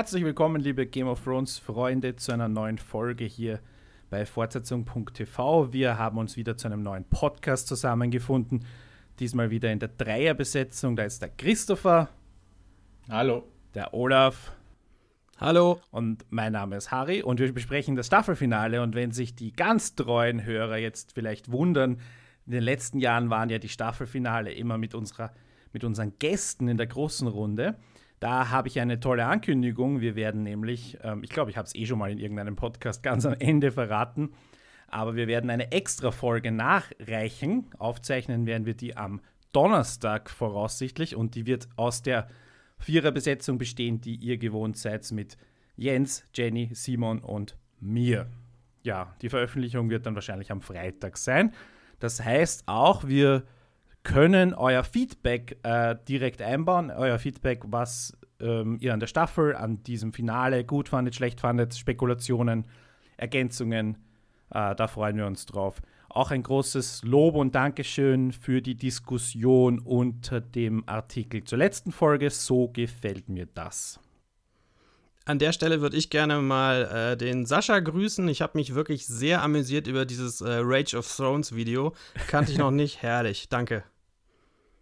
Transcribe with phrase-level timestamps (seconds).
[0.00, 3.60] Herzlich willkommen, liebe Game of Thrones Freunde, zu einer neuen Folge hier
[4.08, 5.74] bei Fortsetzung.tv.
[5.74, 8.64] Wir haben uns wieder zu einem neuen Podcast zusammengefunden.
[9.18, 10.96] Diesmal wieder in der Dreierbesetzung.
[10.96, 12.08] Da ist der Christopher.
[13.10, 13.44] Hallo.
[13.74, 14.52] Der Olaf.
[15.36, 15.82] Hallo.
[15.90, 18.80] Und mein Name ist Harry und wir besprechen das Staffelfinale.
[18.80, 22.00] Und wenn sich die ganz treuen Hörer jetzt vielleicht wundern,
[22.46, 25.34] in den letzten Jahren waren ja die Staffelfinale immer mit, unserer,
[25.74, 27.76] mit unseren Gästen in der großen Runde.
[28.20, 30.02] Da habe ich eine tolle Ankündigung.
[30.02, 33.02] Wir werden nämlich, ähm, ich glaube, ich habe es eh schon mal in irgendeinem Podcast
[33.02, 34.34] ganz am Ende verraten,
[34.88, 37.70] aber wir werden eine extra Folge nachreichen.
[37.78, 39.20] Aufzeichnen werden wir die am
[39.52, 42.28] Donnerstag voraussichtlich und die wird aus der
[42.78, 45.38] Viererbesetzung bestehen, die ihr gewohnt seid mit
[45.76, 48.26] Jens, Jenny, Simon und mir.
[48.82, 51.54] Ja, die Veröffentlichung wird dann wahrscheinlich am Freitag sein.
[52.00, 53.44] Das heißt auch, wir
[54.02, 56.90] können euer Feedback äh, direkt einbauen.
[56.90, 61.74] Euer Feedback, was ähm, ihr an der Staffel, an diesem Finale gut fandet, schlecht fandet,
[61.74, 62.64] Spekulationen,
[63.16, 63.96] Ergänzungen.
[64.50, 65.82] Äh, da freuen wir uns drauf.
[66.08, 72.30] Auch ein großes Lob und Dankeschön für die Diskussion unter dem Artikel zur letzten Folge.
[72.30, 74.00] So gefällt mir das.
[75.30, 78.26] An der Stelle würde ich gerne mal äh, den Sascha grüßen.
[78.26, 81.94] Ich habe mich wirklich sehr amüsiert über dieses äh, Rage of Thrones Video.
[82.26, 83.00] Kannte ich noch nicht.
[83.02, 83.48] Herrlich.
[83.48, 83.84] Danke.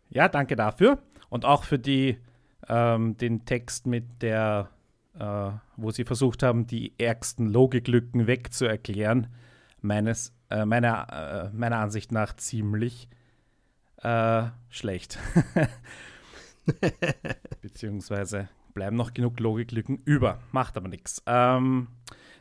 [0.09, 1.03] Ja, danke dafür.
[1.29, 2.17] Und auch für die,
[2.67, 4.71] ähm, den Text mit der,
[5.21, 9.27] äh, wo sie versucht haben, die ärgsten Logiklücken wegzuerklären.
[9.83, 13.11] Meines, äh, meiner, äh, meiner Ansicht nach ziemlich
[14.03, 15.19] äh, schlecht.
[17.61, 20.39] Beziehungsweise bleiben noch genug Logiklücken über.
[20.53, 21.21] Macht aber nichts.
[21.27, 21.89] Ähm,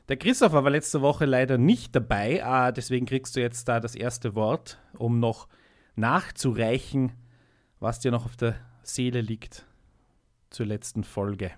[0.07, 3.95] der Christopher war letzte Woche leider nicht dabei, äh, deswegen kriegst du jetzt da das
[3.95, 5.47] erste Wort, um noch
[5.95, 7.11] nachzureichen,
[7.79, 9.66] was dir noch auf der Seele liegt
[10.52, 11.49] zur letzten Folge.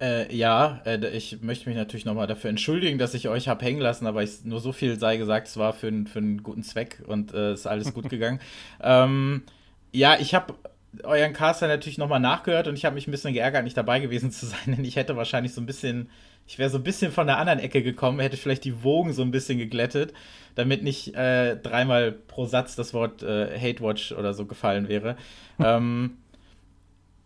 [0.00, 3.80] Äh, ja, äh, ich möchte mich natürlich nochmal dafür entschuldigen, dass ich euch habe hängen
[3.80, 7.04] lassen, aber ich, nur so viel sei gesagt, es war für, für einen guten Zweck
[7.06, 8.40] und äh, ist alles gut gegangen.
[8.82, 9.44] Ähm,
[9.92, 10.56] ja, ich habe
[11.04, 14.30] euren Caster natürlich nochmal nachgehört und ich habe mich ein bisschen geärgert, nicht dabei gewesen
[14.30, 16.08] zu sein, denn ich hätte wahrscheinlich so ein bisschen,
[16.46, 19.22] ich wäre so ein bisschen von der anderen Ecke gekommen, hätte vielleicht die Wogen so
[19.22, 20.12] ein bisschen geglättet,
[20.54, 25.16] damit nicht äh, dreimal pro Satz das Wort äh, Hate Watch oder so gefallen wäre.
[25.58, 26.18] ähm,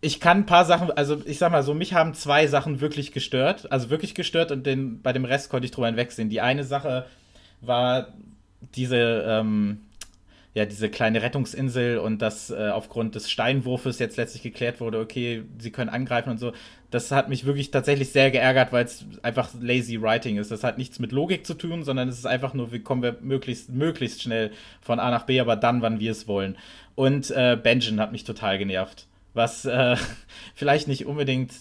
[0.02, 3.12] ich kann ein paar Sachen, also ich sag mal so, mich haben zwei Sachen wirklich
[3.12, 6.30] gestört, also wirklich gestört und den, bei dem Rest konnte ich drüber hinwegsehen.
[6.30, 7.06] Die eine Sache
[7.60, 8.08] war
[8.74, 9.82] diese, ähm,
[10.52, 15.44] ja, diese kleine Rettungsinsel und dass äh, aufgrund des Steinwurfes jetzt letztlich geklärt wurde, okay,
[15.58, 16.52] sie können angreifen und so.
[16.90, 20.50] Das hat mich wirklich tatsächlich sehr geärgert, weil es einfach lazy writing ist.
[20.50, 23.16] Das hat nichts mit Logik zu tun, sondern es ist einfach nur, wie kommen wir
[23.20, 24.50] möglichst, möglichst schnell
[24.80, 26.56] von A nach B, aber dann, wann wir es wollen.
[26.96, 29.06] Und äh, Benjen hat mich total genervt.
[29.34, 29.96] Was äh,
[30.56, 31.52] vielleicht nicht unbedingt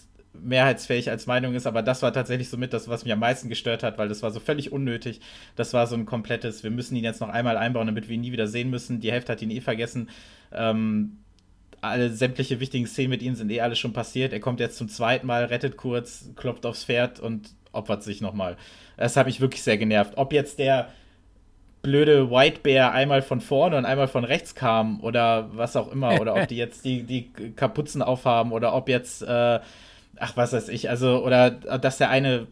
[0.43, 3.49] mehrheitsfähig als Meinung ist, aber das war tatsächlich so mit das, was mich am meisten
[3.49, 5.21] gestört hat, weil das war so völlig unnötig.
[5.55, 8.21] Das war so ein komplettes, wir müssen ihn jetzt noch einmal einbauen, damit wir ihn
[8.21, 8.99] nie wieder sehen müssen.
[8.99, 10.09] Die Hälfte hat ihn eh vergessen.
[10.51, 11.17] Ähm,
[11.81, 14.33] alle sämtliche wichtigen Szenen mit ihm sind eh alles schon passiert.
[14.33, 18.57] Er kommt jetzt zum zweiten Mal, rettet kurz, klopft aufs Pferd und opfert sich nochmal.
[18.97, 20.13] Das hat mich wirklich sehr genervt.
[20.17, 20.89] Ob jetzt der
[21.81, 26.19] blöde White Bear einmal von vorne und einmal von rechts kam oder was auch immer,
[26.19, 29.59] oder ob die jetzt die, die Kapuzen aufhaben oder ob jetzt äh,
[30.19, 32.47] ach, was weiß ich, also, oder dass der eine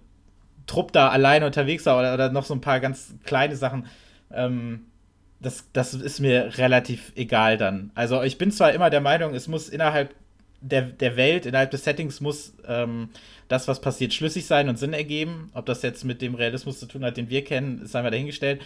[0.66, 3.88] Trupp da alleine unterwegs war oder, oder noch so ein paar ganz kleine Sachen.
[4.32, 4.88] Ähm,
[5.40, 7.92] das, das ist mir relativ egal dann.
[7.96, 10.14] Also ich bin zwar immer der Meinung, es muss innerhalb
[10.62, 13.10] der, der Welt, innerhalb des Settings muss ähm,
[13.48, 15.52] das, was passiert, schlüssig sein und Sinn ergeben.
[15.54, 18.62] Ob das jetzt mit dem Realismus zu tun hat, den wir kennen, ist einmal dahingestellt.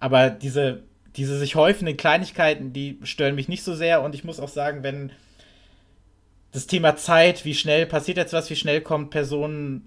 [0.00, 0.84] Aber diese,
[1.16, 4.02] diese sich häufenden Kleinigkeiten, die stören mich nicht so sehr.
[4.02, 5.10] Und ich muss auch sagen, wenn
[6.52, 9.82] das Thema Zeit, wie schnell passiert jetzt was, wie schnell kommt Person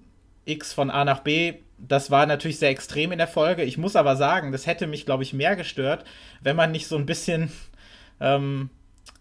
[0.46, 3.64] X von A nach B, das war natürlich sehr extrem in der Folge.
[3.64, 6.06] Ich muss aber sagen, das hätte mich, glaube ich, mehr gestört,
[6.42, 7.52] wenn man nicht so ein bisschen
[8.20, 8.70] ähm,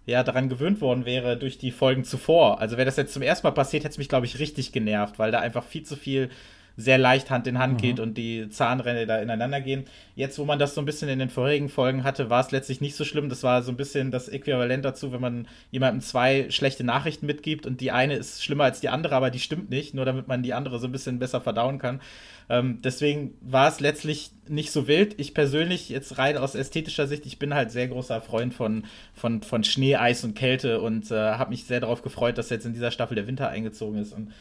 [0.06, 2.60] ja, daran gewöhnt worden wäre durch die Folgen zuvor.
[2.60, 5.18] Also, wenn das jetzt zum ersten Mal passiert, hätte es mich, glaube ich, richtig genervt,
[5.18, 6.30] weil da einfach viel zu viel
[6.76, 7.78] sehr leicht Hand in Hand mhm.
[7.78, 9.84] geht und die Zahnränder da ineinander gehen.
[10.16, 12.80] Jetzt, wo man das so ein bisschen in den vorherigen Folgen hatte, war es letztlich
[12.80, 13.28] nicht so schlimm.
[13.28, 17.66] Das war so ein bisschen das Äquivalent dazu, wenn man jemandem zwei schlechte Nachrichten mitgibt
[17.66, 20.42] und die eine ist schlimmer als die andere, aber die stimmt nicht, nur damit man
[20.42, 22.00] die andere so ein bisschen besser verdauen kann.
[22.48, 25.14] Ähm, deswegen war es letztlich nicht so wild.
[25.18, 28.84] Ich persönlich, jetzt rein aus ästhetischer Sicht, ich bin halt sehr großer Freund von,
[29.14, 32.66] von, von Schnee, Eis und Kälte und äh, habe mich sehr darauf gefreut, dass jetzt
[32.66, 34.12] in dieser Staffel der Winter eingezogen ist.
[34.12, 34.32] Und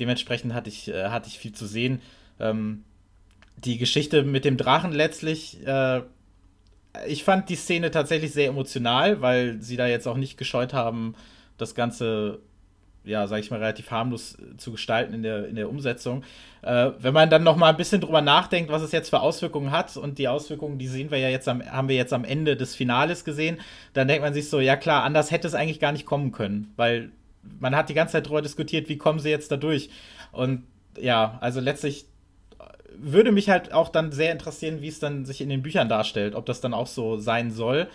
[0.00, 2.00] dementsprechend hatte ich, äh, hatte ich viel zu sehen.
[2.40, 2.84] Ähm,
[3.56, 6.02] die Geschichte mit dem Drachen letztlich, äh,
[7.06, 11.14] ich fand die Szene tatsächlich sehr emotional, weil sie da jetzt auch nicht gescheut haben,
[11.58, 12.40] das Ganze
[13.06, 16.24] ja, sag ich mal, relativ harmlos äh, zu gestalten in der, in der Umsetzung.
[16.62, 19.70] Äh, wenn man dann noch mal ein bisschen drüber nachdenkt, was es jetzt für Auswirkungen
[19.70, 22.56] hat, und die Auswirkungen, die sehen wir ja jetzt am, haben wir jetzt am Ende
[22.56, 23.58] des Finales gesehen,
[23.94, 26.72] dann denkt man sich so, ja klar, anders hätte es eigentlich gar nicht kommen können,
[26.76, 27.10] weil
[27.60, 29.90] man hat die ganze Zeit darüber diskutiert, wie kommen sie jetzt da durch.
[30.32, 30.64] Und
[30.98, 32.06] ja, also letztlich
[32.98, 36.34] würde mich halt auch dann sehr interessieren, wie es dann sich in den Büchern darstellt,
[36.34, 37.88] ob das dann auch so sein soll.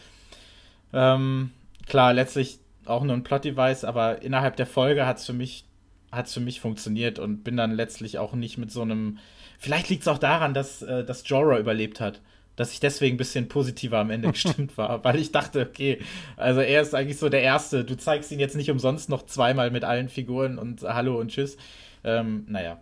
[0.94, 1.52] Ähm,
[1.88, 5.66] klar, letztlich auch nur ein Plot-Device, aber innerhalb der Folge hat es für mich
[6.12, 9.18] hat's für mich funktioniert und bin dann letztlich auch nicht mit so einem.
[9.58, 12.20] Vielleicht liegt es auch daran, dass, äh, dass Jorah überlebt hat.
[12.62, 15.98] Dass ich deswegen ein bisschen positiver am Ende gestimmt war, weil ich dachte, okay,
[16.38, 17.84] also er ist eigentlich so der Erste.
[17.84, 21.58] Du zeigst ihn jetzt nicht umsonst noch zweimal mit allen Figuren und Hallo und Tschüss.
[22.04, 22.80] Ähm, naja.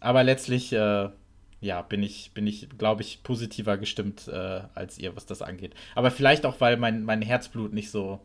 [0.00, 1.10] Aber letztlich, äh,
[1.60, 5.74] ja, bin ich, bin ich, glaube ich, positiver gestimmt äh, als ihr, was das angeht.
[5.94, 8.18] Aber vielleicht auch, weil mein, mein Herzblut nicht so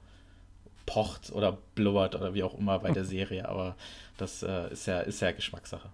[0.87, 3.47] pocht oder blubbert oder wie auch immer bei der Serie.
[3.47, 3.75] Aber
[4.17, 5.89] das äh, ist, ja, ist ja Geschmackssache.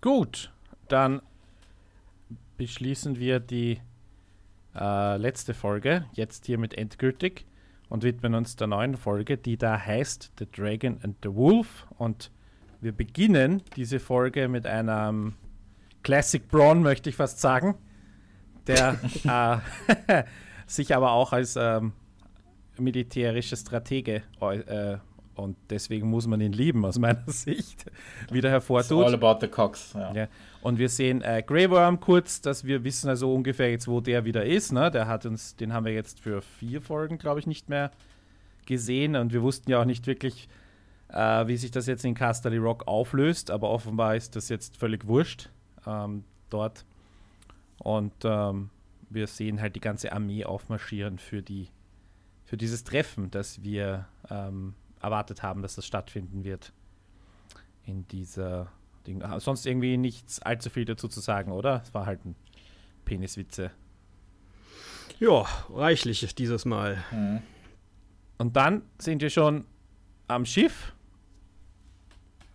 [0.00, 0.50] Gut,
[0.88, 1.20] dann
[2.62, 3.80] beschließen wir die
[4.78, 7.44] äh, letzte Folge jetzt hiermit endgültig
[7.88, 11.88] und widmen uns der neuen Folge, die da heißt The Dragon and the Wolf.
[11.98, 12.30] Und
[12.80, 15.34] wir beginnen diese Folge mit einem
[16.04, 17.74] Classic Braun, möchte ich fast sagen,
[18.68, 18.96] der
[20.06, 20.22] äh,
[20.68, 21.94] sich aber auch als ähm,
[22.78, 24.98] militärischer Stratege äh,
[25.34, 27.86] und deswegen muss man ihn lieben, aus meiner Sicht,
[28.30, 29.06] wieder hervortut.
[29.06, 30.12] It's all about the Cox, ja.
[30.14, 30.28] ja.
[30.62, 34.24] Und wir sehen äh, Grey Worm kurz, dass wir wissen also ungefähr jetzt, wo der
[34.24, 34.72] wieder ist.
[34.72, 34.90] Ne?
[34.92, 37.90] Der hat uns, den haben wir jetzt für vier Folgen, glaube ich, nicht mehr
[38.64, 39.16] gesehen.
[39.16, 40.48] Und wir wussten ja auch nicht wirklich,
[41.08, 43.50] äh, wie sich das jetzt in Casterly Rock auflöst.
[43.50, 45.48] Aber offenbar ist das jetzt völlig wurscht
[45.84, 46.84] ähm, dort.
[47.78, 48.70] Und ähm,
[49.10, 51.70] wir sehen halt die ganze Armee aufmarschieren für, die,
[52.44, 56.72] für dieses Treffen, das wir ähm, erwartet haben, dass das stattfinden wird.
[57.84, 58.70] In dieser
[59.06, 59.22] Ding.
[59.22, 61.82] Ah, sonst irgendwie nichts allzu viel dazu zu sagen, oder?
[61.84, 62.36] Es war halt ein
[63.04, 63.72] Peniswitze.
[65.18, 67.02] Ja, reichlich dieses Mal.
[67.10, 67.42] Mhm.
[68.38, 69.66] Und dann sind wir schon
[70.28, 70.92] am Schiff,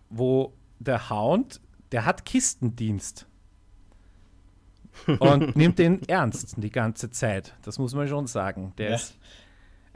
[0.10, 1.62] wo der Hound
[1.92, 3.26] der hat Kistendienst.
[5.20, 7.56] und nimmt den ernst die ganze Zeit.
[7.64, 8.74] Das muss man schon sagen.
[8.78, 8.96] Der ja.
[8.96, 9.16] ist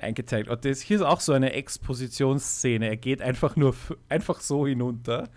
[0.02, 0.48] eingeteilt.
[0.48, 2.88] Und das hier ist auch so eine Expositionsszene.
[2.88, 3.76] Er geht einfach nur
[4.10, 5.30] einfach so hinunter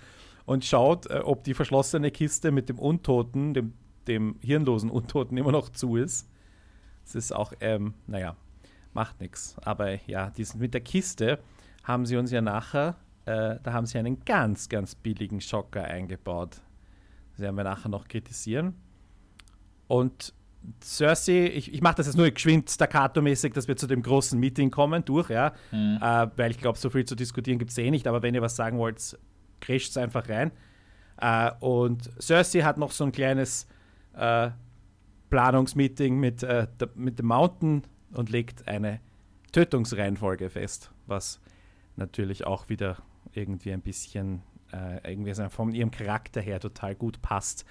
[0.46, 3.74] und schaut, äh, ob die verschlossene Kiste mit dem Untoten, dem,
[4.06, 6.28] dem hirnlosen Untoten, immer noch zu ist.
[7.04, 8.36] Das ist auch, ähm, naja,
[8.92, 9.56] macht nichts.
[9.62, 11.38] Aber ja, diesen, mit der Kiste
[11.82, 12.96] haben sie uns ja nachher
[13.26, 16.60] äh, da haben sie einen ganz, ganz billigen Schocker eingebaut.
[17.32, 18.74] Das werden wir nachher noch kritisieren.
[19.86, 20.34] Und
[20.82, 24.70] Cersei, ich, ich mache das jetzt nur geschwind staccato-mäßig, dass wir zu dem großen Meeting
[24.70, 25.52] kommen, durch, ja.
[25.72, 25.98] Mhm.
[26.00, 28.42] Äh, weil ich glaube, so viel zu diskutieren gibt es eh nicht, aber wenn ihr
[28.42, 29.18] was sagen wollt,
[29.60, 30.52] grätscht es einfach rein.
[31.20, 33.66] Äh, und Cersei hat noch so ein kleines
[34.14, 34.50] äh,
[35.30, 37.82] Planungsmeeting mit, äh, mit dem Mountain
[38.12, 39.00] und legt eine
[39.52, 41.40] Tötungsreihenfolge fest, was
[41.96, 42.98] natürlich auch wieder
[43.32, 47.64] irgendwie ein bisschen, äh, irgendwie von ihrem Charakter her total gut passt.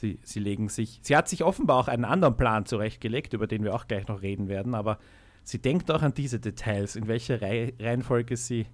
[0.00, 3.64] Sie, sie legen sich, sie hat sich offenbar auch einen anderen Plan zurechtgelegt, über den
[3.64, 4.98] wir auch gleich noch reden werden, aber
[5.42, 8.66] sie denkt auch an diese Details, in welcher Reihe, Reihenfolge sie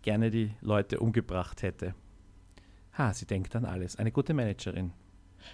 [0.00, 1.94] gerne die Leute umgebracht hätte.
[2.96, 3.96] Ha, sie denkt an alles.
[3.96, 4.92] Eine gute Managerin.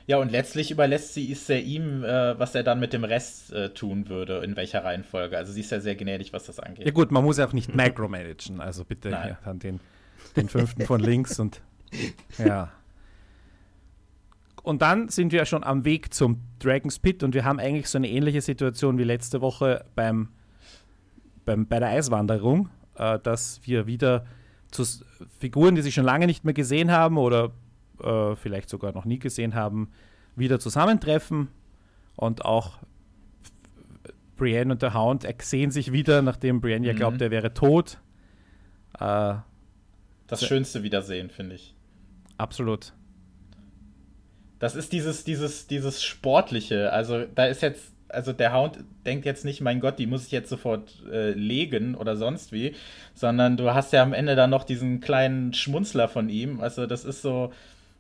[0.07, 3.53] Ja, und letztlich überlässt sie es ja ihm, äh, was er dann mit dem Rest
[3.53, 5.37] äh, tun würde, in welcher Reihenfolge.
[5.37, 6.87] Also sie ist ja sehr gnädig, was das angeht.
[6.87, 9.81] Ja gut, man muss ja auch nicht micromanagen, also bitte ja, dann den
[10.37, 11.61] den fünften von links und
[12.39, 12.71] ja.
[14.63, 17.99] Und dann sind wir schon am Weg zum Dragon's Pit und wir haben eigentlich so
[17.99, 20.29] eine ähnliche Situation wie letzte Woche beim,
[21.45, 24.27] beim bei der Eiswanderung, äh, dass wir wieder
[24.71, 24.85] zu
[25.39, 27.53] Figuren, die sich schon lange nicht mehr gesehen haben oder
[28.03, 29.91] äh, vielleicht sogar noch nie gesehen haben,
[30.37, 31.49] wieder zusammentreffen
[32.17, 32.79] und auch
[34.37, 37.23] Brienne und der Hound sehen sich wieder, nachdem Brienne ja glaubt, mhm.
[37.23, 37.99] er wäre tot.
[38.99, 39.35] Äh,
[40.27, 41.75] das schönste Wiedersehen, finde ich.
[42.37, 42.93] Absolut.
[44.61, 46.93] Das ist dieses, dieses, dieses Sportliche.
[46.93, 50.33] Also, da ist jetzt, also der Hound denkt jetzt nicht, mein Gott, die muss ich
[50.33, 52.75] jetzt sofort äh, legen oder sonst wie,
[53.15, 56.61] sondern du hast ja am Ende dann noch diesen kleinen Schmunzler von ihm.
[56.61, 57.53] Also, das ist so,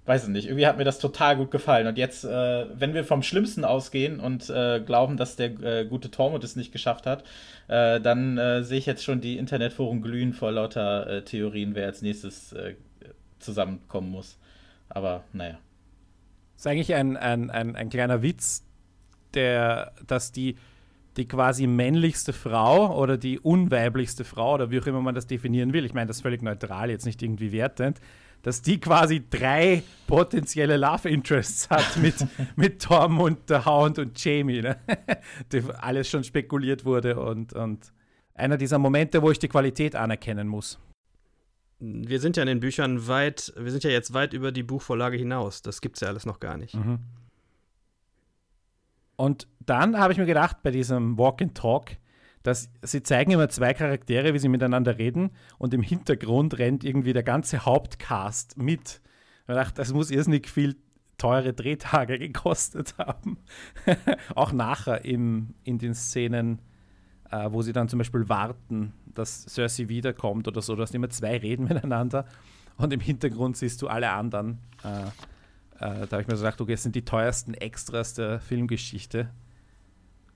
[0.04, 1.86] weiß ich nicht, irgendwie hat mir das total gut gefallen.
[1.86, 6.10] Und jetzt, äh, wenn wir vom Schlimmsten ausgehen und äh, glauben, dass der äh, gute
[6.10, 7.24] Tormund es nicht geschafft hat,
[7.68, 12.02] äh, dann äh, sehe ich jetzt schon die Internetforen glühen vor lauter Theorien, wer als
[12.02, 12.54] nächstes
[13.38, 14.36] zusammenkommen muss.
[14.90, 15.58] Aber naja.
[16.60, 18.66] Das ist eigentlich ein, ein, ein, ein kleiner Witz,
[19.32, 20.56] der, dass die
[21.16, 25.72] die quasi männlichste Frau oder die unweiblichste Frau oder wie auch immer man das definieren
[25.72, 27.98] will, ich meine das ist völlig neutral, jetzt nicht irgendwie wertend,
[28.42, 32.14] dass die quasi drei potenzielle Love Interests hat mit,
[32.56, 34.76] mit Tom und der Hound und Jamie, ne?
[35.52, 37.90] die alles schon spekuliert wurde und, und
[38.34, 40.78] einer dieser Momente, wo ich die Qualität anerkennen muss.
[41.80, 45.16] Wir sind ja in den Büchern weit, wir sind ja jetzt weit über die Buchvorlage
[45.16, 45.62] hinaus.
[45.62, 46.74] Das gibt es ja alles noch gar nicht.
[46.74, 46.98] Mhm.
[49.16, 51.96] Und dann habe ich mir gedacht, bei diesem Walk and Talk,
[52.42, 57.12] dass sie zeigen immer zwei Charaktere, wie sie miteinander reden und im Hintergrund rennt irgendwie
[57.12, 59.02] der ganze Hauptcast mit.
[59.46, 60.76] Ich dachte, das muss irrsinnig viel
[61.18, 63.38] teure Drehtage gekostet haben.
[64.34, 66.60] Auch nachher im, in den Szenen,
[67.30, 71.36] äh, wo sie dann zum Beispiel warten, dass Cersei wiederkommt oder so, dass immer zwei
[71.38, 72.26] reden miteinander
[72.76, 74.58] und im Hintergrund siehst du alle anderen.
[74.84, 78.40] Äh, äh, da habe ich mir so gedacht, okay, das sind die teuersten Extras der
[78.40, 79.30] Filmgeschichte,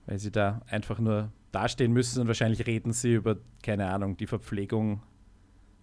[0.07, 4.27] weil sie da einfach nur dastehen müssen und wahrscheinlich reden sie über, keine Ahnung, die
[4.27, 5.03] Verpflegung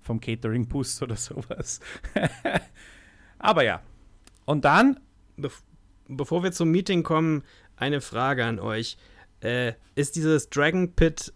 [0.01, 1.79] vom Catering-Bus oder sowas.
[3.39, 3.81] Aber ja.
[4.45, 4.99] Und dann.
[5.37, 5.49] Be
[6.07, 7.43] bevor wir zum Meeting kommen,
[7.77, 8.97] eine Frage an euch.
[9.41, 11.33] Äh, ist dieses Dragon Pit,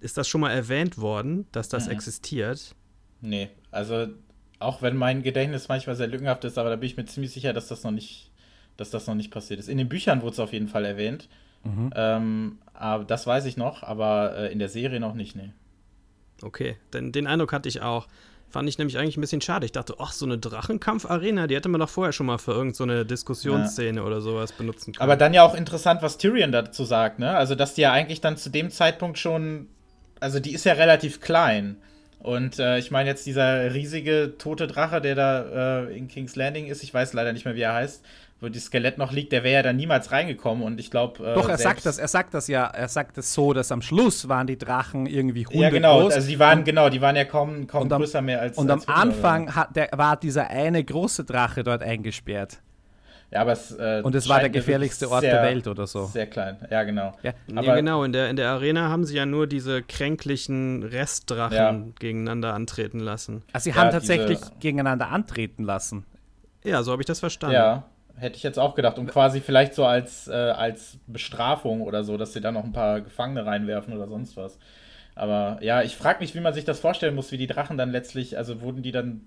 [0.00, 1.92] ist das schon mal erwähnt worden, dass das mhm.
[1.92, 2.74] existiert?
[3.20, 4.08] Nee, also
[4.58, 7.52] auch wenn mein Gedächtnis manchmal sehr lückenhaft ist, aber da bin ich mir ziemlich sicher,
[7.52, 8.30] dass das noch nicht,
[8.76, 9.68] dass das noch nicht passiert ist.
[9.68, 11.28] In den Büchern wurde es auf jeden Fall erwähnt.
[11.64, 11.90] Mhm.
[11.94, 15.52] Ähm, aber das weiß ich noch, aber äh, in der Serie noch nicht, nee.
[16.42, 18.08] Okay, denn den Eindruck hatte ich auch.
[18.48, 19.66] Fand ich nämlich eigentlich ein bisschen schade.
[19.66, 22.98] Ich dachte, ach, so eine Drachenkampf-Arena, die hätte man doch vorher schon mal für irgendeine
[22.98, 24.06] so Diskussionsszene ja.
[24.06, 25.02] oder sowas benutzen können.
[25.02, 27.36] Aber dann ja auch interessant, was Tyrion dazu sagt, ne?
[27.36, 29.68] Also, dass die ja eigentlich dann zu dem Zeitpunkt schon.
[30.20, 31.76] Also, die ist ja relativ klein.
[32.20, 36.66] Und äh, ich meine jetzt dieser riesige tote Drache, der da äh, in King's Landing
[36.66, 38.04] ist, ich weiß leider nicht mehr, wie er heißt,
[38.40, 41.24] wo das Skelett noch liegt, der wäre ja da niemals reingekommen und ich glaube.
[41.24, 43.80] Äh, Doch, er sagt das, er sagt das ja, er sagt es so, dass am
[43.80, 46.14] Schluss waren die Drachen irgendwie Hunde Ja, genau, groß.
[46.14, 48.58] also die waren, und, genau, die waren ja kaum, kaum am, größer mehr als.
[48.58, 52.60] Und als am Anfang hat, der, war dieser eine große Drache dort eingesperrt.
[53.32, 56.04] Ja, aber es, äh, und es war der gefährlichste Ort sehr, der Welt oder so.
[56.04, 57.12] Sehr klein, ja, genau.
[57.22, 58.04] Ja, aber, ja, genau.
[58.04, 61.84] In der, in der Arena haben sie ja nur diese kränklichen Restdrachen ja.
[61.98, 63.42] gegeneinander antreten lassen.
[63.52, 66.04] Also, sie haben tatsächlich diese, gegeneinander antreten lassen.
[66.62, 67.54] Ja, so habe ich das verstanden.
[67.54, 67.84] Ja,
[68.16, 68.98] hätte ich jetzt auch gedacht.
[68.98, 72.72] Und quasi vielleicht so als, äh, als Bestrafung oder so, dass sie da noch ein
[72.72, 74.58] paar Gefangene reinwerfen oder sonst was.
[75.14, 77.90] Aber ja, ich frage mich, wie man sich das vorstellen muss, wie die Drachen dann
[77.90, 79.22] letztlich, also wurden die dann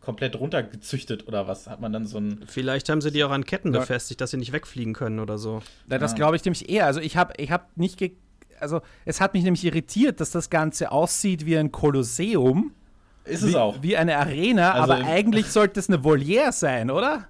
[0.00, 1.66] komplett runtergezüchtet oder was?
[1.66, 2.40] Hat man dann so ein.
[2.46, 3.80] Vielleicht haben sie die auch an Ketten ja.
[3.80, 5.60] befestigt, dass sie nicht wegfliegen können oder so.
[5.90, 6.86] Ja, das glaube ich nämlich eher.
[6.86, 8.12] Also ich habe ich hab nicht ge
[8.60, 12.72] also es hat mich nämlich irritiert, dass das Ganze aussieht wie ein Kolosseum.
[13.24, 13.82] Ist es wie, auch.
[13.82, 17.28] Wie eine Arena, also aber eigentlich sollte es eine Voliere sein, oder?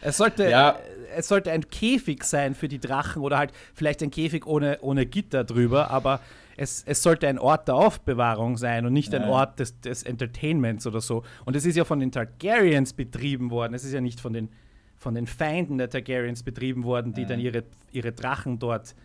[0.00, 0.78] Es sollte, ja.
[1.16, 5.06] es sollte ein Käfig sein für die Drachen oder halt vielleicht ein Käfig ohne, ohne
[5.06, 6.20] Gitter drüber, aber
[6.58, 9.20] es, es sollte ein Ort der Aufbewahrung sein und nicht ja.
[9.20, 11.22] ein Ort des, des Entertainments oder so.
[11.44, 13.74] Und es ist ja von den Targaryens betrieben worden.
[13.74, 14.48] Es ist ja nicht von den,
[14.96, 17.28] von den Feinden der Targaryens betrieben worden, die ja.
[17.28, 17.62] dann ihre,
[17.92, 18.96] ihre Drachen dort,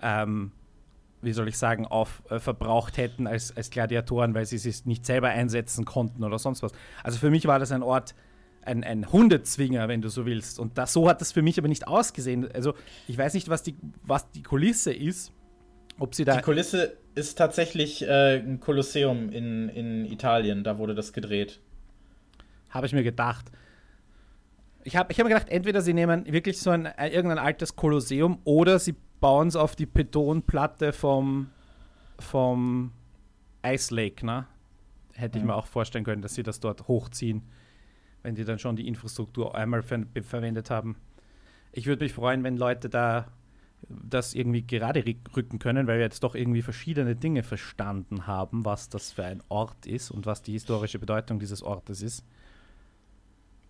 [0.00, 0.52] ähm,
[1.20, 5.04] wie soll ich sagen, auf, äh, verbraucht hätten als, als Gladiatoren, weil sie es nicht
[5.04, 6.72] selber einsetzen konnten oder sonst was.
[7.04, 8.14] Also für mich war das ein Ort,
[8.62, 10.58] ein, ein Hundezwinger, wenn du so willst.
[10.58, 12.50] Und das, so hat das für mich aber nicht ausgesehen.
[12.52, 12.74] Also
[13.08, 15.32] ich weiß nicht, was die, was die Kulisse ist.
[15.98, 20.94] Ob sie da die Kulisse ist tatsächlich äh, ein Kolosseum in, in Italien, da wurde
[20.94, 21.60] das gedreht.
[22.70, 23.52] Habe ich mir gedacht.
[24.84, 27.76] Ich habe ich hab mir gedacht, entweder sie nehmen wirklich so ein, äh, irgendein altes
[27.76, 31.50] Kolosseum oder sie bauen es auf die Betonplatte vom,
[32.18, 32.92] vom
[33.64, 34.46] Ice Lake, ne?
[35.14, 37.42] Hätte ich mir auch vorstellen können, dass sie das dort hochziehen,
[38.22, 40.96] wenn die dann schon die Infrastruktur einmal ver verwendet haben.
[41.72, 43.28] Ich würde mich freuen, wenn Leute da
[43.88, 45.04] das irgendwie gerade
[45.36, 49.42] rücken können, weil wir jetzt doch irgendwie verschiedene Dinge verstanden haben, was das für ein
[49.48, 52.24] Ort ist und was die historische Bedeutung dieses Ortes ist.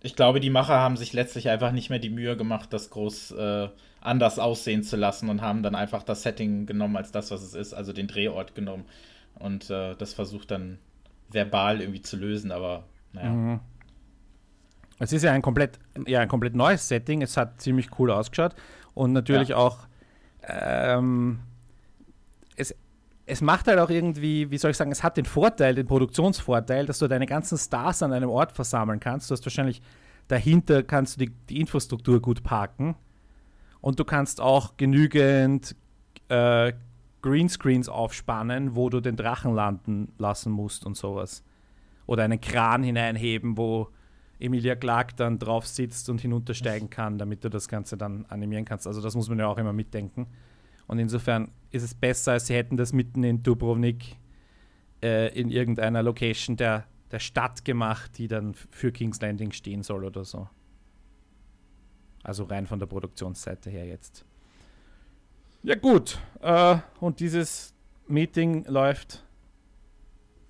[0.01, 3.31] Ich glaube, die Macher haben sich letztlich einfach nicht mehr die Mühe gemacht, das groß
[3.31, 3.69] äh,
[4.01, 7.55] anders aussehen zu lassen und haben dann einfach das Setting genommen als das, was es
[7.55, 8.85] ist, also den Drehort genommen
[9.39, 10.79] und äh, das versucht dann
[11.29, 12.83] verbal irgendwie zu lösen, aber
[13.13, 13.29] naja.
[13.29, 13.59] Mhm.
[14.99, 18.55] Es ist ja ein komplett, ja, ein komplett neues Setting, es hat ziemlich cool ausgeschaut
[18.93, 19.57] und natürlich ja.
[19.57, 19.79] auch
[20.47, 21.39] ähm,
[22.55, 22.75] es,
[23.25, 26.85] es macht halt auch irgendwie, wie soll ich sagen, es hat den Vorteil, den Produktionsvorteil,
[26.85, 29.29] dass du deine ganzen Stars an einem Ort versammeln kannst.
[29.29, 29.81] Du hast wahrscheinlich
[30.27, 32.95] dahinter kannst du die, die Infrastruktur gut parken
[33.81, 35.75] und du kannst auch genügend
[36.29, 36.73] äh,
[37.21, 41.43] Greenscreens aufspannen, wo du den Drachen landen lassen musst und sowas.
[42.05, 43.87] Oder einen Kran hineinheben, wo
[44.43, 48.85] Emilia Clark dann drauf sitzt und hinuntersteigen kann, damit du das Ganze dann animieren kannst.
[48.85, 50.27] Also das muss man ja auch immer mitdenken.
[50.85, 54.17] Und insofern ist es besser, als sie hätten das mitten in Dubrovnik
[55.01, 60.03] äh, in irgendeiner Location der, der Stadt gemacht, die dann für King's Landing stehen soll
[60.03, 60.49] oder so.
[62.21, 64.25] Also rein von der Produktionsseite her jetzt.
[65.61, 67.73] Ja gut, äh, und dieses
[68.07, 69.22] Meeting läuft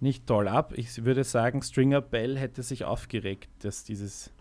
[0.04, 0.74] nicht toll ab.
[0.76, 4.32] Ich würde sagen, Stringer Bell hätte sich aufgeregt, dass dieses,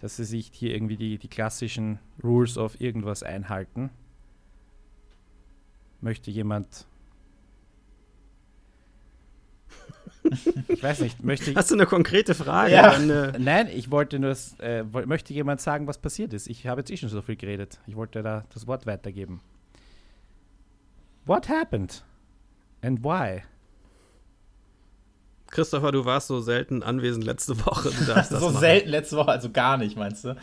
[0.00, 3.90] dass sie sich hier irgendwie die, die klassischen Rules of irgendwas einhalten.
[6.00, 6.86] Möchte jemand
[10.68, 11.54] ich weiß nicht, möchte.
[11.54, 12.72] Hast du eine konkrete Frage?
[12.72, 12.90] Ja.
[12.90, 16.48] Dann, äh Nein, ich wollte nur, äh, möchte jemand sagen, was passiert ist.
[16.48, 17.80] Ich habe jetzt eh schon so viel geredet.
[17.86, 19.40] Ich wollte da das Wort weitergeben.
[21.24, 22.04] What happened?
[22.82, 23.42] And why?
[25.50, 27.90] Christopher, du warst so selten anwesend letzte Woche.
[28.30, 30.36] so selten letzte Woche, also gar nicht, meinst du?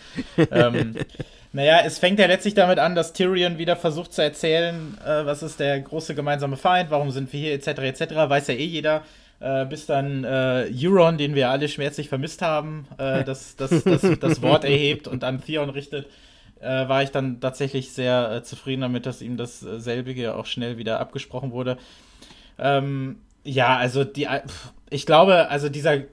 [0.51, 0.95] ähm,
[1.53, 5.43] naja, es fängt ja letztlich damit an, dass Tyrion wieder versucht zu erzählen, äh, was
[5.43, 9.03] ist der große gemeinsame Feind, warum sind wir hier, etc., etc., weiß ja eh jeder
[9.39, 14.19] äh, bis dann äh, Euron, den wir alle schmerzlich vermisst haben, äh, das, das, das,
[14.19, 16.07] das, Wort erhebt und an Theon richtet,
[16.62, 21.00] äh, war ich dann tatsächlich sehr äh, zufrieden damit, dass ihm dasselbige auch schnell wieder
[21.00, 21.77] abgesprochen wurde.
[22.57, 24.27] Ähm, ja, also die,
[24.96, 26.04] ich glaube, also dieser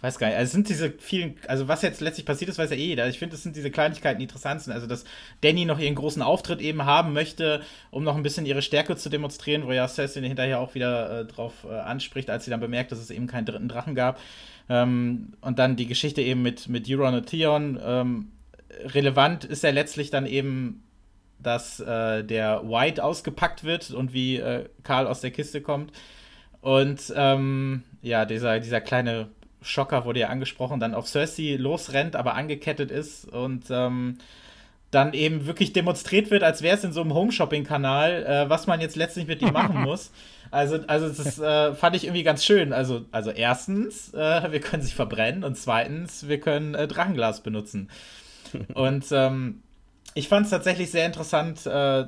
[0.00, 2.70] weiß gar nicht, also es sind diese vielen, also was jetzt letztlich passiert ist, weiß
[2.70, 3.08] ja eh jeder.
[3.08, 4.74] Ich finde, es sind diese Kleinigkeiten, die interessant sind.
[4.74, 5.04] Also, dass
[5.40, 9.08] Danny noch ihren großen Auftritt eben haben möchte, um noch ein bisschen ihre Stärke zu
[9.08, 12.92] demonstrieren, wo ja Cersei hinterher auch wieder äh, drauf äh, anspricht, als sie dann bemerkt,
[12.92, 14.20] dass es eben keinen dritten Drachen gab.
[14.68, 17.80] Ähm, und dann die Geschichte eben mit, mit Euron und Theon.
[17.82, 18.28] Ähm,
[18.84, 20.82] relevant ist ja letztlich dann eben,
[21.38, 25.92] dass äh, der White ausgepackt wird und wie äh, Karl aus der Kiste kommt.
[26.64, 29.28] Und ähm, ja, dieser, dieser kleine
[29.60, 34.16] Schocker wurde ja angesprochen, dann auf Cersei losrennt, aber angekettet ist und ähm,
[34.90, 38.80] dann eben wirklich demonstriert wird, als wäre es in so einem Home-Shopping-Kanal, äh, was man
[38.80, 40.10] jetzt letztlich mit ihm machen muss.
[40.50, 42.72] Also, also das äh, fand ich irgendwie ganz schön.
[42.72, 47.90] Also, also erstens, äh, wir können sich verbrennen und zweitens, wir können äh, Drachenglas benutzen.
[48.72, 49.62] Und ähm,
[50.14, 52.06] ich fand es tatsächlich sehr interessant, äh,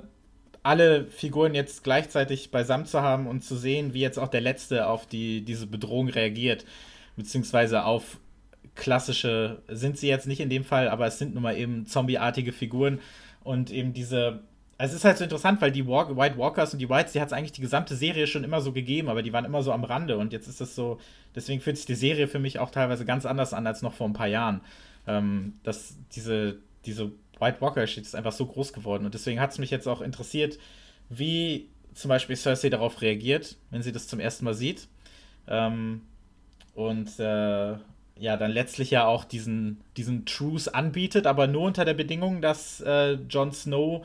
[0.66, 4.88] alle Figuren jetzt gleichzeitig beisammen zu haben und zu sehen, wie jetzt auch der Letzte
[4.88, 6.64] auf die, diese Bedrohung reagiert
[7.16, 8.18] beziehungsweise auf
[8.74, 12.52] klassische, sind sie jetzt nicht in dem Fall, aber es sind nun mal eben zombieartige
[12.52, 13.00] Figuren
[13.42, 14.40] und eben diese.
[14.78, 17.28] Es ist halt so interessant, weil die Walk White Walkers und die Whites, die hat
[17.28, 19.84] es eigentlich die gesamte Serie schon immer so gegeben, aber die waren immer so am
[19.84, 21.00] Rande und jetzt ist das so,
[21.34, 24.06] deswegen fühlt sich die Serie für mich auch teilweise ganz anders an als noch vor
[24.06, 24.60] ein paar Jahren.
[25.06, 29.52] Ähm, dass diese, diese White Walker Shit ist einfach so groß geworden und deswegen hat
[29.52, 30.58] es mich jetzt auch interessiert,
[31.08, 34.88] wie zum Beispiel Cersei darauf reagiert, wenn sie das zum ersten Mal sieht.
[35.48, 36.02] Ähm,
[36.74, 37.74] und äh,
[38.18, 42.80] ja, dann letztlich ja auch diesen, diesen Truce anbietet, aber nur unter der Bedingung, dass
[42.80, 44.04] äh, Jon Snow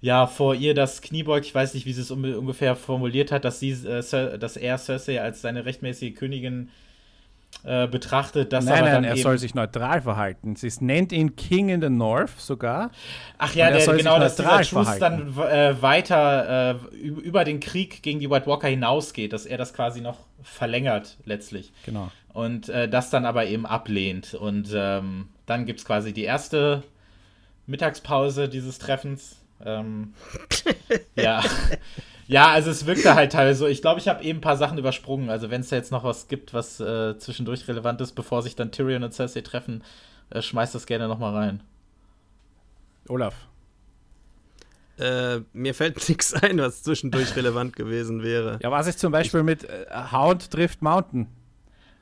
[0.00, 1.46] ja vor ihr das Knie beugt.
[1.46, 5.20] Ich weiß nicht, wie sie es ungefähr formuliert hat, dass, sie, äh, dass er Cersei
[5.20, 6.85] als seine rechtmäßige Königin äh,
[7.62, 8.52] betrachtet.
[8.52, 10.54] Dass nein, nein, er soll sich neutral verhalten.
[10.54, 12.90] Sie nennt ihn King in the North sogar.
[13.38, 18.20] Ach ja, der, genau, dass dieser Truce dann äh, weiter äh, über den Krieg gegen
[18.20, 21.72] die White Walker hinausgeht, dass er das quasi noch verlängert letztlich.
[21.84, 22.10] Genau.
[22.32, 24.34] Und äh, das dann aber eben ablehnt.
[24.34, 26.82] Und ähm, dann gibt es quasi die erste
[27.66, 29.36] Mittagspause dieses Treffens.
[29.64, 30.14] Ähm,
[31.16, 31.42] ja.
[32.28, 33.66] Ja, also es wirkte halt teilweise so.
[33.66, 35.30] Ich glaube, ich habe eben ein paar Sachen übersprungen.
[35.30, 38.56] Also wenn es da jetzt noch was gibt, was äh, zwischendurch relevant ist, bevor sich
[38.56, 39.82] dann Tyrion und Cersei treffen,
[40.30, 41.62] äh, schmeißt das gerne noch mal rein.
[43.08, 43.34] Olaf.
[44.98, 48.58] Äh, mir fällt nichts ein, was zwischendurch relevant gewesen wäre.
[48.62, 51.28] Ja, was ist zum Beispiel mit äh, Hound trifft Mountain?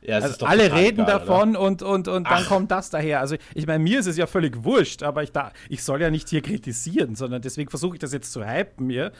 [0.00, 1.60] Ja, also alle reden egal, davon oder?
[1.60, 2.48] und, und, und dann Ach.
[2.48, 3.20] kommt das daher.
[3.20, 6.10] Also ich meine, mir ist es ja völlig wurscht, aber ich, da, ich soll ja
[6.10, 9.12] nicht hier kritisieren, sondern deswegen versuche ich das jetzt zu hypen mir.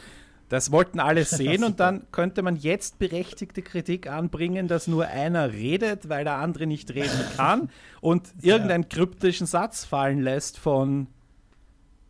[0.55, 5.53] Das wollten alle sehen und dann könnte man jetzt berechtigte Kritik anbringen, dass nur einer
[5.53, 11.09] redet, weil der andere nicht reden kann und irgendeinen kryptischen Satz fallen lässt von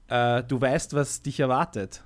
[0.09, 2.03] äh, du weißt, was dich erwartet.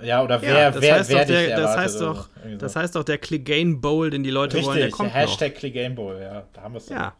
[0.00, 2.28] Ja, oder wer, ja, das wer, heißt wer doch der, das heißt doch,
[2.58, 5.52] das heißt doch der Clegane Bowl, den die Leute Richtig, wollen, der kommt der Hashtag
[5.52, 5.58] noch.
[5.58, 7.14] Clegane Bowl, ja, da haben wir es Ja.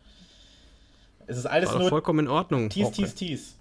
[1.26, 2.70] Es ist alles War nur vollkommen in Ordnung.
[2.70, 3.02] Tease, okay.
[3.02, 3.54] tease, tease.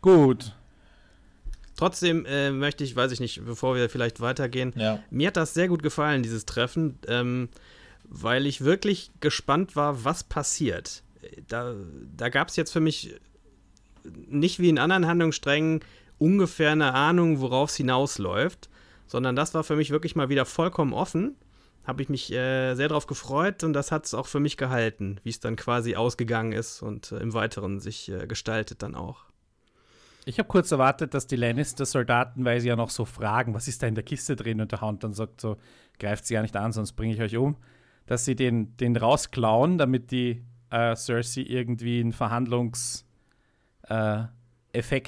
[0.00, 0.54] Gut.
[1.76, 4.98] Trotzdem äh, möchte ich, weiß ich nicht, bevor wir vielleicht weitergehen, ja.
[5.10, 7.50] mir hat das sehr gut gefallen, dieses Treffen, ähm,
[8.04, 11.02] weil ich wirklich gespannt war, was passiert.
[11.48, 11.74] Da,
[12.16, 13.14] da gab es jetzt für mich
[14.28, 15.80] nicht wie in anderen Handlungssträngen
[16.18, 18.70] ungefähr eine Ahnung, worauf es hinausläuft,
[19.06, 21.36] sondern das war für mich wirklich mal wieder vollkommen offen.
[21.84, 25.20] Habe ich mich äh, sehr darauf gefreut und das hat es auch für mich gehalten,
[25.22, 29.26] wie es dann quasi ausgegangen ist und äh, im Weiteren sich äh, gestaltet dann auch.
[30.28, 33.80] Ich habe kurz erwartet, dass die Lannister-Soldaten, weil sie ja noch so fragen, was ist
[33.84, 35.56] da in der Kiste drin, und der Hound dann sagt so,
[36.00, 37.56] greift sie gar nicht an, sonst bringe ich euch um,
[38.06, 43.06] dass sie den, den rausklauen, damit die äh, Cersei irgendwie einen Verhandlungseffekt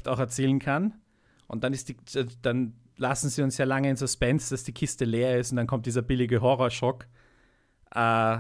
[0.07, 0.95] äh, auch erzielen kann.
[1.49, 1.97] Und dann ist die,
[2.43, 5.67] dann lassen sie uns ja lange in Suspense, dass die Kiste leer ist und dann
[5.67, 7.09] kommt dieser billige Horrorschock.
[7.93, 8.39] Äh,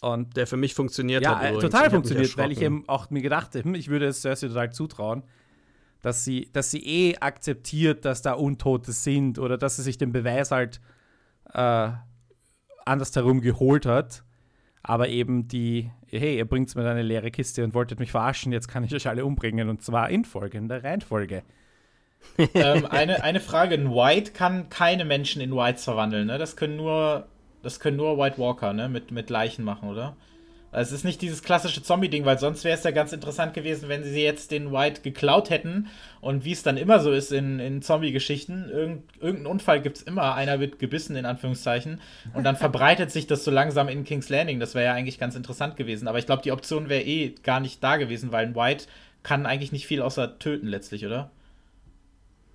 [0.00, 1.52] und der für mich funktioniert ja, hat.
[1.52, 4.48] Ja, total funktioniert, weil ich eben auch mir gedacht habe, hm, ich würde es Cersei
[4.48, 5.22] total zutrauen,
[6.02, 10.12] dass sie, dass sie eh akzeptiert, dass da Untote sind oder dass sie sich den
[10.12, 10.80] Beweis halt
[11.52, 11.90] äh,
[12.84, 14.24] andersherum geholt hat.
[14.82, 18.68] Aber eben die, hey, ihr bringt mir eine leere Kiste und wolltet mich verarschen, jetzt
[18.68, 21.42] kann ich euch alle umbringen und zwar in folgender Reihenfolge.
[22.54, 26.38] ähm, eine, eine Frage: Ein White kann keine Menschen in Whites verwandeln, ne?
[26.38, 27.28] Das können nur,
[27.62, 28.88] das können nur White Walker, ne?
[28.88, 30.16] Mit, mit Leichen machen, oder?
[30.70, 33.88] Also es ist nicht dieses klassische Zombie-Ding, weil sonst wäre es ja ganz interessant gewesen,
[33.88, 35.88] wenn sie jetzt den White geklaut hätten.
[36.20, 40.02] Und wie es dann immer so ist in, in Zombie-Geschichten, irgend, irgendeinen Unfall gibt es
[40.02, 42.00] immer, einer wird gebissen, in Anführungszeichen.
[42.34, 44.60] Und dann verbreitet sich das so langsam in King's Landing.
[44.60, 46.06] Das wäre ja eigentlich ganz interessant gewesen.
[46.06, 48.86] Aber ich glaube, die Option wäre eh gar nicht da gewesen, weil ein White
[49.22, 51.30] kann eigentlich nicht viel außer töten letztlich, oder?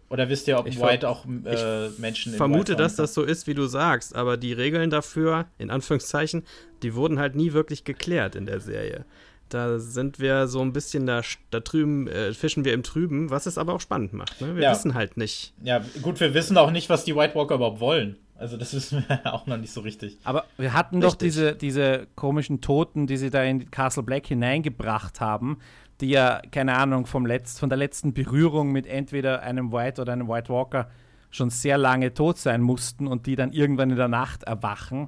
[0.10, 3.48] Oder wisst ihr, ob ich White auch äh, Menschen Ich vermute, dass das so ist,
[3.48, 6.44] wie du sagst, aber die Regeln dafür, in Anführungszeichen,
[6.84, 9.06] die wurden halt nie wirklich geklärt in der Serie.
[9.50, 13.46] Da sind wir so ein bisschen da, da drüben, äh, fischen wir im Trüben, was
[13.46, 14.42] es aber auch spannend macht.
[14.42, 14.56] Ne?
[14.56, 14.72] Wir ja.
[14.72, 15.54] wissen halt nicht.
[15.64, 18.18] Ja, gut, wir wissen auch nicht, was die White Walker überhaupt wollen.
[18.36, 20.18] Also das wissen wir auch noch nicht so richtig.
[20.24, 21.12] Aber wir hatten richtig.
[21.12, 25.60] doch diese, diese komischen Toten, die sie da in Castle Black hineingebracht haben,
[26.04, 30.12] die ja, keine Ahnung, vom Letz-, von der letzten Berührung mit entweder einem White oder
[30.12, 30.90] einem White Walker
[31.32, 35.08] schon sehr lange tot sein mussten und die dann irgendwann in der Nacht erwachen.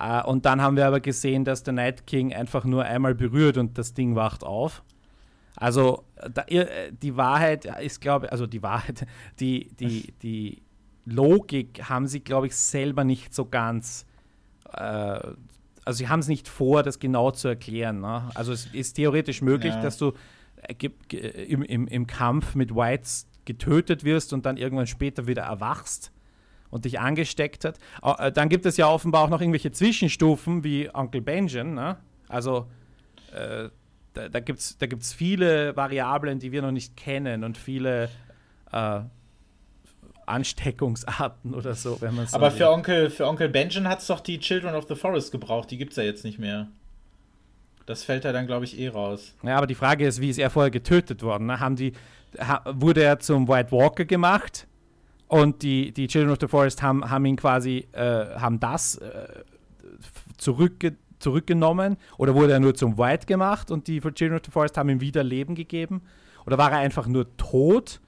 [0.00, 3.56] Uh, und dann haben wir aber gesehen, dass der Night King einfach nur einmal berührt
[3.56, 4.84] und das Ding wacht auf.
[5.56, 9.04] Also da, die Wahrheit ist, glaube ich, also die Wahrheit,
[9.40, 10.62] die, die, die
[11.04, 14.06] Logik haben sie, glaube ich, selber nicht so ganz
[14.72, 15.18] äh,
[15.88, 18.02] also sie haben es nicht vor, das genau zu erklären.
[18.02, 18.30] Ne?
[18.34, 19.80] Also es ist theoretisch möglich, ja.
[19.80, 20.12] dass du
[20.68, 26.12] äh, im, im, im Kampf mit Whites getötet wirst und dann irgendwann später wieder erwachst
[26.68, 27.78] und dich angesteckt hat.
[28.02, 31.72] Äh, dann gibt es ja offenbar auch noch irgendwelche Zwischenstufen wie Uncle Benjamin.
[31.72, 31.96] Ne?
[32.28, 32.66] Also
[33.32, 33.70] äh,
[34.12, 38.10] da, da gibt es da gibt's viele Variablen, die wir noch nicht kennen und viele
[38.72, 39.00] äh,
[40.28, 44.20] Ansteckungsarten oder so, wenn man so Aber für Onkel, für Onkel Benjamin hat es doch
[44.20, 46.68] die Children of the Forest gebraucht, die gibt es ja jetzt nicht mehr.
[47.86, 49.34] Das fällt ja dann, glaube ich, eh raus.
[49.42, 51.46] Ja, aber die Frage ist, wie ist er vorher getötet worden?
[51.46, 51.58] Ne?
[51.58, 51.92] Haben die,
[52.38, 54.66] ha, wurde er zum White Walker gemacht
[55.26, 59.28] und die, die Children of the Forest haben, haben ihn quasi, äh, haben das äh,
[60.36, 64.76] zurückge zurückgenommen oder wurde er nur zum White gemacht und die Children of the Forest
[64.76, 66.02] haben ihm wieder Leben gegeben?
[66.46, 68.00] Oder war er einfach nur tot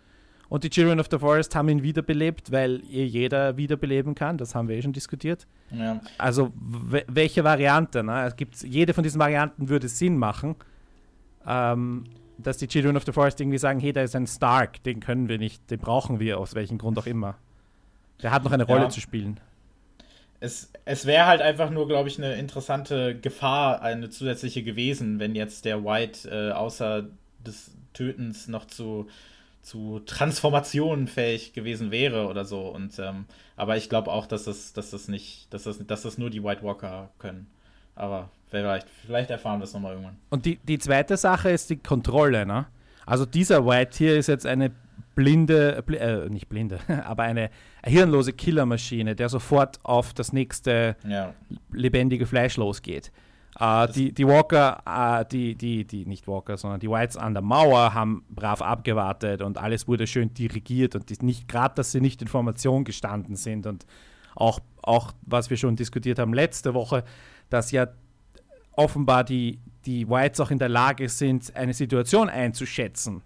[0.51, 4.37] und die Children of the Forest haben ihn wiederbelebt, weil ihr jeder wiederbeleben kann.
[4.37, 5.47] Das haben wir eh schon diskutiert.
[5.71, 6.01] Ja.
[6.19, 8.03] Also welche Variante?
[8.03, 8.27] Ne?
[8.27, 10.57] Es gibt, jede von diesen Varianten würde Sinn machen.
[11.47, 12.05] Ähm,
[12.43, 15.29] dass die Children of the Forest irgendwie sagen, hey, da ist ein Stark, den können
[15.29, 17.37] wir nicht, den brauchen wir aus welchem Grund auch immer.
[18.23, 18.89] Der hat noch eine Rolle ja.
[18.89, 19.39] zu spielen.
[20.41, 25.35] Es, es wäre halt einfach nur, glaube ich, eine interessante Gefahr, eine zusätzliche gewesen, wenn
[25.35, 27.07] jetzt der White äh, außer
[27.47, 29.07] des Tötens noch zu
[29.63, 32.69] zu Transformationen fähig gewesen wäre oder so.
[32.69, 36.19] Und ähm, aber ich glaube auch, dass das, dass das nicht, dass das, dass das
[36.19, 37.47] nur die White Walker können.
[37.95, 40.17] Aber vielleicht, vielleicht erfahren wir es nochmal irgendwann.
[40.31, 42.67] Und die, die zweite Sache ist die Kontrolle, ne?
[43.05, 44.71] Also dieser White hier ist jetzt eine
[45.15, 47.51] blinde, bl äh, nicht blinde, aber eine
[47.85, 51.35] hirnlose Killermaschine, der sofort auf das nächste ja.
[51.73, 53.11] lebendige Fleisch losgeht.
[53.59, 57.43] Uh, die, die Walker, uh, die, die, die, nicht Walker, sondern die Whites an der
[57.43, 62.23] Mauer haben brav abgewartet und alles wurde schön dirigiert und nicht gerade, dass sie nicht
[62.23, 63.87] in Formation gestanden sind und
[64.37, 67.05] auch, auch, was wir schon diskutiert haben letzte Woche,
[67.51, 67.89] dass ja
[68.73, 73.23] offenbar die, die Whites auch in der Lage sind, eine Situation einzuschätzen.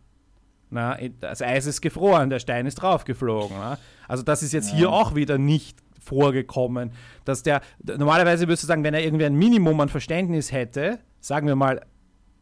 [0.70, 3.56] Na, das Eis ist gefroren, der Stein ist draufgeflogen.
[3.56, 3.78] Na?
[4.08, 4.76] Also das ist jetzt ja.
[4.76, 6.92] hier auch wieder nicht vorgekommen,
[7.24, 11.46] dass der, normalerweise würdest du sagen, wenn er irgendwie ein Minimum an Verständnis hätte, sagen
[11.46, 11.80] wir mal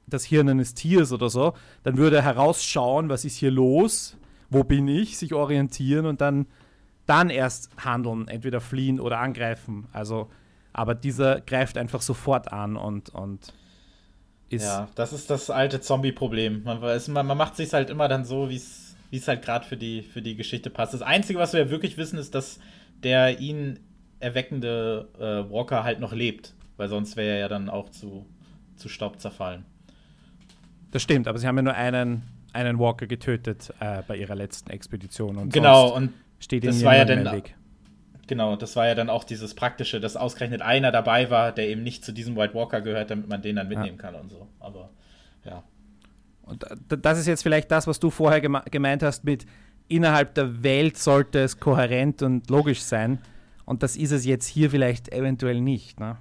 [0.07, 4.17] das Hirn eines Tiers oder so, dann würde er herausschauen, was ist hier los,
[4.51, 6.47] wo bin ich, sich orientieren und dann,
[7.07, 9.87] dann erst handeln, entweder fliehen oder angreifen.
[9.93, 10.29] Also,
[10.73, 13.55] aber dieser greift einfach sofort an und, und
[14.53, 14.65] ist.
[14.65, 16.63] Ja, das ist das alte Zombie-Problem.
[16.65, 20.03] Man, man, man macht sich halt immer dann so, wie es halt gerade für die,
[20.03, 20.95] für die Geschichte passt.
[20.95, 22.59] Das Einzige, was wir wirklich wissen, ist, dass
[23.03, 23.81] der ihn
[24.21, 28.27] erweckende äh, Walker halt noch lebt, weil sonst wäre er ja dann auch zu,
[28.77, 29.65] zu Staub zerfallen.
[30.93, 34.71] Das stimmt, aber sie haben ja nur einen, einen Walker getötet äh, bei ihrer letzten
[34.71, 35.37] Expedition.
[35.37, 37.57] Und genau, und steht das war ja dann, Weg.
[38.27, 41.83] Genau, das war ja dann auch dieses Praktische, dass ausgerechnet einer dabei war, der eben
[41.83, 44.03] nicht zu diesem White Walker gehört, damit man den dann mitnehmen ja.
[44.03, 44.47] kann und so.
[44.61, 44.91] Aber
[45.45, 45.65] ja.
[46.43, 49.47] Und das ist jetzt vielleicht das, was du vorher geme gemeint hast mit
[49.95, 53.19] innerhalb der Welt sollte es kohärent und logisch sein.
[53.65, 56.17] Und das ist es jetzt hier vielleicht eventuell nicht, ne?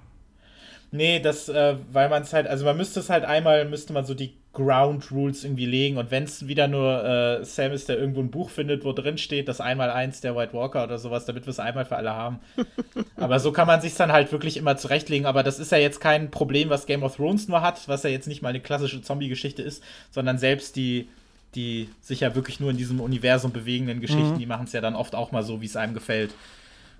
[0.94, 4.04] Nee, das, äh, weil man es halt, also man müsste es halt einmal, müsste man
[4.04, 7.98] so die Ground Rules irgendwie legen und wenn es wieder nur äh, Sam ist, der
[7.98, 11.24] irgendwo ein Buch findet, wo drin steht, das einmal eins der White Walker oder sowas,
[11.24, 12.40] damit wir es einmal für alle haben.
[13.16, 15.26] aber so kann man sich dann halt wirklich immer zurechtlegen.
[15.26, 18.10] Aber das ist ja jetzt kein Problem, was Game of Thrones nur hat, was ja
[18.10, 21.08] jetzt nicht mal eine klassische Zombie-Geschichte ist, sondern selbst die,
[21.54, 24.38] die sich ja wirklich nur in diesem Universum bewegenden Geschichten, mhm.
[24.38, 26.34] die machen es ja dann oft auch mal so, wie es einem gefällt.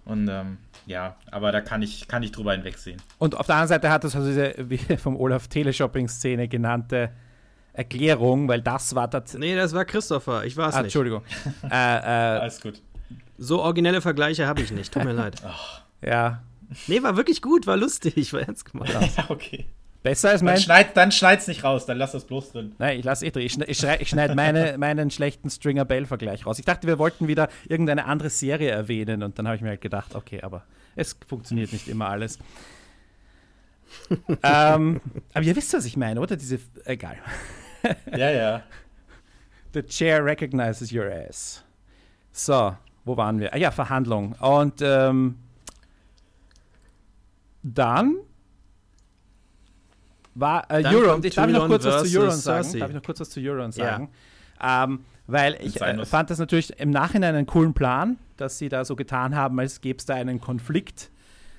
[0.05, 3.01] Und ähm, ja, aber da kann ich, kann ich drüber hinwegsehen.
[3.19, 7.11] Und auf der anderen Seite hat es also diese, wie vom Olaf Teleshopping-Szene genannte
[7.73, 9.35] Erklärung, weil das war das.
[9.35, 10.87] Nee, das war Christopher, ich war es ah, nicht.
[10.87, 11.23] Entschuldigung.
[11.62, 12.83] äh, äh, Alles gut.
[13.38, 15.41] So originelle Vergleiche habe ich nicht, tut mir leid.
[15.47, 15.83] Ach.
[16.05, 16.43] Ja.
[16.87, 18.93] Nee, war wirklich gut, war lustig, war ernst gemacht.
[19.17, 19.67] ja, okay.
[20.03, 20.55] Besser als mein.
[20.55, 22.75] Dann, schneid, dann schneid's nicht raus, dann lass das bloß drin.
[22.79, 23.47] Nein, ich lass eh drin.
[23.47, 26.59] Ich, ich, ich schneide meine, meinen schlechten Stringer Bell-Vergleich raus.
[26.59, 29.81] Ich dachte, wir wollten wieder irgendeine andere Serie erwähnen und dann habe ich mir halt
[29.81, 30.65] gedacht, okay, aber
[30.97, 32.38] es funktioniert nicht immer alles.
[34.43, 35.01] ähm,
[35.35, 36.37] aber ihr wisst, was ich meine, oder?
[36.37, 36.59] Diese.
[36.85, 37.17] Egal.
[38.11, 38.62] ja, ja.
[39.75, 41.62] The chair recognizes your ass.
[42.33, 43.55] So, wo waren wir?
[43.55, 44.33] Ah ja, Verhandlung.
[44.41, 45.37] Und ähm,
[47.62, 48.17] dann
[50.35, 51.23] war äh, Euron.
[51.25, 52.79] Ich darf noch kurz was zu Euron sagen.
[52.79, 54.09] Darf ich noch kurz was zu Euron sagen?
[54.61, 54.85] Ja.
[54.85, 58.85] Ähm, weil ich äh, fand das natürlich im Nachhinein einen coolen Plan, dass sie da
[58.85, 61.11] so getan haben, als gäbe es da einen Konflikt,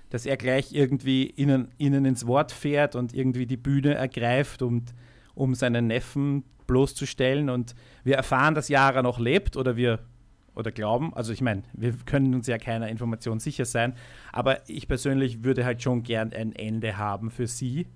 [0.09, 4.93] dass er gleich irgendwie ihnen, ihnen ins Wort fährt und irgendwie die Bühne ergreift, und,
[5.33, 7.49] um seinen Neffen bloßzustellen.
[7.49, 9.99] Und wir erfahren, dass Yara noch lebt oder wir
[10.55, 11.13] oder glauben.
[11.15, 13.95] Also ich meine, wir können uns ja keiner Information sicher sein,
[14.31, 17.87] aber ich persönlich würde halt schon gern ein Ende haben für sie.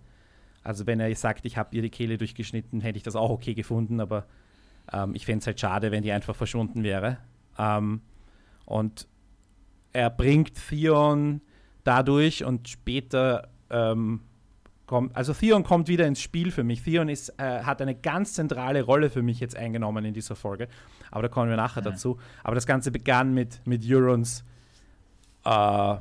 [0.68, 3.54] Also wenn er sagt, ich habe ihr die Kehle durchgeschnitten, hätte ich das auch okay
[3.54, 4.26] gefunden, aber
[4.92, 7.20] ähm, ich fände es halt schade, wenn die einfach verschwunden wäre.
[7.58, 8.02] Ähm,
[8.66, 9.08] und
[9.94, 11.42] er bringt Theon
[11.86, 14.20] dadurch und später ähm,
[14.88, 16.84] kommt, also Theon kommt wieder ins Spiel für mich.
[16.84, 20.68] Theon ist, äh, hat eine ganz zentrale Rolle für mich jetzt eingenommen in dieser Folge,
[21.12, 21.92] aber da kommen wir nachher ja.
[21.92, 22.18] dazu.
[22.44, 24.44] Aber das Ganze begann mit, mit Eurons
[25.46, 25.96] äh,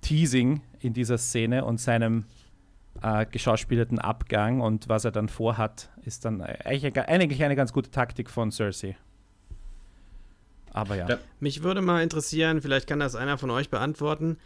[0.00, 2.24] Teasing in dieser Szene und seinem
[3.02, 7.90] äh, geschauspielerten Abgang und was er dann vorhat, ist dann eigentlich, eigentlich eine ganz gute
[7.90, 8.96] Taktik von Cersei.
[10.72, 11.18] Aber ja.
[11.40, 14.38] Mich würde mal interessieren, vielleicht kann das einer von euch beantworten.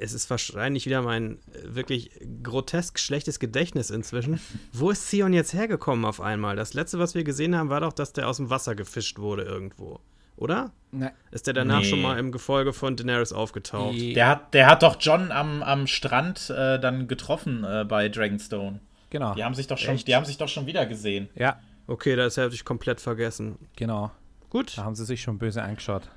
[0.00, 2.10] Es ist wahrscheinlich wieder mein äh, wirklich
[2.42, 4.40] grotesk schlechtes Gedächtnis inzwischen.
[4.72, 6.56] Wo ist Theon jetzt hergekommen auf einmal?
[6.56, 9.42] Das letzte, was wir gesehen haben, war doch, dass der aus dem Wasser gefischt wurde
[9.42, 10.00] irgendwo
[10.40, 10.72] oder?
[10.92, 11.12] Nein.
[11.30, 11.84] Ist der danach nee.
[11.84, 13.94] schon mal im Gefolge von Daenerys aufgetaucht?
[13.96, 18.80] Der hat, der hat doch John am, am Strand äh, dann getroffen äh, bei Dragonstone.
[19.10, 19.34] Genau.
[19.34, 21.28] Die haben sich doch schon, die haben sich doch schon wieder gesehen.
[21.34, 21.60] Ja.
[21.86, 23.58] Okay, das hätte ich komplett vergessen.
[23.76, 24.10] Genau.
[24.48, 24.78] Gut.
[24.78, 26.08] Da haben sie sich schon böse angeschaut.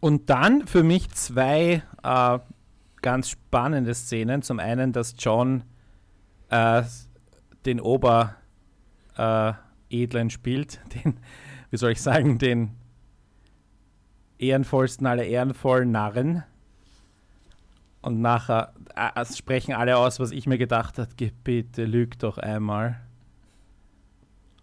[0.00, 2.38] Und dann für mich zwei äh,
[3.02, 4.42] ganz spannende Szenen.
[4.42, 5.64] Zum einen, dass John
[6.50, 6.82] äh,
[7.64, 8.36] den Oberedlen
[9.18, 11.18] äh, spielt, den,
[11.70, 12.72] wie soll ich sagen, den
[14.38, 16.44] ehrenvollsten aller ehrenvollen Narren.
[18.02, 21.10] Und nachher äh, sprechen alle aus, was ich mir gedacht habe,
[21.42, 23.00] bitte lüg doch einmal.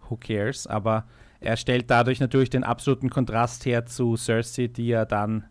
[0.08, 0.66] Who cares?
[0.66, 1.06] Aber
[1.40, 5.44] er stellt dadurch natürlich den absoluten Kontrast her zu Cersei, die er dann,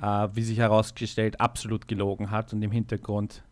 [0.00, 3.42] äh, wie sich herausgestellt, absolut gelogen hat und im Hintergrund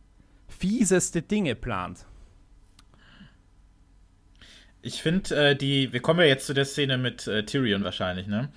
[0.48, 2.06] fieseste Dinge plant.
[4.82, 8.26] Ich finde, äh, die, wir kommen ja jetzt zu der Szene mit äh, Tyrion wahrscheinlich,
[8.26, 8.50] ne?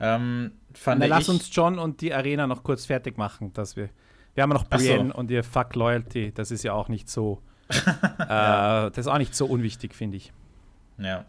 [0.00, 3.90] Ähm, fand Na, lass uns John und die Arena noch kurz fertig machen, dass wir.
[4.34, 5.18] Wir haben ja noch Brienne so.
[5.18, 7.42] und ihr Fuck Loyalty, das ist ja auch nicht so.
[7.68, 7.76] äh,
[8.18, 10.32] das ist auch nicht so unwichtig, finde ich.
[10.98, 11.24] Ja.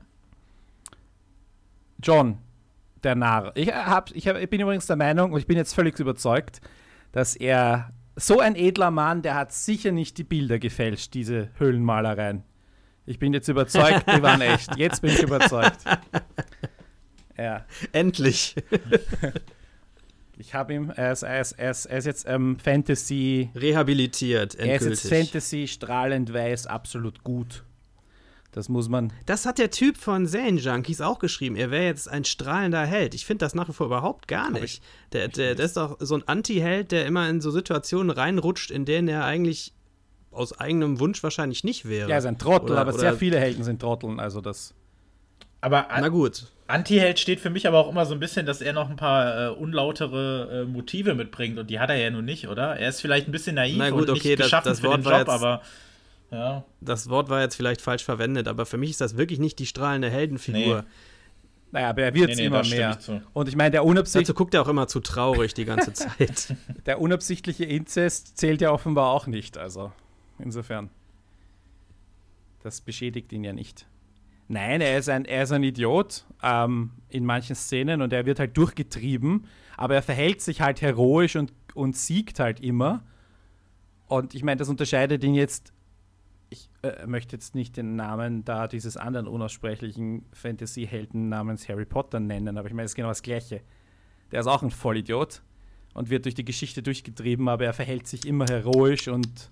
[2.02, 2.38] John,
[3.04, 3.52] der Narr.
[3.56, 6.62] Ich, hab, ich, hab, ich bin übrigens der Meinung, und ich bin jetzt völlig überzeugt,
[7.12, 12.44] dass er so ein edler Mann, der hat sicher nicht die Bilder gefälscht, diese Höhlenmalereien.
[13.06, 14.76] Ich bin jetzt überzeugt, die waren echt.
[14.78, 15.80] Jetzt bin ich überzeugt.
[17.38, 17.66] Ja.
[17.92, 18.56] Endlich.
[20.38, 23.50] ich habe ihm, er ist, er ist, er ist, er ist jetzt ähm, Fantasy.
[23.56, 24.88] Rehabilitiert, endgültig.
[24.88, 27.64] Er ist jetzt Fantasy strahlend weiß, absolut gut.
[28.52, 29.14] Das muss man.
[29.26, 31.56] Das hat der Typ von Zane Junkies auch geschrieben.
[31.56, 33.16] Er wäre jetzt ein strahlender Held.
[33.16, 34.84] Ich finde das nach wie vor überhaupt gar nicht.
[35.14, 38.84] Der, der, der ist doch so ein Anti-Held, der immer in so Situationen reinrutscht, in
[38.84, 39.74] denen er eigentlich
[40.32, 42.10] aus eigenem Wunsch wahrscheinlich nicht wäre.
[42.10, 44.20] Ja, er ist ein Trottel, oder, aber oder sehr viele Helden sind Trotteln.
[44.20, 44.74] Also das.
[45.62, 46.48] Aber Na gut.
[46.72, 49.48] Anti-Held steht für mich aber auch immer so ein bisschen, dass er noch ein paar
[49.48, 52.78] äh, unlautere äh, Motive mitbringt und die hat er ja nun nicht, oder?
[52.78, 54.88] Er ist vielleicht ein bisschen naiv Na gut, und okay, nicht das, geschaffen das für
[54.88, 55.62] Wort den Job, jetzt, aber
[56.32, 56.64] ja.
[56.80, 59.66] Das Wort war jetzt vielleicht falsch verwendet, aber für mich ist das wirklich nicht die
[59.66, 60.82] strahlende Heldenfigur.
[60.82, 60.88] Nee.
[61.74, 62.98] Naja, aber er wird nee, nee, immer mehr.
[63.34, 64.34] Und ich meine, der unabsichtliche.
[64.34, 66.56] Dazu guckt er auch immer zu traurig die ganze Zeit.
[66.86, 69.58] der unabsichtliche Inzest zählt ja offenbar auch nicht.
[69.58, 69.92] Also,
[70.38, 70.90] insofern.
[72.64, 73.86] Das beschädigt ihn ja nicht.
[74.52, 78.38] Nein, er ist ein, er ist ein Idiot ähm, in manchen Szenen und er wird
[78.38, 79.46] halt durchgetrieben,
[79.78, 83.02] aber er verhält sich halt heroisch und, und siegt halt immer.
[84.08, 85.72] Und ich meine, das unterscheidet ihn jetzt
[86.50, 92.20] ich äh, möchte jetzt nicht den Namen da dieses anderen unaussprechlichen Fantasy-Helden namens Harry Potter
[92.20, 93.62] nennen, aber ich meine, es ist genau das Gleiche.
[94.34, 95.44] Der ist auch ein Vollidiot
[95.94, 99.48] und wird durch die Geschichte durchgetrieben, aber er verhält sich immer heroisch und.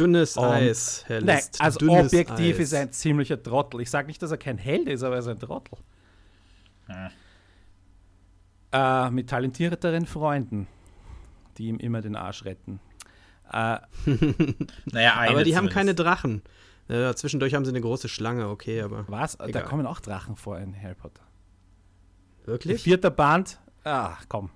[0.00, 2.60] Dünnes um, Eis, Herr Nein, also Dünnes objektiv Eis.
[2.60, 3.80] ist er ein ziemlicher Trottel.
[3.80, 5.78] Ich sage nicht, dass er kein Held ist, aber er ist ein Trottel.
[6.86, 7.10] Hm.
[8.72, 10.66] Äh, mit talentierteren Freunden,
[11.58, 12.80] die ihm immer den Arsch retten.
[13.52, 13.78] Äh,
[14.86, 16.42] naja, aber die haben keine Drachen.
[16.88, 19.04] Äh, zwischendurch haben sie eine große Schlange, okay, aber.
[19.08, 19.34] Was?
[19.34, 19.52] Egal.
[19.52, 21.22] Da kommen auch Drachen vor in Harry Potter.
[22.44, 22.82] Wirklich?
[22.82, 23.60] Vierter Band.
[23.84, 24.50] Ach, komm.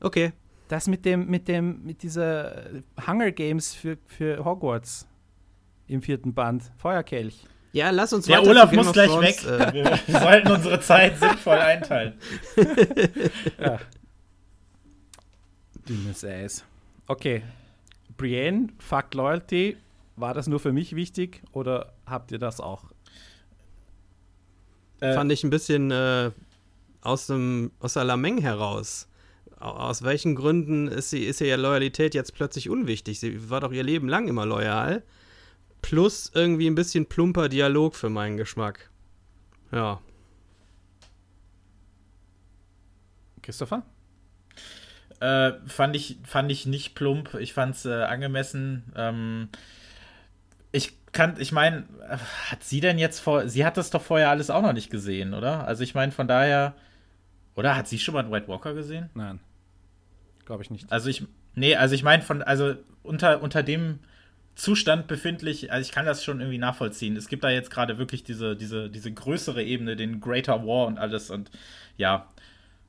[0.00, 0.32] Okay.
[0.72, 2.62] Das mit dem, mit dem, mit dieser
[3.06, 5.06] Hunger Games für, für Hogwarts
[5.86, 6.72] im vierten Band.
[6.78, 7.44] Feuerkelch.
[7.72, 9.44] Ja, lass uns Der Olaf muss gleich weg.
[9.44, 9.74] Äh.
[9.74, 12.14] Wir, wir sollten unsere Zeit sinnvoll einteilen.
[13.60, 13.80] ja.
[15.86, 16.64] Dünnes Eis.
[17.06, 17.42] Okay.
[18.16, 19.76] Brienne, Fuck Loyalty,
[20.16, 22.84] war das nur für mich wichtig oder habt ihr das auch?
[25.00, 26.30] Äh, Fand ich ein bisschen äh,
[27.02, 29.06] aus, dem, aus der Lameng heraus.
[29.62, 33.20] Aus welchen Gründen ist, sie, ist ihr Loyalität jetzt plötzlich unwichtig?
[33.20, 35.04] Sie war doch ihr Leben lang immer loyal.
[35.82, 38.90] Plus irgendwie ein bisschen plumper Dialog für meinen Geschmack.
[39.70, 40.00] Ja.
[43.40, 43.84] Christopher?
[45.20, 47.34] Äh, fand, ich, fand ich nicht plump.
[47.34, 48.92] Ich fand es äh, angemessen.
[48.96, 49.48] Ähm,
[50.72, 51.84] ich kann, ich meine,
[52.50, 55.34] hat sie denn jetzt vor, sie hat das doch vorher alles auch noch nicht gesehen,
[55.34, 55.68] oder?
[55.68, 56.74] Also ich meine, von daher,
[57.54, 59.08] oder hat sie schon mal einen White Walker gesehen?
[59.14, 59.38] Nein.
[60.44, 60.90] Glaube ich nicht.
[60.90, 61.24] Also ich,
[61.54, 64.00] nee, also ich meine, von, also unter, unter dem
[64.54, 67.16] Zustand befindlich, also ich kann das schon irgendwie nachvollziehen.
[67.16, 70.98] Es gibt da jetzt gerade wirklich diese, diese, diese größere Ebene, den Greater War und
[70.98, 71.50] alles und
[71.96, 72.26] ja,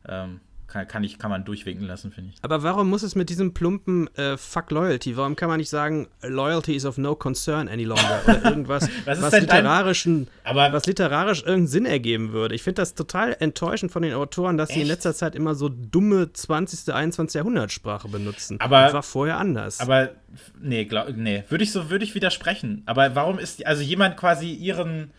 [0.07, 0.41] ähm,
[0.73, 2.39] kann, kann, ich, kann man durchwinken lassen, finde ich.
[2.41, 5.15] Aber warum muss es mit diesem plumpen äh, Fuck Loyalty?
[5.15, 8.21] Warum kann man nicht sagen, Loyalty is of no concern any longer?
[8.25, 12.55] Oder irgendwas, was, was literarischen, aber was literarisch irgendeinen Sinn ergeben würde.
[12.55, 14.77] Ich finde das total enttäuschend von den Autoren, dass echt?
[14.77, 17.35] sie in letzter Zeit immer so dumme 20., 21.
[17.35, 18.59] Jahrhundertsprache benutzen.
[18.59, 19.79] Aber das war vorher anders.
[19.79, 20.09] Aber
[20.59, 22.81] nee, glaub, nee, würde ich so würde ich widersprechen.
[22.87, 25.11] Aber warum ist also jemand quasi ihren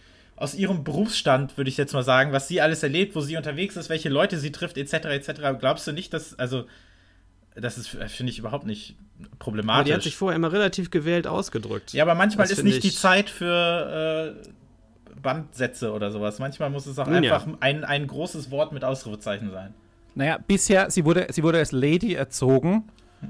[0.45, 3.77] aus ihrem Berufsstand, würde ich jetzt mal sagen, was sie alles erlebt, wo sie unterwegs
[3.77, 6.67] ist, welche Leute sie trifft, etc., etc., glaubst du nicht, dass, also,
[7.55, 8.97] das ist, finde ich, überhaupt nicht
[9.39, 9.81] problematisch.
[9.81, 11.93] Aber die hat sich vorher immer relativ gewählt ausgedrückt.
[11.93, 16.39] Ja, aber manchmal das ist nicht die Zeit für äh, Bandsätze oder sowas.
[16.39, 17.55] Manchmal muss es auch Nun einfach ja.
[17.61, 19.73] ein, ein großes Wort mit Ausrufezeichen sein.
[20.15, 22.85] Naja, bisher, sie wurde, sie wurde als Lady erzogen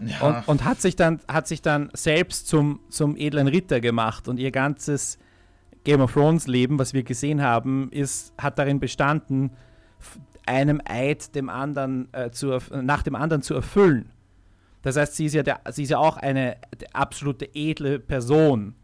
[0.05, 0.21] ja.
[0.21, 4.39] und, und, hat, sich dann, hat sich dann selbst zum, zum edlen Ritter gemacht und
[4.39, 5.19] ihr ganzes
[5.85, 9.51] Game of Thrones Leben, was wir gesehen haben, ist, hat darin bestanden,
[10.47, 14.11] einem Eid dem anderen äh, zu, nach dem anderen zu erfüllen.
[14.83, 16.57] Das heißt, sie ist ja, der, sie ist ja auch eine
[16.93, 18.75] absolute edle Person.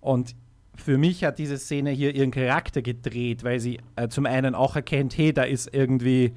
[0.00, 0.36] Und
[0.76, 4.76] für mich hat diese Szene hier ihren Charakter gedreht, weil sie äh, zum einen auch
[4.76, 6.32] erkennt, hey, da ist irgendwie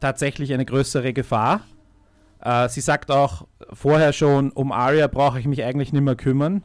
[0.00, 1.62] tatsächlich eine größere Gefahr.
[2.40, 6.62] Äh, sie sagt auch vorher schon, um Arya brauche ich mich eigentlich nicht mehr kümmern.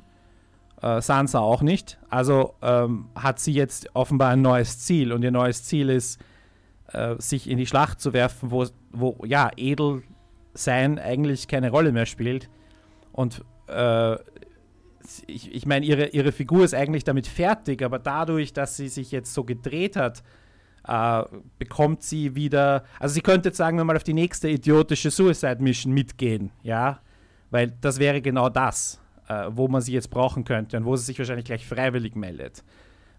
[0.81, 1.97] Äh, Sansa auch nicht.
[2.09, 6.21] Also ähm, hat sie jetzt offenbar ein neues Ziel und ihr neues Ziel ist,
[6.93, 10.03] äh, sich in die Schlacht zu werfen, wo, wo ja, edel
[10.53, 12.49] sein eigentlich keine Rolle mehr spielt.
[13.11, 14.15] Und äh,
[15.25, 19.11] ich, ich meine, ihre, ihre Figur ist eigentlich damit fertig, aber dadurch, dass sie sich
[19.11, 20.21] jetzt so gedreht hat,
[20.87, 21.23] äh,
[21.57, 25.61] bekommt sie wieder, also sie könnte jetzt sagen wir mal auf die nächste idiotische Suicide
[25.61, 26.99] Mission mitgehen, ja,
[27.49, 31.05] weil das wäre genau das äh, wo man sie jetzt brauchen könnte und wo sie
[31.05, 32.63] sich wahrscheinlich gleich freiwillig meldet.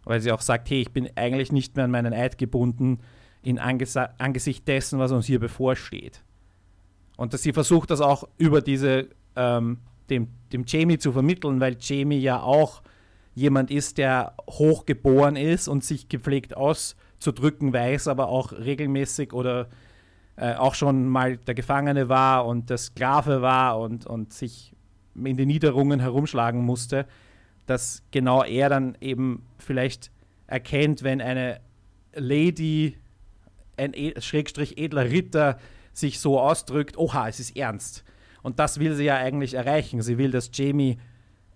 [0.05, 3.01] Weil sie auch sagt, hey, ich bin eigentlich nicht mehr an meinen Eid gebunden
[3.43, 6.23] in Anges Angesicht dessen, was uns hier bevorsteht.
[7.17, 9.79] Und dass sie versucht, das auch über diese, ähm,
[10.09, 12.83] dem, dem Jamie zu vermitteln, weil Jamie ja auch
[13.35, 19.69] jemand ist, der hochgeboren ist und sich gepflegt auszudrücken weiß, aber auch regelmäßig oder
[20.37, 24.73] äh, auch schon mal der Gefangene war und der Sklave war und, und sich
[25.15, 27.07] in den Niederungen herumschlagen musste,
[27.67, 30.11] dass genau er dann eben vielleicht
[30.47, 31.61] erkennt, wenn eine
[32.15, 32.97] Lady,
[33.77, 35.59] ein e Schrägstrich edler Ritter,
[35.93, 38.05] sich so ausdrückt, oha, es ist ernst.
[38.43, 40.01] Und das will sie ja eigentlich erreichen.
[40.01, 40.99] Sie will, dass Jamie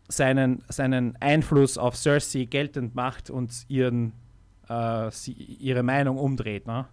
[0.08, 4.12] seinen, seinen Einfluss auf Cersei geltend macht und ihren,
[4.68, 6.66] äh, sie, ihre Meinung umdreht.
[6.66, 6.86] Ne?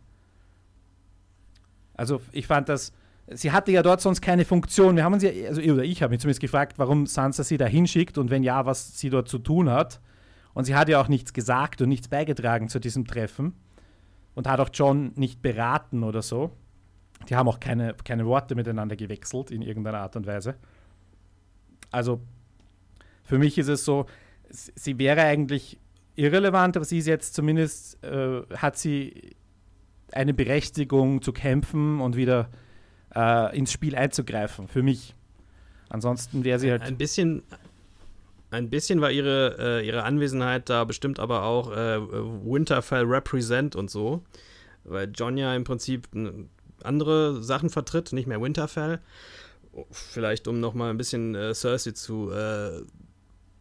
[1.96, 2.94] Also ich fand das,
[3.32, 4.96] sie hatte ja dort sonst keine Funktion.
[4.96, 7.66] Wir haben uns ja, also oder ich habe mich zumindest gefragt, warum Sansa sie da
[7.66, 10.02] hinschickt und wenn ja, was sie dort zu tun hat.
[10.54, 13.54] Und sie hat ja auch nichts gesagt und nichts beigetragen zu diesem Treffen
[14.36, 16.52] und hat auch John nicht beraten oder so.
[17.28, 20.56] Die haben auch keine, keine Worte miteinander gewechselt in irgendeiner Art und Weise.
[21.92, 22.22] Also
[23.24, 24.06] für mich ist es so,
[24.50, 25.80] sie wäre eigentlich
[26.16, 29.36] irrelevant, aber sie ist jetzt zumindest, äh, hat sie
[30.12, 32.50] eine Berechtigung zu kämpfen und wieder
[33.16, 35.16] äh, ins Spiel einzugreifen, für mich.
[35.90, 36.82] Ansonsten wäre sie halt.
[36.82, 37.44] Ein bisschen,
[38.52, 43.90] ein bisschen war ihre, äh, ihre Anwesenheit da bestimmt aber auch äh, Winterfell Represent und
[43.90, 44.24] so.
[44.84, 46.08] Weil John ja im Prinzip
[46.84, 49.00] andere Sachen vertritt, nicht mehr Winterfell.
[49.92, 52.82] Vielleicht um nochmal ein bisschen äh, Cersei zu äh,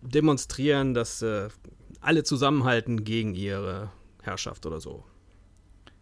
[0.01, 1.49] demonstrieren, dass äh,
[2.01, 3.91] alle zusammenhalten gegen ihre
[4.23, 5.05] Herrschaft oder so.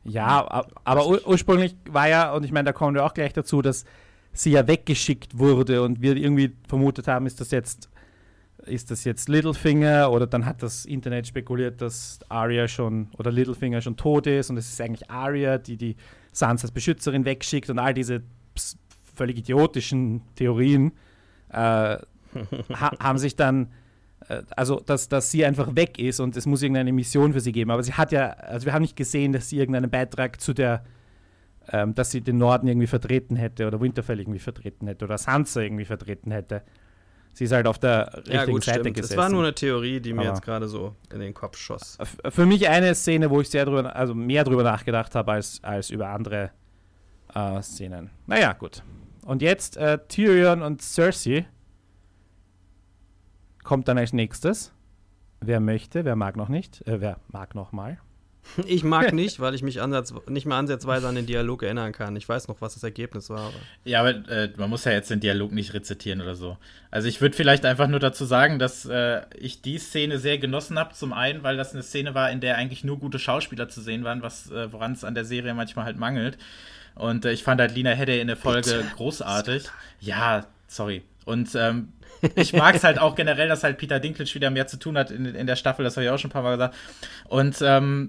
[0.08, 3.62] Ja, aber ur ursprünglich war ja, und ich meine, da kommen wir auch gleich dazu,
[3.62, 3.84] dass
[4.32, 7.90] sie ja weggeschickt wurde und wir irgendwie vermutet haben, ist das jetzt
[8.64, 13.80] ist das jetzt Littlefinger oder dann hat das Internet spekuliert, dass Arya schon oder Littlefinger
[13.80, 15.96] schon tot ist und es ist eigentlich Arya, die die
[16.32, 18.22] Sansas Beschützerin wegschickt und all diese
[19.14, 20.92] völlig idiotischen Theorien
[21.50, 21.56] äh,
[22.72, 23.68] ha haben sich dann
[24.54, 27.70] also dass, dass sie einfach weg ist und es muss irgendeine Mission für sie geben.
[27.70, 30.84] Aber sie hat ja, also wir haben nicht gesehen, dass sie irgendeinen Beitrag zu der,
[31.70, 35.60] ähm, dass sie den Norden irgendwie vertreten hätte oder Winterfell irgendwie vertreten hätte oder Sansa
[35.60, 36.62] irgendwie vertreten hätte.
[37.32, 38.96] Sie ist halt auf der richtigen ja, gut, Seite stimmt.
[38.96, 39.16] gesessen.
[39.16, 41.98] Das war nur eine Theorie, die mir Aber jetzt gerade so in den Kopf schoss.
[42.30, 45.90] Für mich eine Szene, wo ich sehr drüber, also mehr drüber nachgedacht habe als, als
[45.90, 46.50] über andere
[47.34, 48.10] äh, Szenen.
[48.26, 48.82] Naja, gut.
[49.26, 51.46] Und jetzt äh, Tyrion und Cersei
[53.66, 54.72] kommt dann als nächstes.
[55.40, 57.98] Wer möchte, wer mag noch nicht, äh, wer mag noch mal.
[58.64, 62.14] Ich mag nicht, weil ich mich ansatz, nicht mal ansatzweise an den Dialog erinnern kann.
[62.14, 63.40] Ich weiß noch, was das Ergebnis war.
[63.40, 63.54] Aber.
[63.84, 66.56] Ja, aber äh, man muss ja jetzt den Dialog nicht rezitieren oder so.
[66.92, 70.78] Also ich würde vielleicht einfach nur dazu sagen, dass äh, ich die Szene sehr genossen
[70.78, 70.94] habe.
[70.94, 74.04] Zum einen, weil das eine Szene war, in der eigentlich nur gute Schauspieler zu sehen
[74.04, 76.38] waren, was äh, woran es an der Serie manchmal halt mangelt.
[76.94, 78.84] Und äh, ich fand halt Lina Hedde in der Folge Bitte.
[78.94, 79.64] großartig.
[79.98, 81.02] Ja, sorry.
[81.24, 81.88] Und ähm,
[82.34, 85.10] ich mag es halt auch generell, dass halt Peter Dinklage wieder mehr zu tun hat
[85.10, 86.74] in, in der Staffel, das habe ich auch schon ein paar Mal gesagt.
[87.28, 88.08] Und ähm,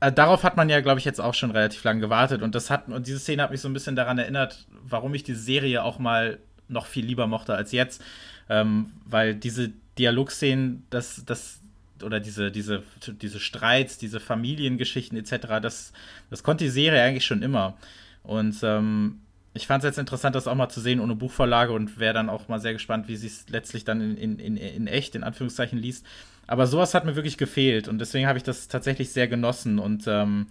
[0.00, 2.42] äh, darauf hat man ja, glaube ich, jetzt auch schon relativ lange gewartet.
[2.42, 5.22] Und das hat, und diese Szene hat mich so ein bisschen daran erinnert, warum ich
[5.22, 6.38] die Serie auch mal
[6.68, 8.02] noch viel lieber mochte als jetzt.
[8.48, 11.60] Ähm, weil diese Dialogszenen, das, das,
[12.02, 15.92] oder diese, diese, diese Streits, diese Familiengeschichten etc., das,
[16.28, 17.76] das konnte die Serie eigentlich schon immer.
[18.22, 19.20] Und ähm,
[19.54, 22.28] ich fand es jetzt interessant, das auch mal zu sehen ohne Buchvorlage und wäre dann
[22.28, 25.78] auch mal sehr gespannt, wie sie es letztlich dann in, in, in echt, in Anführungszeichen,
[25.78, 26.04] liest.
[26.46, 30.04] Aber sowas hat mir wirklich gefehlt und deswegen habe ich das tatsächlich sehr genossen und
[30.08, 30.48] ähm,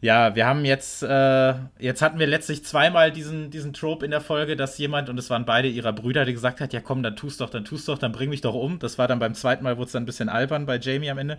[0.00, 4.20] ja, wir haben jetzt, äh, jetzt hatten wir letztlich zweimal diesen, diesen Trope in der
[4.20, 7.16] Folge, dass jemand, und es waren beide ihrer Brüder, die gesagt hat, ja komm, dann
[7.16, 8.78] tust doch, dann tust doch, dann bring mich doch um.
[8.78, 11.18] Das war dann beim zweiten Mal, wurde es dann ein bisschen albern bei Jamie am
[11.18, 11.38] Ende.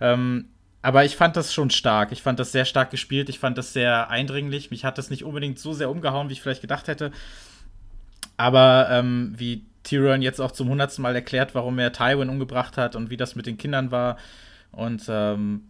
[0.00, 0.50] Ähm,
[0.86, 2.12] aber ich fand das schon stark.
[2.12, 3.28] Ich fand das sehr stark gespielt.
[3.28, 4.70] Ich fand das sehr eindringlich.
[4.70, 7.10] Mich hat das nicht unbedingt so sehr umgehauen, wie ich vielleicht gedacht hätte.
[8.36, 12.94] Aber ähm, wie Tyrion jetzt auch zum hundertsten Mal erklärt, warum er Tywin umgebracht hat
[12.94, 14.16] und wie das mit den Kindern war.
[14.70, 15.62] Und ähm,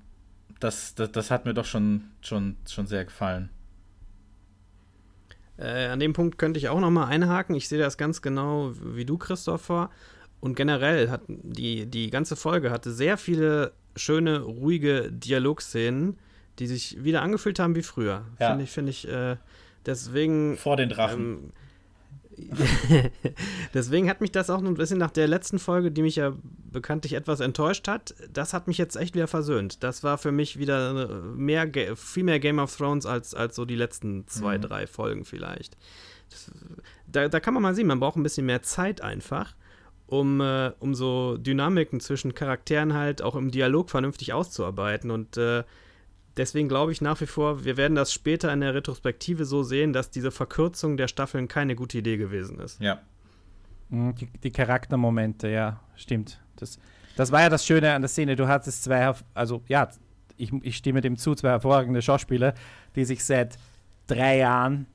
[0.61, 3.49] das, das, das, hat mir doch schon, schon, schon sehr gefallen.
[5.57, 7.57] Äh, an dem Punkt könnte ich auch noch mal einhaken.
[7.57, 9.89] Ich sehe das ganz genau wie du, Christopher.
[10.41, 16.19] Und generell hat die, die ganze Folge hatte sehr viele schöne, ruhige Dialogszenen,
[16.59, 18.25] die sich wieder angefühlt haben wie früher.
[18.39, 18.49] Ja.
[18.49, 19.37] Finde ich, finde ich, äh,
[19.85, 20.57] deswegen.
[20.57, 21.21] Vor den Drachen.
[21.21, 21.53] Ähm,
[23.75, 26.35] Deswegen hat mich das auch ein bisschen nach der letzten Folge, die mich ja
[26.71, 29.83] bekanntlich etwas enttäuscht hat, das hat mich jetzt echt wieder versöhnt.
[29.83, 33.77] Das war für mich wieder mehr, viel mehr Game of Thrones als, als so die
[33.77, 34.63] letzten zwei, mhm.
[34.63, 35.77] drei Folgen vielleicht.
[36.31, 36.51] Das,
[37.07, 39.55] da, da kann man mal sehen, man braucht ein bisschen mehr Zeit einfach
[40.07, 45.11] um, äh, um so Dynamiken zwischen Charakteren halt auch im Dialog vernünftig auszuarbeiten.
[45.11, 45.65] Und äh,
[46.37, 49.93] deswegen glaube ich nach wie vor, wir werden das später in der Retrospektive so sehen,
[49.93, 52.81] dass diese Verkürzung der Staffeln keine gute Idee gewesen ist.
[52.81, 53.01] Ja.
[53.89, 56.41] Mhm, die, die Charaktermomente, ja, stimmt.
[56.57, 56.79] Das,
[57.17, 58.37] das war ja das Schöne an der Szene.
[58.37, 59.89] Du hattest zwei, also ja,
[60.37, 62.55] ich, ich stimme dem zu, zwei hervorragende Schauspieler,
[62.95, 63.59] die sich seit
[64.07, 64.87] drei Jahren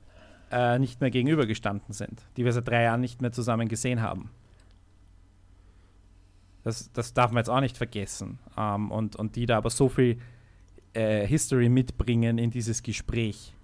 [0.50, 4.30] äh, nicht mehr gegenübergestanden sind, die wir seit drei Jahren nicht mehr zusammen gesehen haben.
[6.64, 8.38] Das, das darf man jetzt auch nicht vergessen.
[8.56, 10.18] Ähm, und, und die da aber so viel
[10.92, 13.54] äh, History mitbringen in dieses Gespräch.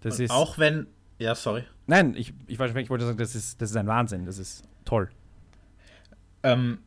[0.00, 0.30] Das und ist.
[0.30, 0.86] Auch wenn.
[1.18, 1.64] Ja, sorry.
[1.86, 4.24] Nein, ich, ich, ich wollte sagen, das ist, das ist ein Wahnsinn.
[4.26, 5.08] Das ist toll.
[6.42, 6.78] Ähm,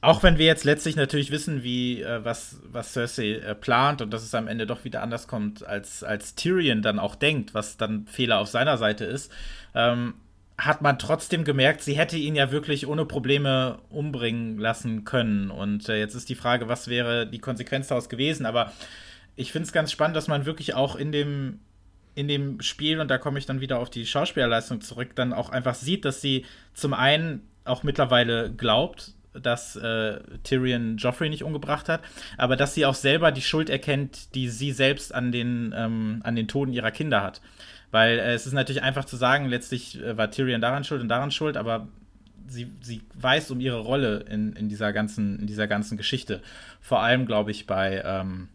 [0.00, 4.10] auch wenn wir jetzt letztlich natürlich wissen, wie äh, was, was Cersei äh, plant und
[4.10, 7.76] dass es am Ende doch wieder anders kommt, als, als Tyrion dann auch denkt, was
[7.76, 9.30] dann Fehler auf seiner Seite ist,
[9.74, 10.14] ähm,
[10.64, 15.50] hat man trotzdem gemerkt, sie hätte ihn ja wirklich ohne Probleme umbringen lassen können.
[15.50, 18.46] Und äh, jetzt ist die Frage, was wäre die Konsequenz daraus gewesen?
[18.46, 18.72] Aber
[19.34, 21.58] ich finde es ganz spannend, dass man wirklich auch in dem,
[22.14, 25.50] in dem Spiel, und da komme ich dann wieder auf die Schauspielerleistung zurück, dann auch
[25.50, 26.44] einfach sieht, dass sie
[26.74, 32.02] zum einen auch mittlerweile glaubt, dass äh, Tyrion Joffrey nicht umgebracht hat,
[32.36, 36.36] aber dass sie auch selber die Schuld erkennt, die sie selbst an den, ähm, an
[36.36, 37.40] den Toten ihrer Kinder hat.
[37.92, 41.08] Weil äh, es ist natürlich einfach zu sagen, letztlich äh, war Tyrion daran schuld und
[41.08, 41.86] daran schuld, aber
[42.48, 46.42] sie, sie weiß um ihre Rolle in, in, dieser, ganzen, in dieser ganzen Geschichte.
[46.80, 48.48] Vor allem, glaube ich, bei, ähm,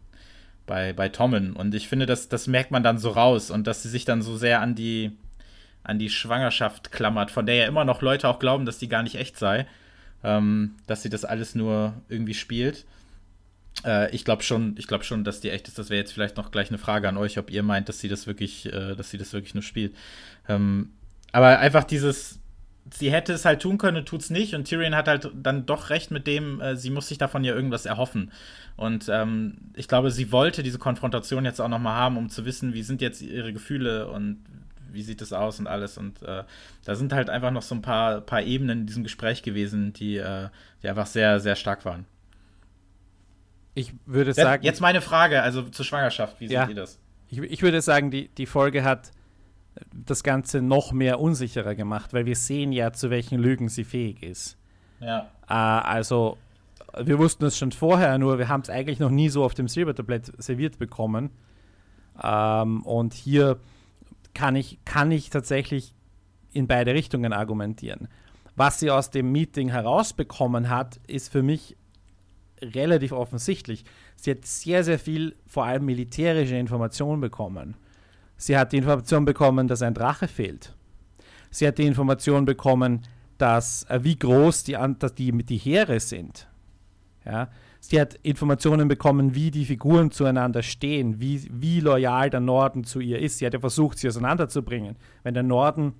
[0.66, 1.54] bei, bei Tommen.
[1.54, 4.20] Und ich finde, das, das merkt man dann so raus und dass sie sich dann
[4.20, 5.12] so sehr an die,
[5.82, 9.02] an die Schwangerschaft klammert, von der ja immer noch Leute auch glauben, dass die gar
[9.02, 9.66] nicht echt sei
[10.24, 12.84] ähm, dass sie das alles nur irgendwie spielt.
[13.84, 15.78] Äh, ich glaube schon, ich glaube schon, dass die echt ist.
[15.78, 18.08] Das wäre jetzt vielleicht noch gleich eine Frage an euch, ob ihr meint, dass sie
[18.08, 19.94] das wirklich, äh, dass sie das wirklich nur spielt.
[20.48, 20.90] Ähm,
[21.32, 22.40] aber einfach dieses,
[22.92, 24.54] sie hätte es halt tun können, tut es nicht.
[24.54, 27.54] Und Tyrion hat halt dann doch recht mit dem, äh, sie muss sich davon ja
[27.54, 28.32] irgendwas erhoffen.
[28.76, 32.44] Und ähm, ich glaube, sie wollte diese Konfrontation jetzt auch noch mal haben, um zu
[32.44, 34.38] wissen, wie sind jetzt ihre Gefühle und
[34.90, 35.98] wie sieht es aus und alles.
[35.98, 36.44] Und äh,
[36.84, 40.16] da sind halt einfach noch so ein paar, paar Ebenen in diesem Gespräch gewesen, die,
[40.16, 40.48] äh,
[40.82, 42.06] die einfach sehr, sehr stark waren.
[43.78, 44.64] Ich würde sagen.
[44.64, 46.98] Jetzt meine Frage, also zur Schwangerschaft, wie ja, seht ihr das?
[47.28, 49.12] Ich, ich würde sagen, die, die Folge hat
[49.92, 54.24] das Ganze noch mehr unsicherer gemacht, weil wir sehen ja, zu welchen Lügen sie fähig
[54.24, 54.58] ist.
[54.98, 55.28] Ja.
[55.48, 56.38] Äh, also,
[56.98, 59.68] wir wussten es schon vorher, nur wir haben es eigentlich noch nie so auf dem
[59.68, 61.30] Silbertablett serviert bekommen.
[62.20, 63.60] Ähm, und hier
[64.34, 65.94] kann ich, kann ich tatsächlich
[66.52, 68.08] in beide Richtungen argumentieren.
[68.56, 71.76] Was sie aus dem Meeting herausbekommen hat, ist für mich
[72.62, 73.84] relativ offensichtlich.
[74.16, 77.76] Sie hat sehr, sehr viel, vor allem militärische Informationen bekommen.
[78.36, 80.74] Sie hat die Information bekommen, dass ein Drache fehlt.
[81.50, 83.02] Sie hat die Information bekommen,
[83.38, 86.48] dass, äh, wie groß die, dass die, die Heere sind.
[87.24, 87.48] Ja?
[87.80, 93.00] Sie hat Informationen bekommen, wie die Figuren zueinander stehen, wie, wie loyal der Norden zu
[93.00, 93.38] ihr ist.
[93.38, 94.96] Sie hat ja versucht, sie auseinanderzubringen.
[95.22, 95.94] Wenn der Norden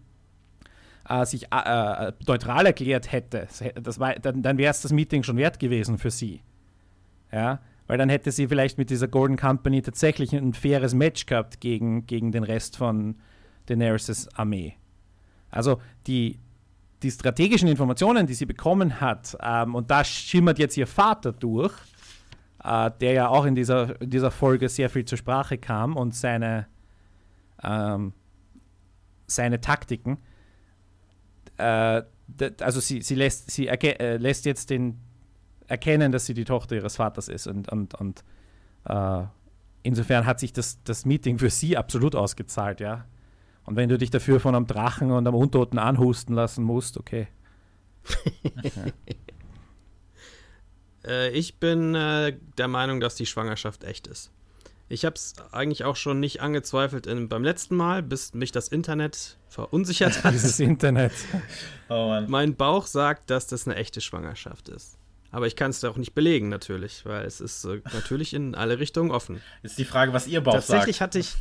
[1.09, 3.47] äh, sich äh, äh neutral erklärt hätte,
[3.81, 6.43] das war, dann, dann wäre es das Meeting schon wert gewesen für sie.
[7.33, 11.61] Ja, weil dann hätte sie vielleicht mit dieser Golden Company tatsächlich ein faires Match gehabt
[11.61, 13.16] gegen, gegen den Rest von
[13.66, 14.74] Daenerys' Armee.
[15.51, 16.39] Also die,
[17.03, 21.72] die strategischen Informationen, die sie bekommen hat, ähm, und da schimmert jetzt ihr Vater durch,
[22.62, 26.14] äh, der ja auch in dieser, in dieser Folge sehr viel zur Sprache kam und
[26.14, 26.66] seine,
[27.62, 28.12] ähm,
[29.26, 30.18] seine Taktiken.
[31.57, 32.03] Äh,
[32.61, 35.01] also sie, sie, lässt, sie äh, lässt jetzt den
[35.69, 38.25] erkennen, dass sie die Tochter ihres Vaters ist und, und, und
[38.85, 39.23] äh,
[39.83, 43.05] insofern hat sich das, das Meeting für sie absolut ausgezahlt, ja.
[43.64, 47.29] Und wenn du dich dafür von einem Drachen und einem Untoten anhusten lassen musst, okay.
[51.07, 54.33] äh, ich bin äh, der Meinung, dass die Schwangerschaft echt ist.
[54.91, 58.69] Ich habe es eigentlich auch schon nicht angezweifelt in, beim letzten Mal, bis mich das
[58.69, 60.33] Internet verunsichert hat.
[60.33, 61.12] Dieses Internet.
[61.91, 64.97] Oh mein Bauch sagt, dass das eine echte Schwangerschaft ist.
[65.31, 68.79] Aber ich kann es auch nicht belegen, natürlich, weil es ist äh, natürlich in alle
[68.79, 69.43] Richtungen offen.
[69.62, 71.01] Ist die Frage, was ihr Bauch Tatsächlich sagt.
[71.01, 71.37] hatte ich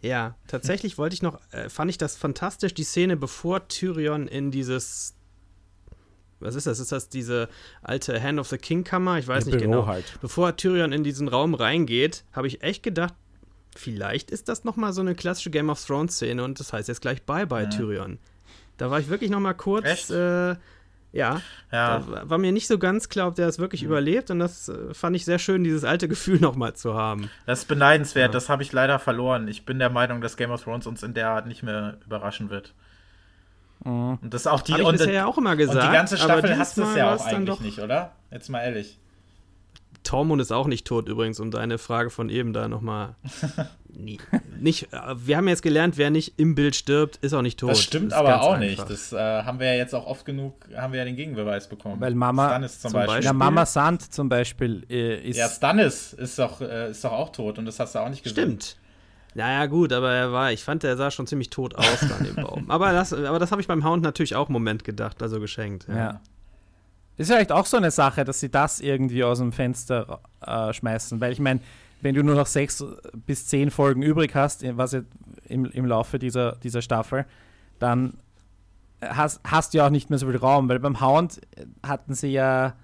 [0.00, 4.50] ja, tatsächlich wollte ich noch, äh, fand ich das fantastisch, die Szene, bevor Tyrion in
[4.50, 5.14] dieses,
[6.40, 6.78] was ist das?
[6.78, 7.48] Ist das diese
[7.82, 9.18] alte Hand of the King Kammer?
[9.18, 9.86] Ich weiß nicht Büro genau.
[9.86, 10.04] Halt.
[10.20, 13.14] Bevor Tyrion in diesen Raum reingeht, habe ich echt gedacht,
[13.74, 17.00] vielleicht ist das nochmal so eine klassische Game of Thrones Szene und das heißt jetzt
[17.00, 17.70] gleich Bye Bye ja.
[17.70, 18.18] Tyrion.
[18.76, 20.54] Da war ich wirklich nochmal kurz, äh,
[21.12, 21.40] ja,
[21.72, 22.00] ja.
[22.00, 23.88] Da war mir nicht so ganz klar, ob der das wirklich mhm.
[23.88, 27.30] überlebt und das äh, fand ich sehr schön, dieses alte Gefühl nochmal zu haben.
[27.46, 28.32] Das ist beneidenswert, ja.
[28.32, 29.48] das habe ich leider verloren.
[29.48, 32.50] Ich bin der Meinung, dass Game of Thrones uns in der Art nicht mehr überraschen
[32.50, 32.74] wird.
[33.84, 34.18] Mhm.
[34.22, 35.78] Und das auch die Hab ich und, bisher ja auch immer gesagt.
[35.78, 38.12] Und die ganze Staffel hast du es ja auch eigentlich nicht, oder?
[38.30, 38.98] Jetzt mal ehrlich.
[40.04, 43.14] Tormund ist auch nicht tot übrigens, um deine Frage von eben da nochmal.
[43.98, 47.70] nicht, äh, wir haben jetzt gelernt, wer nicht im Bild stirbt, ist auch nicht tot.
[47.70, 48.86] Das stimmt das aber auch einfach.
[48.86, 48.90] nicht.
[48.90, 52.00] Das äh, haben wir ja jetzt auch oft genug, haben wir ja den Gegenbeweis bekommen.
[52.00, 53.24] Weil Mama, Stannis zum, zum Beispiel.
[53.24, 55.36] Ja, Mama Sand zum Beispiel äh, ist.
[55.36, 58.22] Ja, Stannis ist doch, äh, ist doch auch tot und das hast du auch nicht
[58.22, 58.36] gesehen.
[58.36, 58.76] Stimmt.
[59.34, 62.36] Naja, gut, aber er war, ich fand, er sah schon ziemlich tot aus an dem
[62.36, 62.64] Baum.
[62.70, 65.86] Aber das, aber das habe ich beim Hound natürlich auch einen Moment gedacht, also geschenkt.
[65.86, 65.96] Ja.
[65.96, 66.20] ja.
[67.18, 71.20] ist vielleicht auch so eine Sache, dass sie das irgendwie aus dem Fenster äh, schmeißen,
[71.20, 71.60] weil ich meine,
[72.00, 72.84] wenn du nur noch sechs
[73.26, 74.96] bis zehn Folgen übrig hast, was
[75.44, 77.26] im, im Laufe dieser, dieser Staffel,
[77.78, 78.18] dann
[79.00, 81.40] hast, hast du ja auch nicht mehr so viel Raum, weil beim Hound
[81.84, 82.76] hatten sie ja,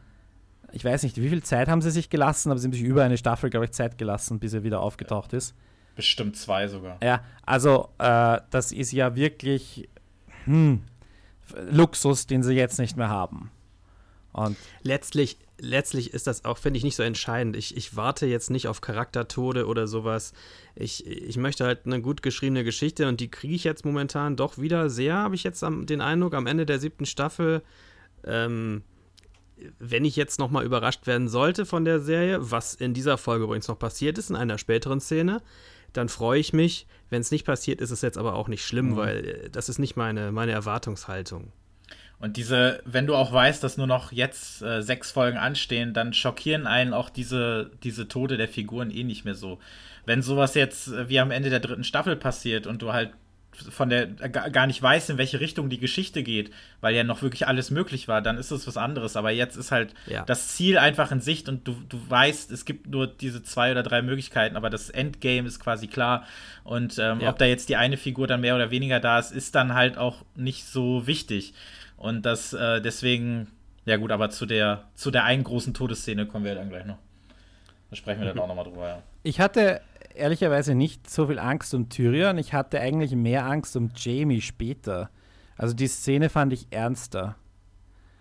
[0.73, 3.05] ich weiß nicht, wie viel Zeit haben sie sich gelassen, aber sie haben sich über
[3.05, 5.55] eine Staffel, glaube ich, Zeit gelassen, bis er wieder aufgetaucht ist.
[5.97, 6.99] Bestimmt zwei sogar.
[7.03, 9.89] Ja, also äh, das ist ja wirklich
[10.45, 10.83] hm,
[11.71, 13.51] Luxus, den sie jetzt nicht mehr haben.
[14.33, 17.57] Und letztlich, letztlich ist das auch, finde ich, nicht so entscheidend.
[17.57, 20.33] Ich, ich warte jetzt nicht auf Charaktertode oder sowas.
[20.75, 24.59] Ich, ich möchte halt eine gut geschriebene Geschichte und die kriege ich jetzt momentan doch
[24.59, 27.63] wieder sehr, habe ich jetzt am, den Eindruck, am Ende der siebten Staffel.
[28.25, 28.83] Ähm,
[29.79, 33.69] wenn ich jetzt nochmal überrascht werden sollte von der Serie, was in dieser Folge übrigens
[33.69, 35.43] noch passiert ist, in einer späteren Szene,
[35.93, 36.87] dann freue ich mich.
[37.09, 38.97] Wenn es nicht passiert, ist es jetzt aber auch nicht schlimm, mhm.
[38.97, 41.53] weil äh, das ist nicht meine, meine Erwartungshaltung.
[42.25, 46.15] Und diese, wenn du auch weißt, dass nur noch jetzt äh, sechs Folgen anstehen, dann
[46.15, 49.59] schockieren einen auch diese, diese Tode der Figuren eh nicht mehr so.
[50.07, 53.11] Wenn sowas jetzt äh, wie am Ende der dritten Staffel passiert und du halt
[53.53, 56.51] von der gar nicht weiß, in welche Richtung die Geschichte geht,
[56.81, 59.17] weil ja noch wirklich alles möglich war, dann ist es was anderes.
[59.17, 60.25] Aber jetzt ist halt ja.
[60.25, 63.83] das Ziel einfach in Sicht und du, du weißt, es gibt nur diese zwei oder
[63.83, 66.27] drei Möglichkeiten, aber das Endgame ist quasi klar.
[66.65, 67.29] Und ähm, ja.
[67.29, 69.99] ob da jetzt die eine Figur dann mehr oder weniger da ist, ist dann halt
[69.99, 71.53] auch nicht so wichtig.
[71.97, 73.49] Und das äh, deswegen,
[73.85, 76.99] ja gut, aber zu der, zu der einen großen Todesszene kommen wir dann gleich noch.
[77.91, 79.03] Da sprechen wir dann auch nochmal drüber, ja.
[79.23, 79.81] Ich hatte
[80.15, 82.39] ehrlicherweise nicht so viel Angst um Tyrion.
[82.39, 85.11] Ich hatte eigentlich mehr Angst um Jamie später.
[85.57, 87.37] Also die Szene fand ich ernster.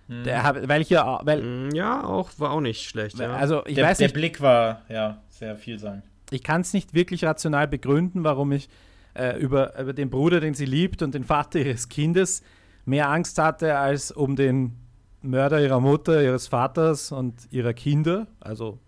[0.08, 0.24] Hm.
[0.24, 3.20] Der, weil ich ja, weil hm, ja auch war auch nicht schlecht.
[3.20, 3.34] Ja.
[3.34, 6.04] Also ich der, weiß nicht, der Blick war ja sehr vielsagend.
[6.30, 8.70] Ich kann es nicht wirklich rational begründen, warum ich
[9.14, 12.44] äh, über, über den Bruder, den sie liebt und den Vater ihres Kindes
[12.86, 14.78] mehr Angst hatte als um den
[15.22, 18.28] Mörder ihrer Mutter, ihres Vaters und ihrer Kinder.
[18.40, 18.80] Also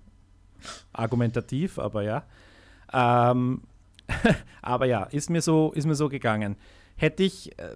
[0.93, 2.23] argumentativ, aber ja.
[2.93, 3.61] Ähm,
[4.61, 6.57] aber ja, ist mir so, ist mir so gegangen.
[6.95, 7.75] Hätte ich, äh,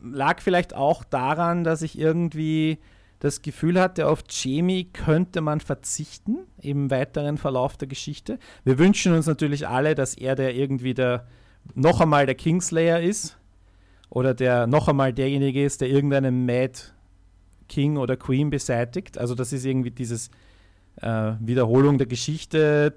[0.00, 2.78] lag vielleicht auch daran, dass ich irgendwie
[3.18, 8.38] das Gefühl hatte, auf Jamie könnte man verzichten im weiteren Verlauf der Geschichte.
[8.64, 11.26] Wir wünschen uns natürlich alle, dass er der irgendwie der
[11.74, 13.38] noch einmal der Kingslayer ist
[14.14, 16.78] oder der noch einmal derjenige ist, der irgendeinen Mad
[17.68, 19.18] King oder Queen beseitigt.
[19.18, 20.30] Also das ist irgendwie dieses
[21.02, 22.94] äh, Wiederholung der Geschichte,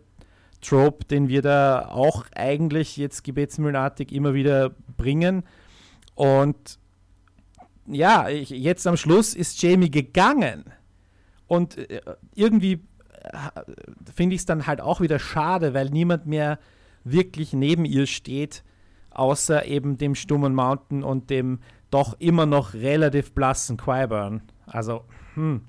[0.62, 5.44] Trope, den wir da auch eigentlich jetzt gebetsmühlenartig immer wieder bringen.
[6.14, 6.78] Und
[7.88, 10.66] ja, ich, jetzt am Schluss ist Jamie gegangen.
[11.48, 12.02] Und äh,
[12.36, 12.84] irgendwie
[13.24, 13.62] äh,
[14.14, 16.60] finde ich es dann halt auch wieder schade, weil niemand mehr
[17.04, 18.64] wirklich neben ihr steht,
[19.18, 21.60] außer eben dem stummen Mountain und dem
[21.90, 24.42] doch immer noch relativ blassen Quiburn.
[24.66, 25.06] Also,
[25.36, 25.62] hm,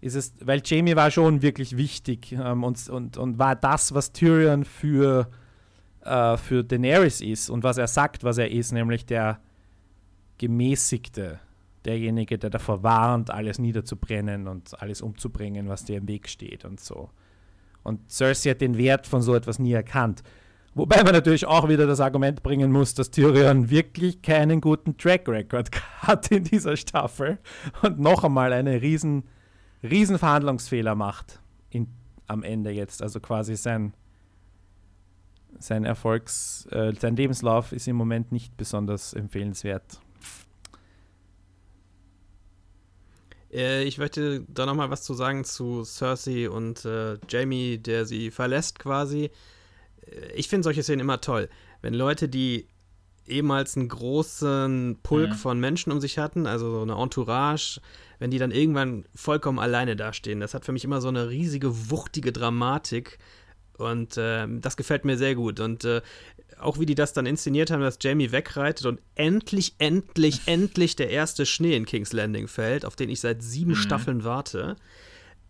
[0.00, 4.12] ist es, weil Jamie war schon wirklich wichtig ähm, und, und, und war das, was
[4.12, 5.30] Tyrion für,
[6.02, 9.40] äh, für Daenerys ist und was er sagt, was er ist, nämlich der
[10.38, 11.38] Gemäßigte,
[11.84, 16.80] derjenige, der davor warnt, alles niederzubrennen und alles umzubringen, was dir im Weg steht und
[16.80, 17.10] so.
[17.82, 20.22] Und Cersei hat den Wert von so etwas nie erkannt.
[20.74, 25.28] Wobei man natürlich auch wieder das Argument bringen muss, dass Tyrion wirklich keinen guten Track
[25.28, 27.38] Record hat in dieser Staffel
[27.82, 29.24] und noch einmal eine riesen
[29.82, 31.40] Riesenverhandlungsfehler macht
[31.70, 31.88] in,
[32.26, 33.02] am Ende jetzt.
[33.02, 33.94] Also quasi sein,
[35.58, 40.00] sein Erfolgs, äh, sein Lebenslauf ist im Moment nicht besonders empfehlenswert.
[43.52, 48.30] Äh, ich möchte da nochmal was zu sagen zu Cersei und äh, Jamie, der sie
[48.30, 49.30] verlässt quasi.
[50.34, 51.48] Ich finde solche Szenen immer toll.
[51.82, 52.68] Wenn Leute, die
[53.26, 55.34] ehemals einen großen Pulk mhm.
[55.34, 57.80] von Menschen um sich hatten, also so eine Entourage,
[58.18, 60.40] wenn die dann irgendwann vollkommen alleine dastehen.
[60.40, 63.18] Das hat für mich immer so eine riesige, wuchtige Dramatik.
[63.78, 65.58] Und äh, das gefällt mir sehr gut.
[65.58, 66.02] Und äh,
[66.58, 71.10] auch wie die das dann inszeniert haben, dass Jamie wegreitet und endlich, endlich, endlich der
[71.10, 73.76] erste Schnee in King's Landing fällt, auf den ich seit sieben mhm.
[73.76, 74.76] Staffeln warte.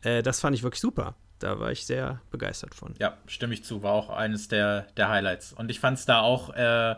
[0.02, 1.16] Äh, das fand ich wirklich super.
[1.40, 2.94] Da war ich sehr begeistert von.
[2.98, 3.82] Ja, stimme ich zu.
[3.82, 5.52] War auch eines der, der Highlights.
[5.52, 6.94] Und ich fand es da auch äh,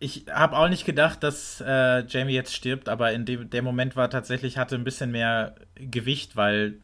[0.00, 3.96] ich habe auch nicht gedacht, dass äh, Jamie jetzt stirbt, aber in dem der Moment
[3.96, 6.78] war tatsächlich, hatte ein bisschen mehr Gewicht, weil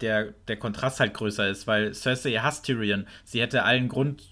[0.00, 3.06] der, der Kontrast halt größer ist, weil Cersei hasst Tyrion.
[3.24, 4.22] Sie hätte allen Grund,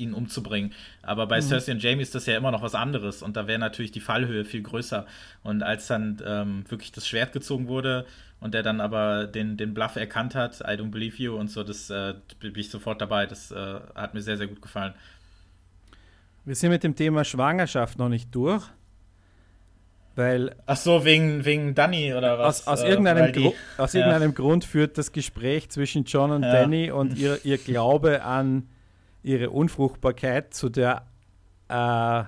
[0.00, 0.72] ihn umzubringen.
[1.02, 1.42] Aber bei mhm.
[1.42, 4.00] Cersei und Jamie ist das ja immer noch was anderes und da wäre natürlich die
[4.00, 5.06] Fallhöhe viel größer.
[5.42, 8.06] Und als dann ähm, wirklich das Schwert gezogen wurde
[8.40, 11.62] und er dann aber den, den Bluff erkannt hat, I don't believe you und so,
[11.62, 13.26] das äh, bin ich sofort dabei.
[13.26, 14.94] Das äh, hat mir sehr, sehr gut gefallen.
[16.44, 18.64] Wir sind mit dem Thema Schwangerschaft noch nicht durch.
[20.16, 22.66] Weil Ach so, wegen, wegen Danny oder was?
[22.66, 24.00] Aus, aus, äh, irgendeinem, Gru aus ja.
[24.00, 26.52] irgendeinem Grund führt das Gespräch zwischen John und ja.
[26.52, 28.68] Danny und ihr, ihr Glaube an
[29.22, 31.06] ihre Unfruchtbarkeit zu der
[31.68, 32.24] äh,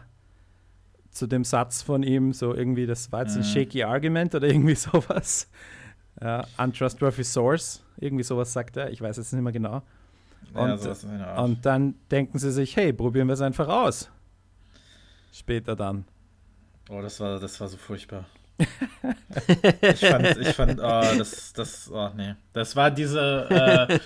[1.11, 3.47] zu dem Satz von ihm, so irgendwie, das war jetzt ein mhm.
[3.47, 5.49] shaky Argument oder irgendwie sowas.
[6.21, 9.83] Uh, untrustworthy source, irgendwie sowas sagt er, ich weiß jetzt nicht mehr genau.
[10.55, 14.11] Und, ja, und dann denken sie sich, hey, probieren wir es einfach aus.
[15.33, 16.05] Später dann.
[16.91, 18.27] Oh, das war, das war so furchtbar.
[19.83, 22.35] Ich fand, ich fand oh, das, das, oh, nee.
[22.53, 23.99] Das war diese äh,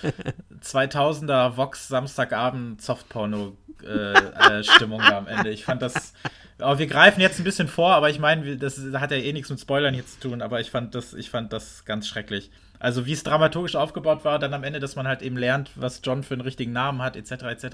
[0.63, 5.51] 2000er Vox Samstagabend Softporno-Stimmung äh, äh, am Ende.
[5.51, 6.13] Ich fand das,
[6.59, 9.51] aber wir greifen jetzt ein bisschen vor, aber ich meine, das hat ja eh nichts
[9.51, 12.51] mit Spoilern hier zu tun, aber ich fand das, ich fand das ganz schrecklich.
[12.79, 16.01] Also wie es dramaturgisch aufgebaut war, dann am Ende, dass man halt eben lernt, was
[16.05, 17.45] John für einen richtigen Namen hat, etc.
[17.45, 17.67] etc.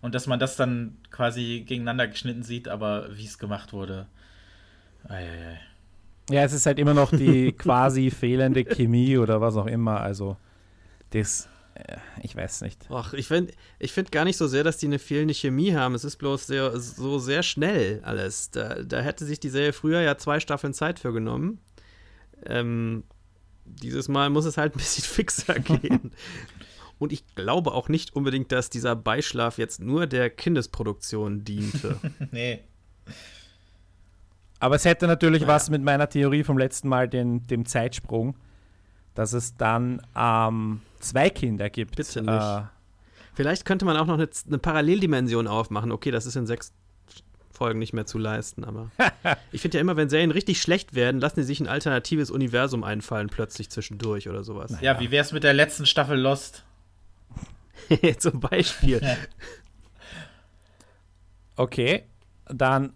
[0.00, 4.06] Und dass man das dann quasi gegeneinander geschnitten sieht, aber wie es gemacht wurde.
[5.08, 5.60] Eieiei.
[6.30, 10.00] Ja, es ist halt immer noch die quasi fehlende Chemie oder was auch immer.
[10.00, 10.36] Also
[11.10, 12.86] das äh, ich weiß nicht.
[12.90, 15.94] Ach, ich finde ich find gar nicht so sehr, dass die eine fehlende Chemie haben.
[15.94, 18.50] Es ist bloß sehr, so sehr schnell alles.
[18.50, 21.60] Da, da hätte sich die Serie früher ja zwei Staffeln Zeit für genommen.
[22.46, 23.04] Ähm,
[23.64, 26.12] dieses Mal muss es halt ein bisschen fixer gehen.
[26.98, 31.98] Und ich glaube auch nicht unbedingt, dass dieser Beischlaf jetzt nur der Kindesproduktion diente.
[32.30, 32.60] nee.
[34.60, 35.54] Aber es hätte natürlich naja.
[35.54, 38.36] was mit meiner Theorie vom letzten Mal, den, dem Zeitsprung,
[39.14, 41.96] dass es dann ähm, zwei Kinder gibt.
[41.96, 42.30] Bitte nicht.
[42.30, 42.62] Äh,
[43.34, 45.92] Vielleicht könnte man auch noch eine, eine, Paralleldimension aufmachen.
[45.92, 46.72] Okay, das ist in sechs
[47.50, 48.90] Folgen nicht mehr zu leisten, aber
[49.52, 52.84] ich finde ja immer, wenn Serien richtig schlecht werden, lassen die sich ein alternatives Universum
[52.84, 54.76] einfallen, plötzlich zwischendurch oder sowas.
[54.80, 56.64] Ja, wie wäre es mit der letzten Staffel Lost?
[58.18, 59.00] Zum Beispiel.
[61.56, 62.04] okay,
[62.46, 62.92] dann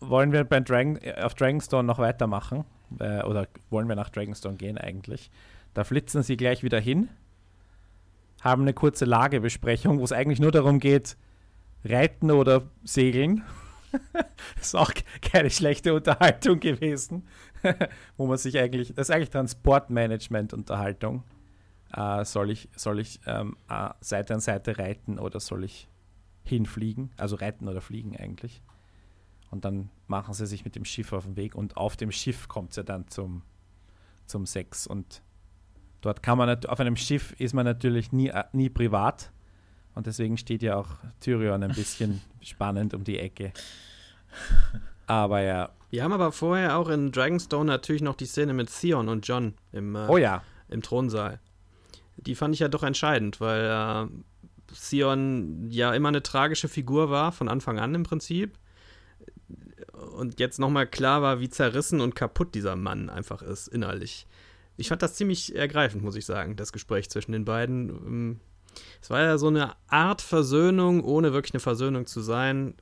[0.00, 2.64] wollen wir bei Dragon, auf Dragonstone noch weitermachen.
[2.98, 5.30] Äh, oder wollen wir nach Dragonstone gehen eigentlich?
[5.74, 7.08] Da flitzen sie gleich wieder hin
[8.40, 11.16] haben eine kurze Lagebesprechung, wo es eigentlich nur darum geht,
[11.84, 13.44] reiten oder segeln.
[14.60, 17.26] ist auch keine schlechte Unterhaltung gewesen,
[18.16, 21.24] wo man sich eigentlich, das ist eigentlich Transportmanagement-Unterhaltung.
[21.92, 25.88] Äh, soll ich, soll ich ähm, äh, Seite an Seite reiten oder soll ich
[26.44, 27.10] hinfliegen?
[27.16, 28.62] Also reiten oder fliegen eigentlich.
[29.50, 32.48] Und dann machen sie sich mit dem Schiff auf den Weg und auf dem Schiff
[32.48, 33.42] kommt es ja dann zum,
[34.26, 35.22] zum Sex und
[36.00, 39.30] Dort kann man auf einem Schiff ist man natürlich nie, äh, nie privat.
[39.94, 40.88] Und deswegen steht ja auch
[41.20, 43.52] Tyrion ein bisschen spannend um die Ecke.
[45.06, 45.70] Aber ja.
[45.90, 49.54] Wir haben aber vorher auch in Dragonstone natürlich noch die Szene mit Theon und John
[49.72, 50.42] im, äh, oh ja.
[50.68, 51.40] im Thronsaal.
[52.16, 57.32] Die fand ich ja doch entscheidend, weil äh, Theon ja immer eine tragische Figur war,
[57.32, 58.56] von Anfang an im Prinzip.
[60.16, 64.26] Und jetzt nochmal klar war, wie zerrissen und kaputt dieser Mann einfach ist, innerlich
[64.80, 67.88] ich fand das ziemlich ergreifend, muss ich sagen, das Gespräch zwischen den beiden.
[67.90, 68.40] Ähm,
[69.02, 72.74] es war ja so eine Art Versöhnung, ohne wirklich eine Versöhnung zu sein.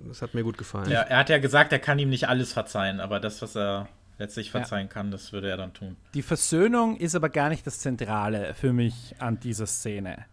[0.00, 0.90] Das hat mir gut gefallen.
[0.90, 3.88] Ja, er hat ja gesagt, er kann ihm nicht alles verzeihen, aber das, was er
[4.18, 4.92] letztlich verzeihen ja.
[4.92, 5.96] kann, das würde er dann tun.
[6.14, 10.24] Die Versöhnung ist aber gar nicht das Zentrale für mich an dieser Szene.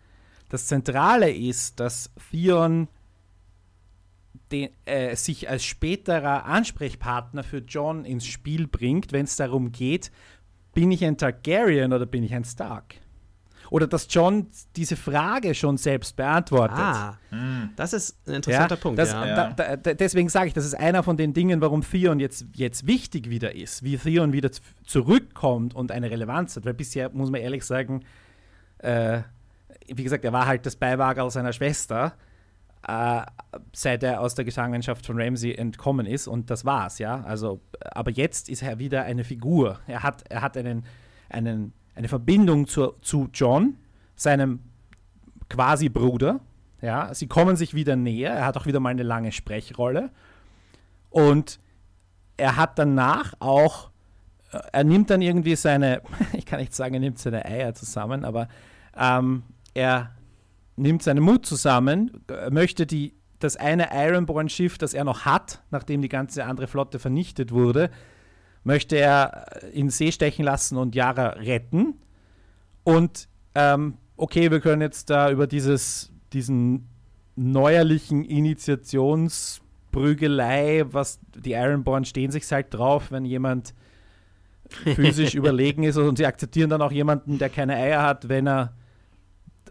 [0.49, 2.87] Das Zentrale ist, dass Theon
[4.51, 10.11] den, äh, sich als späterer Ansprechpartner für John ins Spiel bringt, wenn es darum geht,
[10.73, 12.95] bin ich ein Targaryen oder bin ich ein Stark?
[13.71, 16.79] Oder dass John diese Frage schon selbst beantwortet.
[16.79, 17.69] Ah, hm.
[17.75, 18.97] das ist ein interessanter ja, Punkt.
[18.97, 19.51] Das, ja.
[19.51, 22.87] da, da, deswegen sage ich, das ist einer von den Dingen, warum Theon jetzt, jetzt
[22.87, 24.49] wichtig wieder ist, wie Theon wieder
[24.85, 26.65] zurückkommt und eine Relevanz hat.
[26.65, 28.03] Weil bisher, muss man ehrlich sagen,
[28.79, 29.21] äh,
[29.87, 32.13] wie gesagt, er war halt das Beiwagerl seiner Schwester
[32.87, 33.21] äh,
[33.73, 37.21] seit er aus der Gefangenschaft von Ramsey entkommen ist und das war's, ja.
[37.23, 37.59] Also,
[37.91, 39.79] aber jetzt ist er wieder eine Figur.
[39.87, 40.85] Er hat, er hat einen,
[41.29, 43.75] einen, eine Verbindung zu, zu John,
[44.15, 44.59] seinem
[45.49, 46.39] quasi Bruder.
[46.81, 48.31] Ja, sie kommen sich wieder näher.
[48.31, 50.11] Er hat auch wieder mal eine lange Sprechrolle.
[51.09, 51.59] Und
[52.37, 53.89] er hat danach auch,
[54.51, 56.01] äh, er nimmt dann irgendwie seine,
[56.33, 58.47] ich kann nicht sagen, er nimmt seine Eier zusammen, aber
[58.97, 60.11] ähm, er
[60.79, 66.09] nimmt seinen Mut zusammen, möchte die, das eine Ironborn-Schiff, das er noch hat, nachdem die
[66.09, 67.89] ganze andere Flotte vernichtet wurde,
[68.63, 71.95] möchte er in See stechen lassen und Yara retten.
[72.83, 76.89] Und ähm, okay, wir können jetzt da über dieses, diesen
[77.35, 83.73] neuerlichen Initiationsprügelei, was die Ironborn stehen sich halt drauf, wenn jemand
[84.69, 88.73] physisch überlegen ist und sie akzeptieren dann auch jemanden, der keine Eier hat, wenn er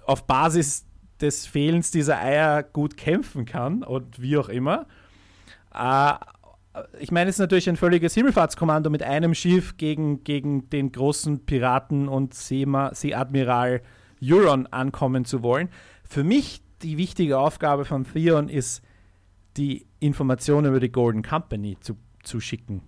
[0.07, 0.88] auf Basis
[1.21, 4.87] des Fehlens dieser Eier gut kämpfen kann und wie auch immer.
[5.75, 6.15] Äh,
[7.01, 11.45] ich meine, es ist natürlich ein völliges Himmelfahrtskommando mit einem Schiff gegen, gegen den großen
[11.45, 13.83] Piraten und Seema, Seeadmiral
[14.23, 15.69] Euron ankommen zu wollen.
[16.05, 18.83] Für mich die wichtige Aufgabe von Theon ist,
[19.57, 22.83] die Informationen über die Golden Company zu, zu schicken.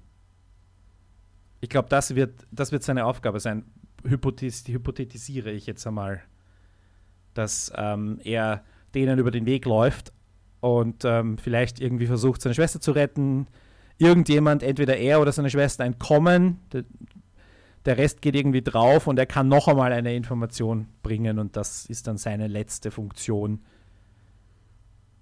[1.60, 3.64] Ich glaube, das wird, das wird seine Aufgabe sein.
[4.04, 6.22] Hypothis hypothetisiere ich jetzt einmal,
[7.34, 8.64] dass ähm, er
[8.94, 10.12] denen über den Weg läuft
[10.60, 13.46] und ähm, vielleicht irgendwie versucht, seine Schwester zu retten.
[13.98, 16.58] Irgendjemand, entweder er oder seine Schwester, entkommen.
[16.72, 16.84] Der,
[17.84, 21.86] der Rest geht irgendwie drauf und er kann noch einmal eine Information bringen und das
[21.86, 23.60] ist dann seine letzte Funktion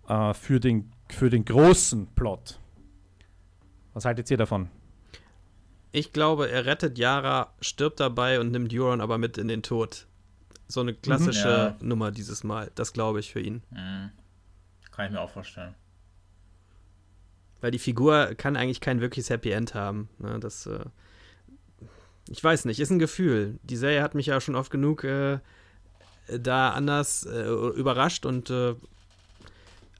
[0.09, 2.59] äh, für, den, für den großen Plot.
[3.95, 4.69] Was haltet ihr davon?
[5.93, 10.08] Ich glaube, er rettet Yara, stirbt dabei und nimmt Euron aber mit in den Tod.
[10.69, 11.89] So eine klassische mhm, ja.
[11.89, 12.71] Nummer dieses Mal.
[12.75, 13.63] Das glaube ich für ihn.
[13.71, 14.11] Mhm.
[14.93, 15.75] Kann ich mir auch vorstellen.
[17.61, 20.09] Weil die Figur kann eigentlich kein wirkliches Happy End haben.
[20.19, 20.39] Ne?
[20.39, 20.85] Das, äh,
[22.29, 23.59] ich weiß nicht, ist ein Gefühl.
[23.63, 25.39] Die Serie hat mich ja schon oft genug äh,
[26.29, 28.75] da anders äh, überrascht und äh,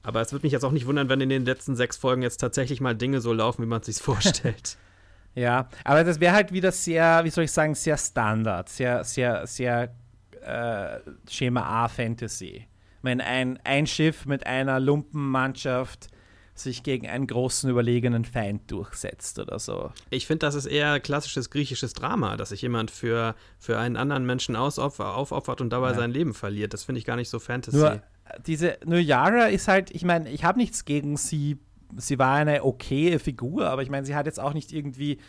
[0.03, 2.37] aber es wird mich jetzt auch nicht wundern, wenn in den letzten sechs Folgen jetzt
[2.37, 4.77] tatsächlich mal Dinge so laufen, wie man es sich vorstellt.
[5.35, 9.45] ja, aber das wäre halt wieder sehr, wie soll ich sagen, sehr Standard, sehr, sehr,
[9.45, 9.93] sehr
[10.41, 12.67] äh, Schema A Fantasy.
[13.01, 16.09] Wenn ein, ein Schiff mit einer Lumpenmannschaft
[16.53, 19.91] sich gegen einen großen überlegenen Feind durchsetzt oder so.
[20.09, 24.25] Ich finde, das ist eher klassisches griechisches Drama, dass sich jemand für, für einen anderen
[24.25, 25.95] Menschen aufopfert und dabei ja.
[25.95, 26.73] sein Leben verliert.
[26.73, 27.77] Das finde ich gar nicht so Fantasy.
[27.77, 28.01] Nur
[28.45, 31.57] diese nur Yara ist halt, ich meine, ich habe nichts gegen sie.
[31.97, 35.19] Sie war eine okaye Figur, aber ich meine, sie hat jetzt auch nicht irgendwie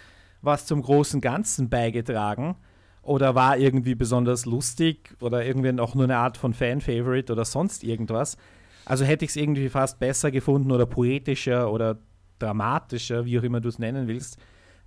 [0.42, 2.56] was zum großen Ganzen beigetragen
[3.02, 7.82] oder war irgendwie besonders lustig oder irgendwie auch nur eine Art von Fan-Favorite oder sonst
[7.82, 8.36] irgendwas.
[8.84, 11.98] Also hätte ich es irgendwie fast besser gefunden oder poetischer oder
[12.38, 14.38] dramatischer, wie auch immer du es nennen willst,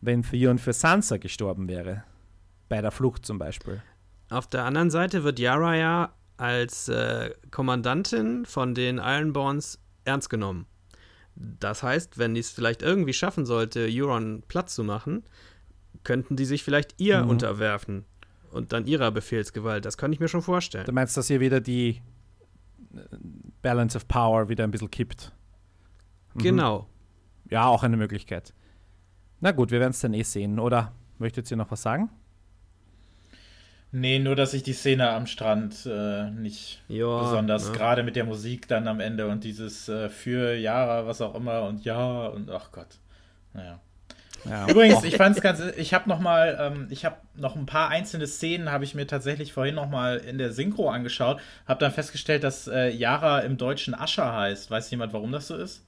[0.01, 2.03] wenn Theon für Sansa gestorben wäre.
[2.69, 3.81] Bei der Flucht zum Beispiel.
[4.29, 10.65] Auf der anderen Seite wird Yara ja als äh, Kommandantin von den Ironborns ernst genommen.
[11.35, 15.23] Das heißt, wenn die es vielleicht irgendwie schaffen sollte, Euron Platz zu machen,
[16.03, 17.29] könnten die sich vielleicht ihr mhm.
[17.29, 18.05] unterwerfen
[18.51, 19.85] und dann ihrer Befehlsgewalt.
[19.85, 20.85] Das kann ich mir schon vorstellen.
[20.85, 22.01] Du meinst, dass hier wieder die
[22.93, 22.99] äh,
[23.61, 25.31] Balance of Power wieder ein bisschen kippt?
[26.33, 26.41] Mhm.
[26.41, 26.87] Genau.
[27.49, 28.53] Ja, auch eine Möglichkeit.
[29.39, 30.59] Na gut, wir werden es dann eh sehen.
[30.59, 32.09] Oder möchtet ihr noch was sagen?
[33.95, 37.73] Nee, nur dass ich die Szene am Strand äh, nicht ja, besonders, ja.
[37.73, 41.61] gerade mit der Musik dann am Ende und dieses äh, für Jahre, was auch immer
[41.67, 42.97] und ja und ach Gott.
[43.53, 43.79] Naja.
[44.49, 44.67] Ja.
[44.67, 47.89] Übrigens, ich fand es ganz, ich habe noch mal, ähm, ich habe noch ein paar
[47.89, 51.91] einzelne Szenen, habe ich mir tatsächlich vorhin noch mal in der Synchro angeschaut, habe dann
[51.91, 54.69] festgestellt, dass äh, Yara im Deutschen Ascher heißt.
[54.69, 55.85] Weiß jemand, warum das so ist?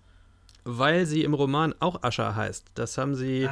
[0.64, 2.66] Weil sie im Roman auch Ascher heißt.
[2.76, 3.48] Das haben sie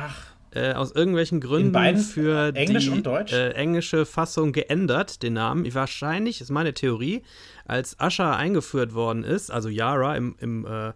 [0.56, 5.72] äh, aus irgendwelchen Gründen für Englisch die äh, englische Fassung geändert, den Namen.
[5.74, 7.24] Wahrscheinlich, ist meine Theorie,
[7.66, 10.93] als Asha eingeführt worden ist, also Yara im, im, äh,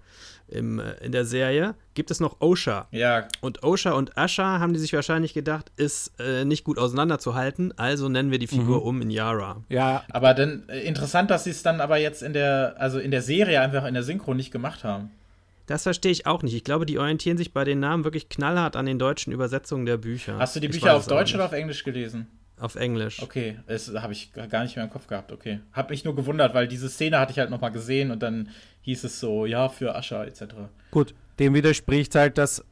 [0.49, 2.87] im, äh, in der Serie, gibt es noch Osha.
[2.91, 3.27] Ja.
[3.41, 8.09] Und Osha und Asha haben die sich wahrscheinlich gedacht, ist äh, nicht gut auseinanderzuhalten, also
[8.09, 8.87] nennen wir die Figur mhm.
[8.87, 9.63] um in Yara.
[9.69, 10.03] Ja.
[10.11, 13.21] Aber dann äh, interessant, dass sie es dann aber jetzt in der, also in der
[13.21, 15.11] Serie einfach in der Synchro nicht gemacht haben.
[15.67, 16.53] Das verstehe ich auch nicht.
[16.53, 19.97] Ich glaube, die orientieren sich bei den Namen wirklich knallhart an den deutschen Übersetzungen der
[19.97, 20.37] Bücher.
[20.39, 22.27] Hast du die Bücher auf Deutsch oder auf Englisch gelesen?
[22.59, 23.21] Auf Englisch.
[23.21, 25.31] Okay, das habe ich gar nicht mehr im Kopf gehabt.
[25.31, 25.59] Okay.
[25.73, 28.49] Hab mich nur gewundert, weil diese Szene hatte ich halt nochmal gesehen und dann
[28.81, 30.55] hieß es so, ja, für Ascha etc.
[30.89, 32.65] Gut, dem widerspricht halt, dass,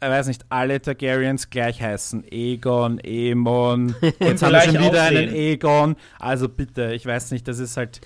[0.00, 2.24] ich weiß nicht, alle Targaryens gleich heißen.
[2.30, 5.28] Egon, Emon, jetzt haben wir schon wieder aussehen.
[5.28, 5.96] einen Egon.
[6.18, 8.00] Also bitte, ich weiß nicht, das ist halt,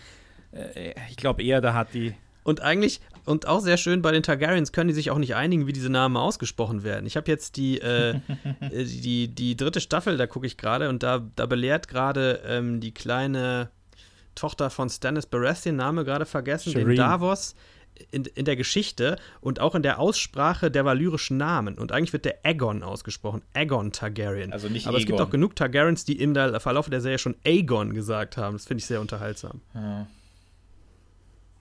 [0.50, 2.14] äh, ich glaube eher, da hat die
[2.46, 5.66] und eigentlich, und auch sehr schön, bei den Targaryens können die sich auch nicht einigen,
[5.66, 7.06] wie diese Namen ausgesprochen werden.
[7.06, 8.10] Ich habe jetzt die, äh,
[8.60, 12.80] äh, die, die dritte Staffel, da gucke ich gerade, und da, da belehrt gerade ähm,
[12.80, 13.70] die kleine
[14.36, 16.88] Tochter von Stannis Baratheon, Name gerade vergessen, Shireen.
[16.88, 17.54] den Davos.
[18.10, 21.78] In, in, der Geschichte und auch in der Aussprache der valyrischen Namen.
[21.78, 23.40] Und eigentlich wird der Aegon ausgesprochen.
[23.54, 24.52] Aegon Targaryen.
[24.52, 25.02] Also nicht Aber Aegon.
[25.02, 28.54] es gibt auch genug Targaryens, die im Verlauf der Serie schon Aegon gesagt haben.
[28.54, 29.62] Das finde ich sehr unterhaltsam.
[29.74, 30.06] Ja.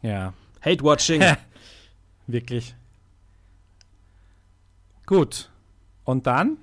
[0.02, 0.34] ja.
[0.60, 1.24] Hate-Watching.
[2.28, 2.76] Wirklich.
[5.06, 5.52] Gut.
[6.04, 6.58] Und dann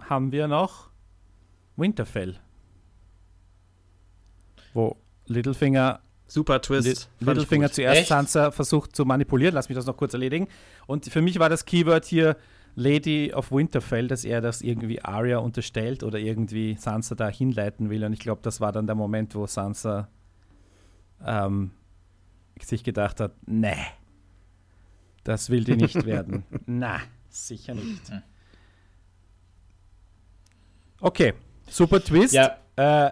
[0.00, 0.90] haben wir noch
[1.76, 2.38] Winterfell.
[4.74, 4.96] Wo
[5.26, 7.08] Littlefinger Super Twist.
[7.20, 8.08] Littlefinger zuerst Echt?
[8.08, 9.54] Sansa versucht zu manipulieren.
[9.54, 10.48] Lass mich das noch kurz erledigen.
[10.86, 12.36] Und für mich war das Keyword hier
[12.74, 18.04] Lady of Winterfell, dass er das irgendwie Arya unterstellt oder irgendwie Sansa da hinleiten will.
[18.04, 20.08] Und ich glaube, das war dann der Moment, wo Sansa
[21.24, 21.70] ähm,
[22.60, 23.76] sich gedacht hat, nee,
[25.26, 26.44] das will die nicht werden.
[26.66, 27.00] Na,
[27.36, 28.08] Sicher nicht.
[28.08, 28.22] Hm.
[31.00, 31.34] Okay,
[31.68, 32.32] super Twist.
[32.32, 32.56] Ja.
[32.76, 33.10] Äh,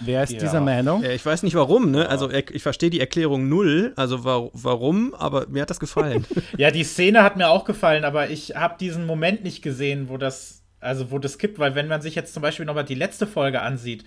[0.00, 0.38] wer ist ja.
[0.40, 1.02] dieser Meinung?
[1.02, 2.08] Ich weiß nicht warum, ne?
[2.08, 6.26] Also ich verstehe die Erklärung null, also wa warum, aber mir hat das gefallen.
[6.58, 10.18] ja, die Szene hat mir auch gefallen, aber ich habe diesen Moment nicht gesehen, wo
[10.18, 13.26] das, also wo das kippt, weil wenn man sich jetzt zum Beispiel nochmal die letzte
[13.26, 14.04] Folge ansieht,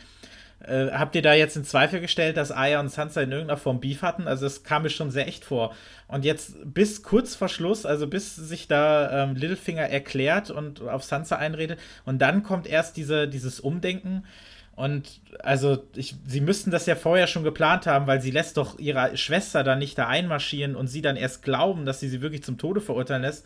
[0.60, 3.80] äh, habt ihr da jetzt in Zweifel gestellt, dass Aya und Sansa in irgendeiner Form
[3.80, 4.28] Beef hatten?
[4.28, 5.76] Also das kam mir schon sehr echt vor.
[6.08, 11.04] Und jetzt bis kurz vor Schluss, also bis sich da ähm, Littlefinger erklärt und auf
[11.04, 14.24] Sansa einredet und dann kommt erst diese, dieses Umdenken.
[14.76, 18.78] Und also ich, sie müssten das ja vorher schon geplant haben, weil sie lässt doch
[18.78, 22.44] ihre Schwester dann nicht da einmarschieren und sie dann erst glauben, dass sie sie wirklich
[22.44, 23.46] zum Tode verurteilen lässt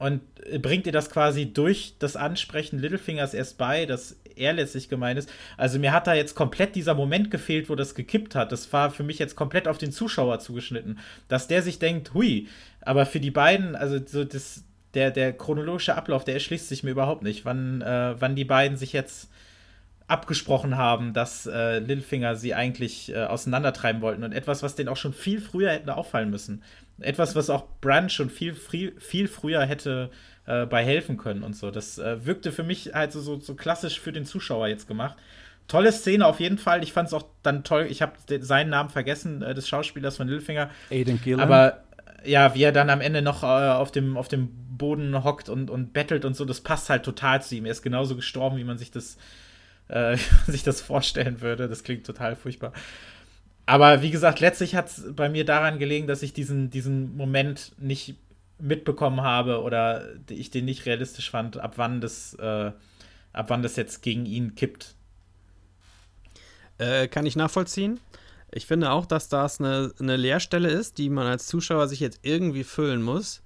[0.00, 0.22] und
[0.62, 5.30] bringt ihr das quasi durch das Ansprechen Littlefingers erst bei, dass er letztlich gemeint ist.
[5.58, 8.50] Also mir hat da jetzt komplett dieser Moment gefehlt, wo das gekippt hat.
[8.50, 10.98] Das war für mich jetzt komplett auf den Zuschauer zugeschnitten,
[11.28, 12.48] dass der sich denkt, hui,
[12.80, 16.92] aber für die beiden, also so das, der, der chronologische Ablauf, der erschließt sich mir
[16.92, 19.28] überhaupt nicht, wann, äh, wann die beiden sich jetzt
[20.06, 24.96] abgesprochen haben, dass äh, Littlefinger sie eigentlich äh, auseinandertreiben wollten und etwas, was denen auch
[24.96, 26.62] schon viel früher hätte auffallen müssen.
[27.00, 30.10] Etwas, was auch Brand schon viel, viel, viel früher hätte
[30.46, 31.70] äh, bei helfen können und so.
[31.70, 35.16] Das äh, wirkte für mich halt so, so, so, klassisch für den Zuschauer jetzt gemacht.
[35.68, 36.82] Tolle Szene auf jeden Fall.
[36.82, 37.86] Ich fand es auch dann toll.
[37.88, 40.70] Ich habe seinen Namen vergessen, äh, des Schauspielers von Littlefinger.
[40.90, 41.40] Aiden Gillen.
[41.40, 41.84] Aber
[42.24, 45.70] ja, wie er dann am Ende noch äh, auf, dem, auf dem Boden hockt und,
[45.70, 47.66] und bettelt und so, das passt halt total zu ihm.
[47.66, 49.16] Er ist genauso gestorben, wie man sich das
[49.90, 51.68] äh, sich das vorstellen würde.
[51.68, 52.72] Das klingt total furchtbar.
[53.70, 57.70] Aber wie gesagt, letztlich hat es bei mir daran gelegen, dass ich diesen, diesen Moment
[57.78, 58.16] nicht
[58.58, 62.72] mitbekommen habe oder ich den nicht realistisch fand, ab wann das, äh,
[63.32, 64.96] ab wann das jetzt gegen ihn kippt.
[66.78, 68.00] Äh, kann ich nachvollziehen.
[68.50, 72.18] Ich finde auch, dass das eine, eine Leerstelle ist, die man als Zuschauer sich jetzt
[72.22, 73.40] irgendwie füllen muss.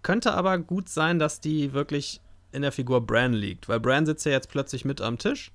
[0.00, 2.22] Könnte aber gut sein, dass die wirklich
[2.52, 5.50] in der Figur Bran liegt, weil Bran sitzt ja jetzt plötzlich mit am Tisch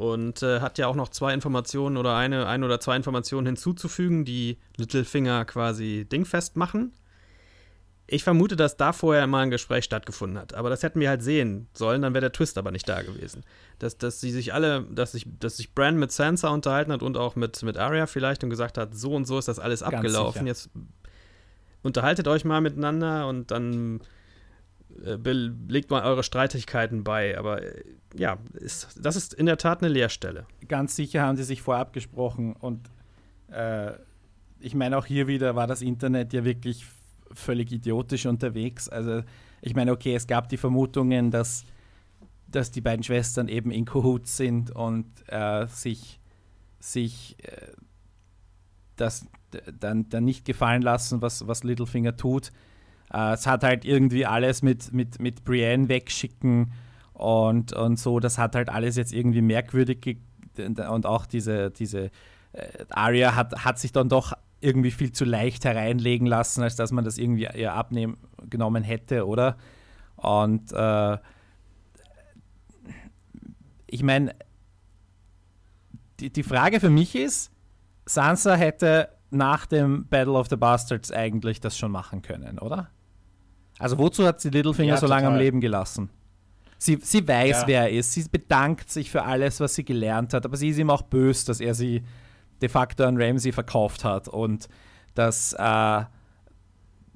[0.00, 4.24] und äh, hat ja auch noch zwei Informationen oder eine, ein oder zwei Informationen hinzuzufügen,
[4.24, 6.94] die Littlefinger quasi dingfest machen.
[8.06, 10.54] Ich vermute, dass da vorher mal ein Gespräch stattgefunden hat.
[10.54, 13.44] Aber das hätten wir halt sehen sollen, dann wäre der Twist aber nicht da gewesen.
[13.78, 17.18] Dass, dass sie sich alle, dass sich, dass sich Bran mit Sansa unterhalten hat und
[17.18, 20.46] auch mit, mit Arya vielleicht und gesagt hat, so und so ist das alles abgelaufen.
[20.46, 20.70] Jetzt
[21.82, 24.00] unterhaltet euch mal miteinander und dann
[25.02, 27.38] legt mal eure Streitigkeiten bei.
[27.38, 27.84] Aber äh,
[28.14, 30.46] ja, ist, das ist in der Tat eine Leerstelle.
[30.68, 32.90] Ganz sicher haben sie sich vorab gesprochen und
[33.50, 33.92] äh,
[34.60, 36.84] ich meine, auch hier wieder war das Internet ja wirklich
[37.32, 38.88] völlig idiotisch unterwegs.
[38.88, 39.22] Also
[39.62, 41.64] ich meine, okay, es gab die Vermutungen, dass,
[42.46, 46.20] dass die beiden Schwestern eben in Cahoots sind und äh, sich,
[46.78, 47.72] sich äh,
[48.96, 49.26] das
[49.78, 52.52] dann, dann nicht gefallen lassen, was, was Littlefinger tut.
[53.12, 56.72] Äh, es hat halt irgendwie alles mit, mit, mit Brienne wegschicken
[57.12, 60.18] und, und so, das hat halt alles jetzt irgendwie merkwürdig
[60.56, 62.10] und auch diese, diese
[62.52, 66.92] äh, Aria hat, hat sich dann doch irgendwie viel zu leicht hereinlegen lassen, als dass
[66.92, 69.56] man das irgendwie eher abgenommen hätte, oder?
[70.16, 71.18] Und äh,
[73.86, 74.34] ich meine,
[76.20, 77.50] die, die Frage für mich ist,
[78.04, 82.90] Sansa hätte nach dem Battle of the Bastards eigentlich das schon machen können, oder?
[83.80, 86.10] Also wozu hat sie Littlefinger ja, so lange am Leben gelassen?
[86.78, 87.66] Sie, sie weiß, ja.
[87.66, 88.12] wer er ist.
[88.12, 91.46] Sie bedankt sich für alles, was sie gelernt hat, aber sie ist ihm auch böse,
[91.46, 92.02] dass er sie
[92.60, 94.28] de facto an Ramsey verkauft hat.
[94.28, 94.68] Und
[95.14, 96.04] dass, äh,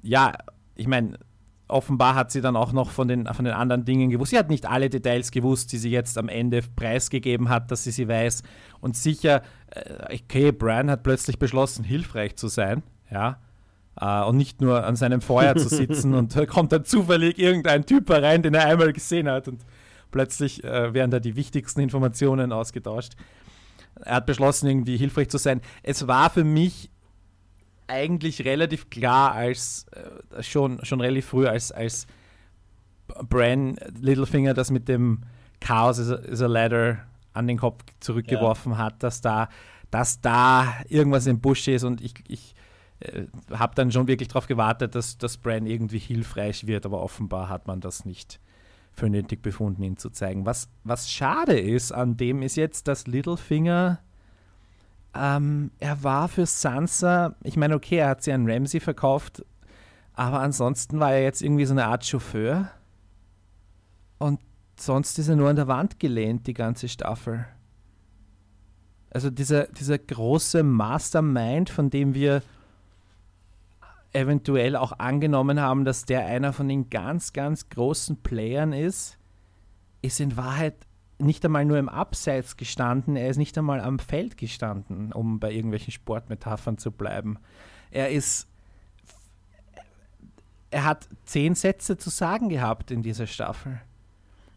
[0.01, 0.31] ja,
[0.75, 1.19] ich meine,
[1.67, 4.31] offenbar hat sie dann auch noch von den, von den anderen Dingen gewusst.
[4.31, 7.91] Sie hat nicht alle Details gewusst, die sie jetzt am Ende preisgegeben hat, dass sie
[7.91, 8.41] sie weiß.
[8.81, 12.81] Und sicher, äh, okay, Brian hat plötzlich beschlossen, hilfreich zu sein.
[13.11, 13.39] Ja,
[14.01, 17.85] Uh, und nicht nur an seinem Feuer zu sitzen und da kommt dann zufällig irgendein
[17.85, 19.61] Typ herein, den er einmal gesehen hat und
[20.11, 23.13] plötzlich uh, werden da die wichtigsten Informationen ausgetauscht.
[24.01, 25.61] Er hat beschlossen, irgendwie hilfreich zu sein.
[25.81, 26.89] Es war für mich
[27.87, 32.05] eigentlich relativ klar, als uh, schon, schon relativ früh, als, als
[33.07, 35.21] Bran Littlefinger das mit dem
[35.61, 36.99] Chaos is a, is a Ladder
[37.33, 38.77] an den Kopf zurückgeworfen ja.
[38.77, 39.49] hat, dass da,
[39.89, 42.55] dass da irgendwas im Busch ist und ich, ich
[42.99, 47.49] äh, habe dann schon wirklich darauf gewartet, dass, dass Bran irgendwie hilfreich wird, aber offenbar
[47.49, 48.39] hat man das nicht
[48.93, 50.45] für nötig befunden, ihn zu zeigen.
[50.45, 53.99] Was, was schade ist an dem ist jetzt, dass Littlefinger,
[55.13, 59.43] ähm, er war für Sansa, ich meine, okay, er hat sie an Ramsey verkauft,
[60.13, 62.71] aber ansonsten war er jetzt irgendwie so eine Art Chauffeur.
[64.17, 64.39] Und
[64.79, 67.45] sonst ist er nur an der Wand gelehnt, die ganze Staffel.
[69.09, 72.41] Also dieser, dieser große Mastermind, von dem wir
[74.15, 79.17] eventuell auch angenommen haben, dass der einer von den ganz, ganz großen Playern ist,
[80.01, 80.75] ist in Wahrheit
[81.17, 85.51] nicht einmal nur im Abseits gestanden, er ist nicht einmal am Feld gestanden, um bei
[85.51, 87.37] irgendwelchen Sportmetaphern zu bleiben.
[87.91, 88.47] Er ist.
[90.71, 93.79] Er hat zehn Sätze zu sagen gehabt in dieser Staffel.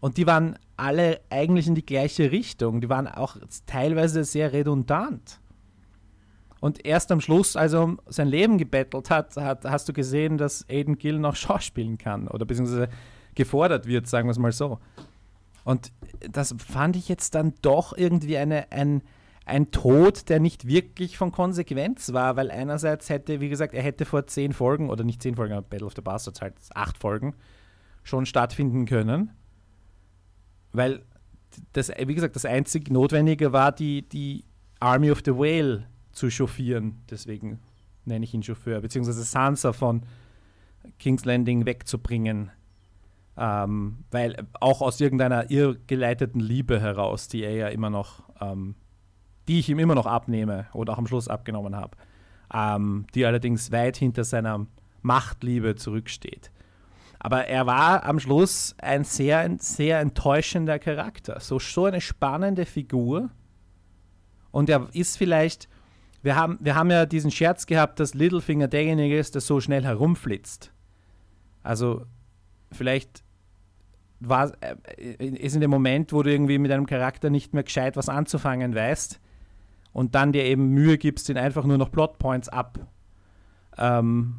[0.01, 2.81] Und die waren alle eigentlich in die gleiche Richtung.
[2.81, 3.37] Die waren auch
[3.67, 5.41] teilweise sehr redundant.
[6.61, 10.39] Und erst am Schluss, als er um sein Leben gebettelt hat, hat hast du gesehen,
[10.39, 12.89] dass Aiden Gill noch schauspielen kann oder beziehungsweise
[13.35, 14.79] gefordert wird, sagen wir es mal so.
[15.65, 19.03] Und das fand ich jetzt dann doch irgendwie eine, ein,
[19.45, 24.05] ein Tod, der nicht wirklich von Konsequenz war, weil einerseits hätte, wie gesagt, er hätte
[24.05, 27.35] vor zehn Folgen, oder nicht zehn Folgen, aber Battle of the Bastards halt acht Folgen,
[28.03, 29.31] schon stattfinden können.
[30.73, 31.03] Weil
[31.73, 34.45] das, wie gesagt, das einzig Notwendige war, die, die
[34.81, 35.87] Army of the Whale
[36.19, 37.03] zu chauffieren.
[37.11, 37.61] Deswegen
[38.05, 40.03] nenne ich ihn Chauffeur, beziehungsweise Sansa von
[40.99, 42.51] King's Landing wegzubringen.
[43.37, 48.75] Ähm, weil auch aus irgendeiner irrgeleiteten Liebe heraus, die er ja immer noch, ähm,
[49.47, 51.97] die ich ihm immer noch abnehme oder auch am Schluss abgenommen habe,
[52.53, 54.66] ähm, die allerdings weit hinter seiner
[55.03, 56.51] Machtliebe zurücksteht.
[57.21, 61.41] Aber er war am Schluss ein sehr, sehr enttäuschender Charakter.
[61.41, 63.31] So, so eine spannende Figur.
[64.51, 65.69] Und er ist vielleicht,
[66.23, 69.85] wir haben, wir haben ja diesen Scherz gehabt, dass Littlefinger derjenige ist, der so schnell
[69.85, 70.73] herumflitzt.
[71.62, 72.07] Also
[72.73, 73.23] vielleicht
[74.21, 77.97] war, äh, ist in dem Moment, wo du irgendwie mit einem Charakter nicht mehr gescheit
[77.97, 79.21] was anzufangen weißt
[79.93, 82.79] und dann dir eben Mühe gibst, ihn einfach nur noch Plotpoints ab
[83.77, 84.35] ähm,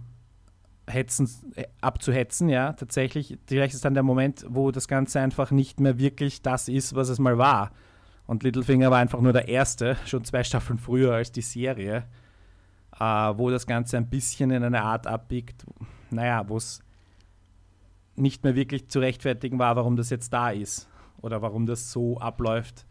[0.88, 3.38] hetzen, äh, abzuhetzen, ja, tatsächlich.
[3.48, 7.10] Vielleicht ist dann der Moment, wo das Ganze einfach nicht mehr wirklich das ist, was
[7.10, 7.72] es mal war.
[8.30, 12.04] Und Littlefinger war einfach nur der Erste, schon zwei Staffeln früher als die Serie,
[13.00, 15.66] äh, wo das Ganze ein bisschen in eine Art abbiegt,
[16.12, 16.84] naja, wo es
[18.16, 20.88] nicht mehr wirklich zu rechtfertigen war, warum das jetzt da ist
[21.24, 22.86] oder warum das so abläuft.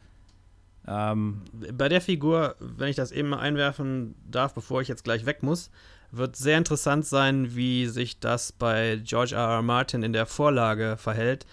[0.88, 5.24] Ähm Bei der Figur, wenn ich das eben mal einwerfen darf, bevor ich jetzt gleich
[5.24, 5.70] weg muss,
[6.10, 9.48] wird sehr interessant sein, wie sich das bei George R.
[9.58, 9.62] R.
[9.62, 11.46] Martin in der Vorlage verhält.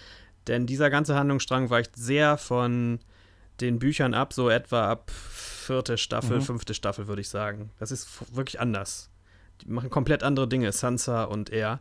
[0.47, 2.97] Denn dieser ganze Handlungsstrang weicht sehr von
[3.61, 6.41] den Büchern ab, so etwa ab vierte Staffel, mhm.
[6.41, 7.71] fünfte Staffel, würde ich sagen.
[7.79, 9.09] Das ist wirklich anders.
[9.61, 11.79] Die machen komplett andere Dinge, Sansa und er.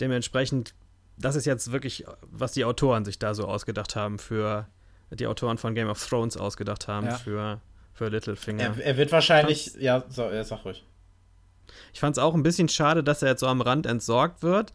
[0.00, 0.74] Dementsprechend
[1.20, 4.66] das ist jetzt wirklich, was die Autoren sich da so ausgedacht haben für
[5.10, 7.16] die Autoren von Game of Thrones ausgedacht haben ja.
[7.16, 7.60] für,
[7.92, 8.62] für Littlefinger.
[8.62, 10.84] Er, er wird wahrscheinlich, ja, so, ja, sag ruhig.
[11.92, 14.72] Ich fand es auch ein bisschen schade, dass er jetzt so am Rand entsorgt wird.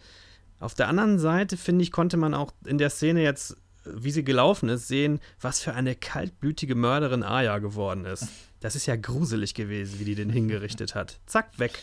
[0.59, 4.23] Auf der anderen Seite, finde ich, konnte man auch in der Szene jetzt, wie sie
[4.23, 8.27] gelaufen ist, sehen, was für eine kaltblütige Mörderin Aya geworden ist.
[8.59, 11.19] Das ist ja gruselig gewesen, wie die den hingerichtet hat.
[11.25, 11.79] Zack, weg.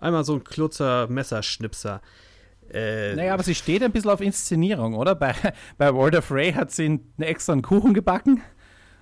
[0.00, 2.00] Einmal so ein klutzer Messerschnipser.
[2.72, 5.14] Äh, naja, aber sie steht ein bisschen auf Inszenierung, oder?
[5.14, 5.34] Bei,
[5.78, 8.42] bei Walter Frey hat sie einen extra Kuchen gebacken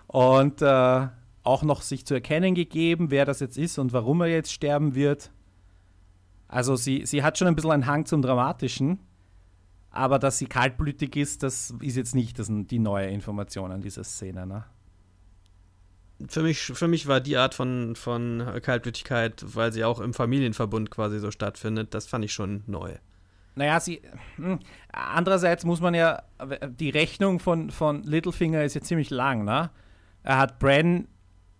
[0.06, 1.08] und äh,
[1.42, 4.94] auch noch sich zu erkennen gegeben, wer das jetzt ist und warum er jetzt sterben
[4.94, 5.30] wird.
[6.46, 8.98] Also sie, sie hat schon ein bisschen einen Hang zum Dramatischen,
[9.90, 14.04] aber dass sie kaltblütig ist, das ist jetzt nicht das, die neue Information an dieser
[14.04, 14.46] Szene.
[14.46, 14.64] Ne?
[16.28, 20.90] Für mich, für mich war die Art von, von Kaltblütigkeit, weil sie auch im Familienverbund
[20.90, 22.94] quasi so stattfindet, das fand ich schon neu.
[23.54, 24.00] Naja, sie.
[24.36, 24.60] Hm,
[24.92, 26.22] andererseits muss man ja.
[26.68, 29.70] Die Rechnung von, von Littlefinger ist ja ziemlich lang, ne?
[30.22, 31.08] Er hat Bran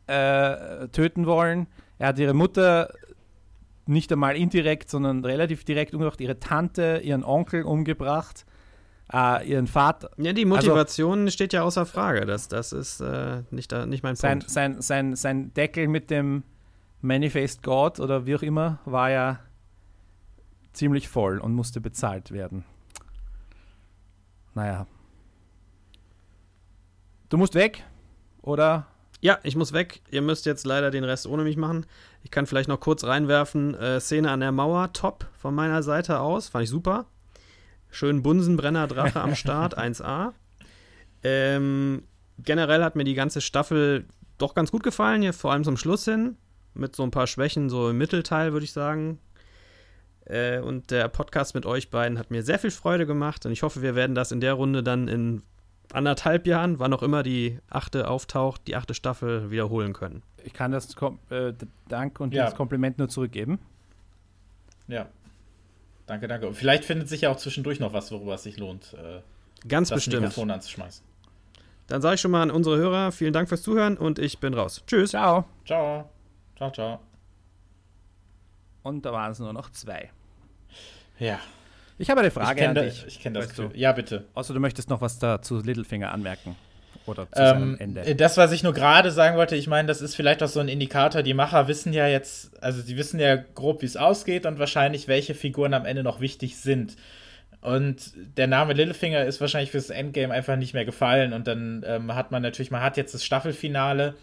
[0.06, 1.66] äh, töten wollen.
[1.98, 2.92] Er hat ihre Mutter
[3.88, 6.20] nicht einmal indirekt, sondern relativ direkt umgebracht.
[6.20, 8.44] Ihre Tante, ihren Onkel umgebracht.
[9.12, 10.10] Äh, ihren Vater.
[10.18, 12.26] Ja, die Motivation also, steht ja außer Frage.
[12.26, 14.50] Das, das ist äh, nicht, nicht mein sein, Punkt.
[14.50, 16.42] Sein, sein, sein Deckel mit dem
[17.00, 19.40] Manifest God oder wie auch immer war ja
[20.72, 22.64] ziemlich voll und musste bezahlt werden.
[24.54, 24.86] Naja.
[27.30, 27.84] Du musst weg,
[28.42, 28.86] oder?
[29.20, 30.00] Ja, ich muss weg.
[30.10, 31.86] Ihr müsst jetzt leider den Rest ohne mich machen.
[32.22, 33.74] Ich kann vielleicht noch kurz reinwerfen.
[33.74, 36.48] Äh, Szene an der Mauer, top von meiner Seite aus.
[36.48, 37.06] Fand ich super.
[37.90, 40.32] Schön Bunsenbrenner Drache am Start, 1A.
[41.24, 42.04] Ähm,
[42.38, 46.04] generell hat mir die ganze Staffel doch ganz gut gefallen, hier vor allem zum Schluss
[46.04, 46.36] hin.
[46.74, 49.18] Mit so ein paar Schwächen, so im Mittelteil, würde ich sagen.
[50.26, 53.62] Äh, und der Podcast mit euch beiden hat mir sehr viel Freude gemacht und ich
[53.62, 55.42] hoffe, wir werden das in der Runde dann in
[55.92, 60.22] anderthalb Jahren, wann auch immer die achte auftaucht, die achte Staffel wiederholen können.
[60.44, 61.52] Ich kann das Kom äh,
[61.88, 62.44] Dank und ja.
[62.44, 63.58] das Kompliment nur zurückgeben.
[64.86, 65.08] Ja.
[66.06, 66.46] Danke, danke.
[66.46, 69.20] Und vielleicht findet sich ja auch zwischendurch noch was, worüber es sich lohnt, äh,
[69.66, 70.22] Ganz das bestimmt.
[70.22, 71.04] Mikrofon anzuschmeißen.
[71.88, 74.54] Dann sage ich schon mal an unsere Hörer, vielen Dank fürs Zuhören und ich bin
[74.54, 74.82] raus.
[74.86, 75.10] Tschüss.
[75.10, 75.44] Ciao.
[75.64, 76.08] Ciao.
[76.56, 77.00] Ciao, ciao.
[78.82, 80.10] Und da waren es nur noch zwei.
[81.18, 81.40] Ja.
[81.98, 83.04] Ich habe eine Frage ich an da, dich.
[83.06, 83.70] Ich kenne das Gefühl.
[83.74, 84.24] Ja, bitte.
[84.34, 86.56] Außer du möchtest noch was da zu Littlefinger anmerken.
[87.06, 88.14] Oder zu ähm, Ende.
[88.14, 90.68] Das, was ich nur gerade sagen wollte, ich meine, das ist vielleicht auch so ein
[90.68, 91.22] Indikator.
[91.22, 95.08] Die Macher wissen ja jetzt, also sie wissen ja grob, wie es ausgeht und wahrscheinlich,
[95.08, 96.96] welche Figuren am Ende noch wichtig sind.
[97.60, 101.32] Und der Name Littlefinger ist wahrscheinlich fürs Endgame einfach nicht mehr gefallen.
[101.32, 104.14] Und dann ähm, hat man natürlich, man hat jetzt das Staffelfinale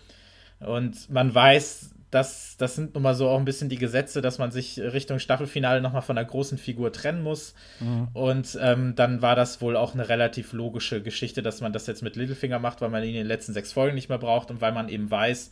[0.60, 4.38] und man weiß, dass das sind nun mal so auch ein bisschen die Gesetze, dass
[4.38, 7.54] man sich Richtung Staffelfinale nochmal von einer großen Figur trennen muss.
[7.82, 8.08] Mhm.
[8.14, 12.04] Und ähm, dann war das wohl auch eine relativ logische Geschichte, dass man das jetzt
[12.04, 14.62] mit Littlefinger macht, weil man ihn in den letzten sechs Folgen nicht mehr braucht und
[14.62, 15.52] weil man eben weiß,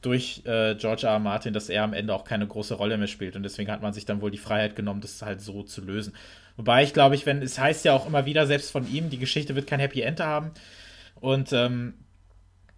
[0.00, 1.14] durch äh, George R.
[1.14, 1.18] R.
[1.18, 3.36] Martin, dass er am Ende auch keine große Rolle mehr spielt.
[3.36, 6.14] Und deswegen hat man sich dann wohl die Freiheit genommen, das halt so zu lösen.
[6.56, 9.18] Wobei ich glaube, ich, wenn, es heißt ja auch immer wieder, selbst von ihm, die
[9.18, 10.52] Geschichte wird kein Happy End haben.
[11.20, 11.94] Und ähm,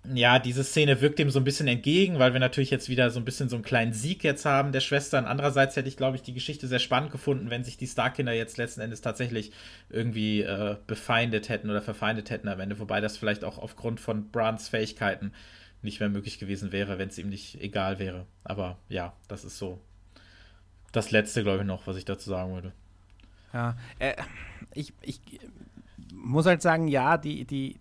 [0.05, 3.21] ja, diese Szene wirkt dem so ein bisschen entgegen, weil wir natürlich jetzt wieder so
[3.21, 5.27] ein bisschen so einen kleinen Sieg jetzt haben der Schwestern.
[5.27, 8.57] Andererseits hätte ich, glaube ich, die Geschichte sehr spannend gefunden, wenn sich die Starkinder jetzt
[8.57, 9.53] letzten Endes tatsächlich
[9.91, 12.79] irgendwie äh, befeindet hätten oder verfeindet hätten am Ende.
[12.79, 15.33] Wobei das vielleicht auch aufgrund von Brans Fähigkeiten
[15.83, 18.27] nicht mehr möglich gewesen wäre, wenn es ihm nicht egal wäre.
[18.43, 19.81] Aber ja, das ist so
[20.93, 22.73] das Letzte, glaube ich, noch, was ich dazu sagen würde.
[23.53, 24.15] Ja, äh,
[24.73, 25.21] ich, ich
[26.15, 27.79] muss halt sagen, ja, die, die,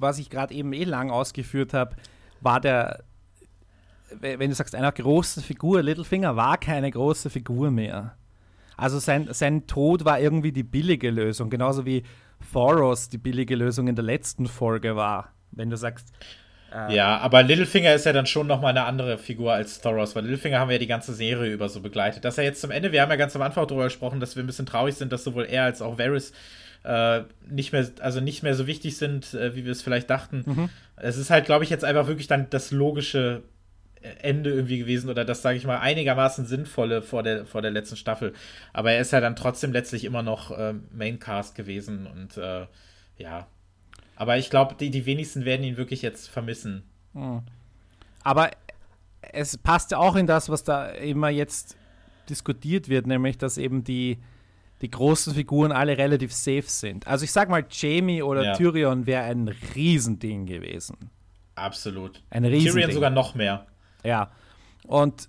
[0.00, 1.96] was ich gerade eben eh lang ausgeführt habe,
[2.40, 3.04] war der,
[4.20, 8.16] wenn du sagst, einer großen Figur, Littlefinger war keine große Figur mehr.
[8.76, 12.02] Also sein, sein Tod war irgendwie die billige Lösung, genauso wie
[12.52, 15.32] Thoros die billige Lösung in der letzten Folge war.
[15.52, 16.08] Wenn du sagst,
[16.72, 20.22] äh, ja, aber Littlefinger ist ja dann schon nochmal eine andere Figur als Thoros, weil
[20.22, 22.24] Littlefinger haben wir ja die ganze Serie über so begleitet.
[22.24, 24.42] Dass er jetzt zum Ende, wir haben ja ganz am Anfang darüber gesprochen, dass wir
[24.42, 26.32] ein bisschen traurig sind, dass sowohl er als auch Varys
[26.84, 30.42] äh, nicht mehr, also nicht mehr so wichtig sind, äh, wie wir es vielleicht dachten.
[30.46, 30.68] Mhm.
[30.96, 33.42] Es ist halt, glaube ich, jetzt einfach wirklich dann das logische
[34.22, 37.96] Ende irgendwie gewesen oder das, sage ich mal, einigermaßen sinnvolle vor der, vor der letzten
[37.96, 38.32] Staffel.
[38.72, 42.66] Aber er ist ja dann trotzdem letztlich immer noch äh, Maincast gewesen und äh,
[43.18, 43.46] ja,
[44.16, 46.82] aber ich glaube, die, die wenigsten werden ihn wirklich jetzt vermissen.
[47.14, 47.42] Hm.
[48.22, 48.50] Aber
[49.32, 51.76] es passt ja auch in das, was da immer jetzt
[52.28, 54.18] diskutiert wird, nämlich, dass eben die,
[54.82, 57.06] die großen Figuren alle relativ safe sind.
[57.06, 58.52] Also ich sag mal, Jamie oder ja.
[58.54, 60.96] Tyrion wäre ein Riesending gewesen.
[61.54, 62.22] Absolut.
[62.30, 62.72] Ein Riesending.
[62.72, 63.66] Tyrion sogar noch mehr.
[64.04, 64.30] Ja.
[64.86, 65.28] Und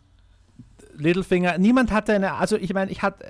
[0.95, 3.26] Littlefinger, niemand hatte eine, also ich meine, ich hatte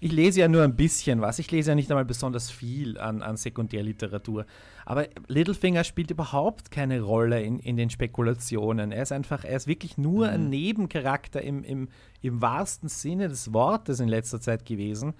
[0.00, 1.38] ich lese ja nur ein bisschen was.
[1.38, 4.46] Ich lese ja nicht einmal besonders viel an, an Sekundärliteratur.
[4.84, 8.92] Aber Littlefinger spielt überhaupt keine Rolle in, in den Spekulationen.
[8.92, 10.32] Er ist einfach, er ist wirklich nur mhm.
[10.32, 11.88] ein Nebencharakter im, im,
[12.22, 15.14] im wahrsten Sinne des Wortes in letzter Zeit gewesen.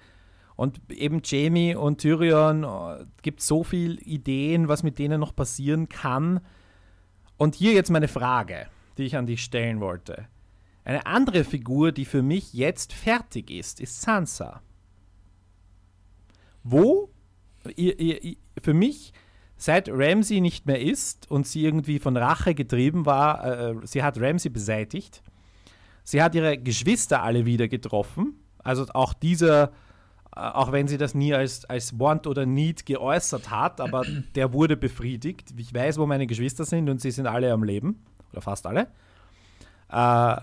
[0.59, 5.87] Und eben Jamie und Tyrion oh, gibt so viele Ideen, was mit denen noch passieren
[5.87, 6.41] kann.
[7.37, 8.67] Und hier jetzt meine Frage,
[8.97, 10.27] die ich an dich stellen wollte.
[10.83, 14.61] Eine andere Figur, die für mich jetzt fertig ist, ist Sansa
[16.63, 17.09] wo
[17.75, 19.13] ihr, ihr, für mich
[19.57, 24.19] seit Ramsey nicht mehr ist und sie irgendwie von Rache getrieben war, äh, sie hat
[24.19, 25.21] Ramsey beseitigt.
[26.03, 28.35] Sie hat ihre Geschwister alle wieder getroffen.
[28.59, 29.69] Also auch dieser, äh,
[30.31, 34.77] auch wenn sie das nie als, als Want oder Need geäußert hat, aber der wurde
[34.77, 35.53] befriedigt.
[35.57, 38.05] Ich weiß, wo meine Geschwister sind und sie sind alle am Leben.
[38.31, 38.87] Oder fast alle.
[39.89, 40.41] Äh,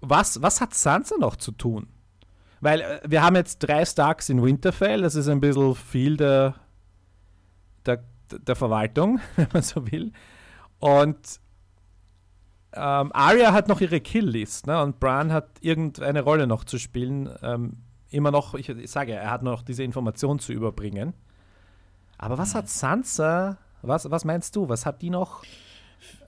[0.00, 1.88] was, was hat Sansa noch zu tun?
[2.60, 6.54] Weil äh, wir haben jetzt drei Starks in Winterfell, das ist ein bisschen viel der,
[7.86, 10.12] der, der Verwaltung, wenn man so will.
[10.78, 11.40] Und
[12.72, 14.80] ähm, Arya hat noch ihre Kill-List ne?
[14.80, 17.28] und Bran hat irgendeine Rolle noch zu spielen.
[17.42, 17.78] Ähm,
[18.10, 21.14] immer noch, ich, ich sage, er hat noch diese Information zu überbringen.
[22.18, 23.56] Aber was hat Sansa?
[23.82, 24.68] Was, was meinst du?
[24.68, 25.42] Was hat die noch?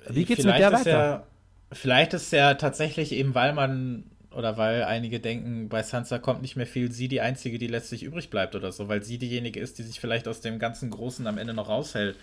[0.09, 0.91] Wie geht's vielleicht mit der weiter?
[0.91, 1.23] Ja,
[1.71, 4.05] vielleicht ist ja tatsächlich eben, weil man
[4.35, 8.03] oder weil einige denken, bei Sansa kommt nicht mehr viel, sie die einzige, die letztlich
[8.03, 11.27] übrig bleibt oder so, weil sie diejenige ist, die sich vielleicht aus dem ganzen Großen
[11.27, 12.17] am Ende noch raushält.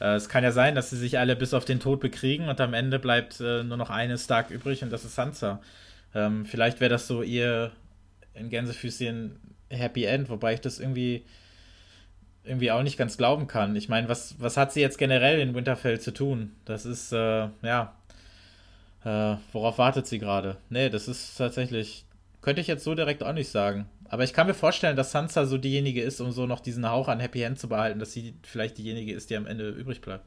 [0.00, 2.60] Äh, es kann ja sein, dass sie sich alle bis auf den Tod bekriegen und
[2.60, 5.60] am Ende bleibt äh, nur noch eine Stark übrig und das ist Sansa.
[6.14, 7.72] Ähm, vielleicht wäre das so ihr
[8.34, 9.38] in Gänsefüßchen
[9.70, 11.24] Happy End, wobei ich das irgendwie
[12.44, 13.76] irgendwie auch nicht ganz glauben kann.
[13.76, 16.52] Ich meine, was, was hat sie jetzt generell in Winterfell zu tun?
[16.64, 17.94] Das ist, äh, ja,
[19.04, 20.56] äh, worauf wartet sie gerade?
[20.68, 22.04] Nee, das ist tatsächlich.
[22.40, 23.86] Könnte ich jetzt so direkt auch nicht sagen.
[24.08, 27.08] Aber ich kann mir vorstellen, dass Sansa so diejenige ist, um so noch diesen Hauch
[27.08, 30.24] an Happy End zu behalten, dass sie vielleicht diejenige ist, die am Ende übrig bleibt.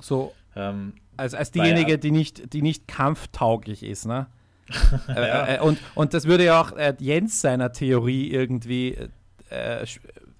[0.00, 0.34] So.
[0.56, 4.26] Ähm, als, als diejenige, die nicht, die nicht kampftauglich ist, ne?
[5.08, 5.54] Äh, ja.
[5.54, 8.96] äh, und, und das würde ja auch äh, Jens seiner Theorie irgendwie
[9.50, 9.86] äh,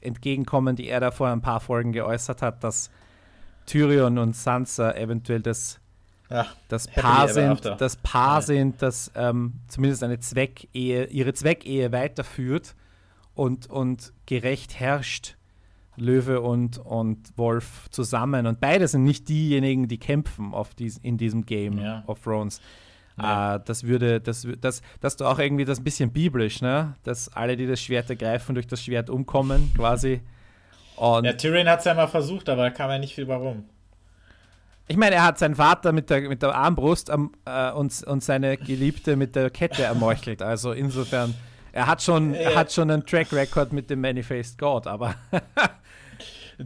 [0.00, 2.90] entgegenkommen, die er da vor ein paar Folgen geäußert hat, dass
[3.66, 5.80] Tyrion und Sansa eventuell das
[6.30, 8.42] ja, das Paar sind, das Paar ja.
[8.42, 12.76] sind, das ähm, zumindest eine Zweckehe, ihre Zweckehe weiterführt
[13.34, 15.36] und, und gerecht herrscht
[15.96, 18.46] Löwe und, und Wolf zusammen.
[18.46, 22.04] Und beide sind nicht diejenigen, die kämpfen auf dies, in diesem Game ja.
[22.06, 22.60] of Thrones.
[23.20, 23.56] Ja.
[23.56, 26.94] Äh, das würde, das, das, das ist auch irgendwie das ein bisschen biblisch, ne?
[27.04, 30.20] Dass alle, die das Schwert ergreifen, durch das Schwert umkommen, quasi.
[30.96, 33.64] Und ja, Tyrion hat es ja mal versucht, aber da kam ja nicht viel warum.
[34.86, 38.24] Ich meine, er hat seinen Vater mit der, mit der Armbrust am, äh, und, und
[38.24, 40.42] seine Geliebte mit der Kette ermeuchelt.
[40.42, 41.34] Also insofern,
[41.72, 45.14] er hat schon, er hat schon einen Track Record mit dem Manifest God, aber.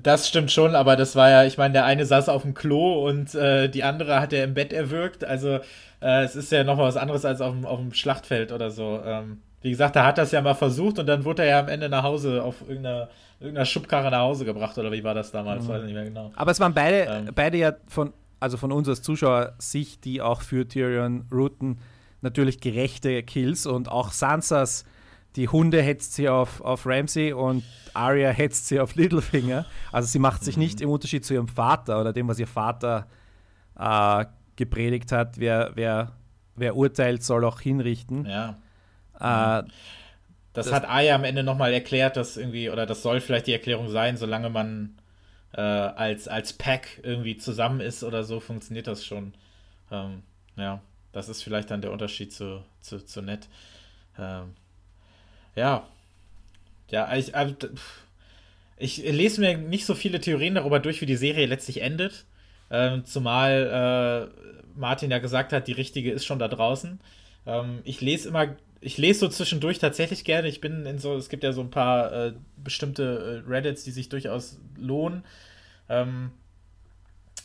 [0.03, 3.07] das stimmt schon, aber das war ja, ich meine, der eine saß auf dem Klo
[3.07, 5.25] und äh, die andere hat er im Bett erwürgt.
[5.25, 5.61] Also
[6.01, 9.01] äh, es ist ja noch was anderes als auf dem, auf dem Schlachtfeld oder so.
[9.05, 11.69] Ähm, wie gesagt, da hat das ja mal versucht und dann wurde er ja am
[11.69, 13.09] Ende nach Hause auf irgendeiner,
[13.41, 15.65] irgendeiner Schubkarre nach Hause gebracht oder wie war das damals?
[15.65, 15.69] Mhm.
[15.69, 16.33] Weiß ich nicht mehr genau.
[16.35, 17.31] Aber es waren beide, ähm.
[17.35, 21.79] beide ja von, also von uns als Zuschauer-Sicht, die auch für Tyrion routen,
[22.21, 24.85] natürlich gerechte Kills und auch Sansas,
[25.37, 29.67] die Hunde hetzt sie auf, auf Ramsey und Arya hetzt sie auf Littlefinger.
[29.93, 30.63] Also sie macht sich mhm.
[30.63, 33.07] nicht im Unterschied zu ihrem Vater oder dem, was ihr Vater
[33.79, 34.25] äh,
[34.57, 36.13] gepredigt hat, wer, wer,
[36.55, 38.27] wer urteilt, soll auch hinrichten.
[38.27, 38.59] Ja.
[39.19, 39.69] Äh,
[40.53, 43.53] das, das, hat Aya am Ende nochmal erklärt, dass irgendwie, oder das soll vielleicht die
[43.53, 44.97] Erklärung sein, solange man
[45.53, 49.35] äh, als, als Pack irgendwie zusammen ist oder so, funktioniert das schon.
[49.91, 50.23] Ähm,
[50.57, 50.81] ja,
[51.13, 53.49] das ist vielleicht dann der Unterschied zu, zu, zu Nett.
[54.17, 54.55] Ähm,
[55.55, 55.87] ja.
[56.91, 57.55] Ja, ich, äh,
[58.77, 62.27] ich lese mir nicht so viele Theorien darüber durch, wie die Serie letztlich endet.
[62.71, 67.01] Ähm, zumal äh, Martin ja gesagt hat, die richtige ist schon da draußen.
[67.47, 70.47] Ähm, ich lese immer ich lese so zwischendurch tatsächlich gerne.
[70.47, 73.91] Ich bin in so, es gibt ja so ein paar äh, bestimmte äh, Reddits, die
[73.91, 75.25] sich durchaus lohnen.
[75.89, 76.33] Ähm,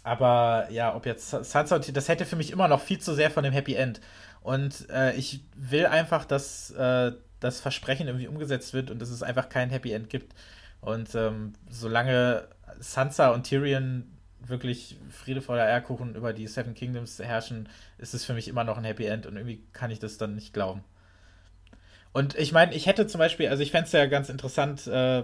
[0.03, 3.43] aber ja, ob jetzt Sansa, das hätte für mich immer noch viel zu sehr von
[3.43, 4.01] dem Happy End.
[4.41, 9.23] Und äh, ich will einfach, dass äh, das Versprechen irgendwie umgesetzt wird und dass es
[9.23, 10.33] einfach kein Happy End gibt.
[10.81, 12.47] Und ähm, solange
[12.79, 14.05] Sansa und Tyrion
[14.41, 17.67] wirklich Friede vor der Eierkuchen über die Seven Kingdoms herrschen,
[17.97, 20.35] ist es für mich immer noch ein Happy End und irgendwie kann ich das dann
[20.35, 20.83] nicht glauben.
[22.11, 25.23] Und ich meine, ich hätte zum Beispiel, also ich fände es ja ganz interessant, äh,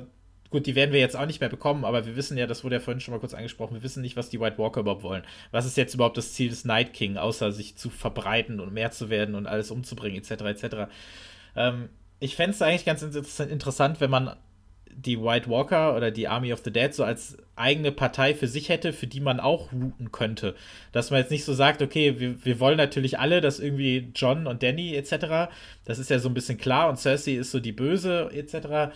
[0.51, 2.75] gut, die werden wir jetzt auch nicht mehr bekommen, aber wir wissen ja, das wurde
[2.75, 5.23] ja vorhin schon mal kurz angesprochen, wir wissen nicht, was die White Walker überhaupt wollen.
[5.51, 8.91] Was ist jetzt überhaupt das Ziel des Night King, außer sich zu verbreiten und mehr
[8.91, 10.75] zu werden und alles umzubringen, etc., etc.
[11.55, 11.89] Ähm,
[12.19, 14.35] ich fände es eigentlich ganz interessant, wenn man
[14.97, 18.69] die White Walker oder die Army of the Dead so als eigene Partei für sich
[18.69, 20.55] hätte, für die man auch routen könnte.
[20.93, 24.47] Dass man jetzt nicht so sagt, okay, wir, wir wollen natürlich alle, dass irgendwie John
[24.47, 25.51] und Danny etc.,
[25.83, 28.93] das ist ja so ein bisschen klar und Cersei ist so die Böse etc.,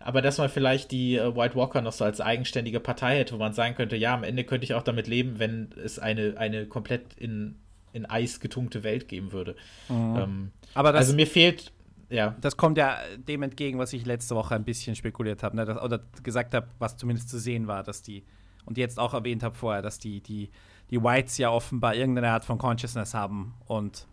[0.00, 3.38] aber dass man vielleicht die äh, White Walker noch so als eigenständige Partei hätte, wo
[3.38, 6.66] man sagen könnte, ja, am Ende könnte ich auch damit leben, wenn es eine, eine
[6.66, 7.56] komplett in,
[7.94, 9.56] in Eis getunkte Welt geben würde.
[9.88, 10.16] Mhm.
[10.16, 11.72] Ähm, aber also mir fehlt
[12.08, 12.36] ja.
[12.40, 15.80] Das kommt ja dem entgegen, was ich letzte Woche ein bisschen spekuliert habe, ne?
[15.80, 18.24] oder gesagt habe, was zumindest zu sehen war, dass die,
[18.64, 20.50] und jetzt auch erwähnt habe vorher, dass die, die,
[20.90, 24.06] die Whites ja offenbar irgendeine Art von Consciousness haben und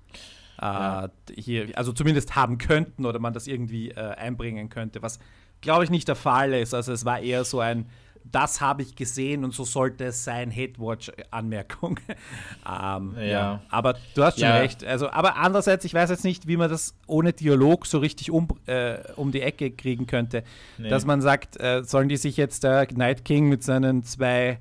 [0.60, 1.10] äh, ja.
[1.36, 5.20] hier, also zumindest haben könnten oder man das irgendwie äh, einbringen könnte, was
[5.62, 6.74] glaube ich nicht der Fall ist.
[6.74, 7.88] Also es war eher so ein,
[8.24, 12.00] das habe ich gesehen und so sollte es sein, Hate-Watch-Anmerkung.
[12.10, 13.24] ähm, ja.
[13.24, 13.62] ja.
[13.70, 14.58] Aber du hast schon ja.
[14.58, 14.84] recht.
[14.84, 18.48] Also, aber andererseits, ich weiß jetzt nicht, wie man das ohne Dialog so richtig um,
[18.66, 20.44] äh, um die Ecke kriegen könnte.
[20.78, 20.90] Nee.
[20.90, 24.60] Dass man sagt, äh, sollen die sich jetzt der Night King mit seinen zwei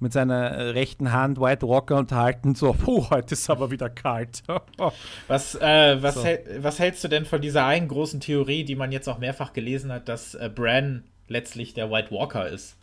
[0.00, 4.42] mit seiner rechten Hand White Walker unterhalten, so, puh, heute ist aber wieder kalt.
[5.28, 6.24] was, äh, was, so.
[6.24, 9.52] hält, was hältst du denn von dieser einen großen Theorie, die man jetzt auch mehrfach
[9.52, 12.76] gelesen hat, dass äh, Bran letztlich der White Walker ist?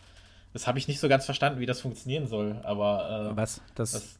[0.53, 3.32] Das habe ich nicht so ganz verstanden, wie das funktionieren soll, aber.
[3.32, 3.61] Äh, Was?
[3.76, 4.19] Das, das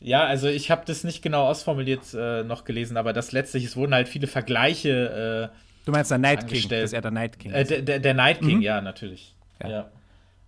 [0.00, 3.76] ja, also ich habe das nicht genau ausformuliert äh, noch gelesen, aber das letztlich, es
[3.76, 5.50] wurden halt viele Vergleiche.
[5.52, 7.70] Äh, du meinst der Night King, dass er der Night King äh, ist?
[7.70, 8.62] Der, der, der, Night King, mhm.
[8.62, 9.34] ja, natürlich.
[9.62, 9.68] Ja.
[9.68, 9.90] ja.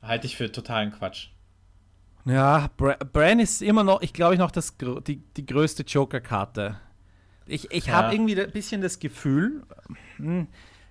[0.03, 1.29] Halte ich für totalen Quatsch.
[2.25, 4.77] Ja, Bran ist immer noch, ich glaube ich, noch das,
[5.07, 6.79] die, die größte Joker-Karte.
[7.47, 7.95] Ich, ich ja.
[7.95, 9.63] habe irgendwie ein bisschen das Gefühl,
[10.19, 10.47] hm,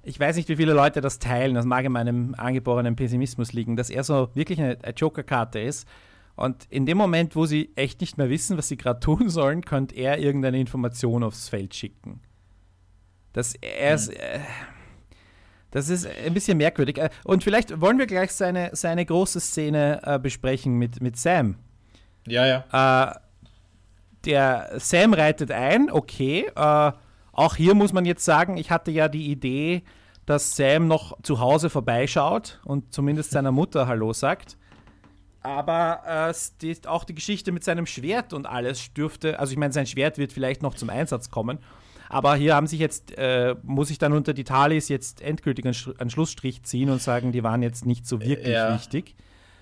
[0.07, 3.75] ich weiß nicht, wie viele Leute das teilen, das mag in meinem angeborenen Pessimismus liegen,
[3.75, 5.85] dass er so wirklich eine, eine Joker-Karte ist.
[6.38, 9.65] Und in dem Moment, wo sie echt nicht mehr wissen, was sie gerade tun sollen,
[9.65, 12.21] könnte er irgendeine Information aufs Feld schicken.
[13.34, 14.39] Das, er ist, äh,
[15.71, 16.99] das ist ein bisschen merkwürdig.
[16.99, 21.57] Äh, und vielleicht wollen wir gleich seine, seine große Szene äh, besprechen mit, mit Sam.
[22.25, 23.11] Ja, ja.
[23.11, 23.19] Äh,
[24.23, 26.49] der Sam reitet ein, okay.
[26.55, 26.91] Äh,
[27.38, 29.84] auch hier muss man jetzt sagen, ich hatte ja die Idee,
[30.26, 34.57] dass Sam noch zu Hause vorbeischaut und zumindest seiner Mutter Hallo sagt.
[35.41, 39.72] Aber äh, die, auch die Geschichte mit seinem Schwert und alles dürfte, also ich meine,
[39.72, 41.59] sein Schwert wird vielleicht noch zum Einsatz kommen,
[42.09, 45.76] Aber hier haben sich jetzt, äh, muss ich dann unter die Talis jetzt endgültig einen,
[45.99, 48.73] einen, Schlussstrich ziehen und sagen, die waren jetzt nicht so wirklich ja.
[48.73, 49.15] wichtig.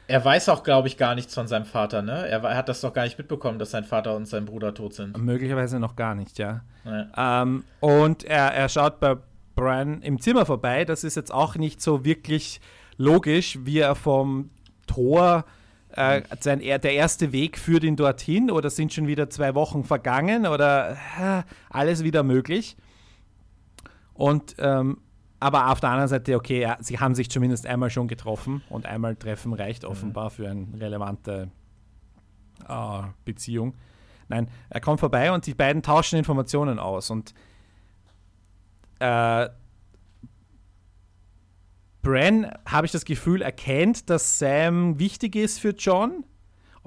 [0.07, 2.27] Er weiß auch, glaube ich, gar nichts von seinem Vater, ne?
[2.27, 4.93] Er, er, hat das doch gar nicht mitbekommen, dass sein Vater und sein Bruder tot
[4.93, 5.17] sind.
[5.17, 6.61] Möglicherweise noch gar nicht, ja.
[6.83, 7.41] ja.
[7.41, 9.17] Ähm, und er, er schaut bei
[9.55, 10.85] Brian im Zimmer vorbei.
[10.85, 12.61] Das ist jetzt auch nicht so wirklich
[12.97, 14.51] logisch, wie er vom
[14.85, 15.45] Tor
[15.95, 20.45] äh, sein, der erste Weg führt ihn dorthin oder sind schon wieder zwei Wochen vergangen
[20.45, 22.75] oder äh, alles wieder möglich.
[24.13, 24.97] Und ähm,
[25.45, 28.87] aber auf der anderen Seite, okay, ja, sie haben sich zumindest einmal schon getroffen und
[28.87, 29.89] einmal treffen reicht mhm.
[29.89, 31.51] offenbar für eine relevante
[32.67, 33.75] äh, Beziehung.
[34.27, 37.35] Nein, er kommt vorbei und die beiden tauschen Informationen aus und
[38.97, 39.47] äh,
[42.01, 46.23] Bran, habe ich das Gefühl, erkennt, dass Sam wichtig ist für John.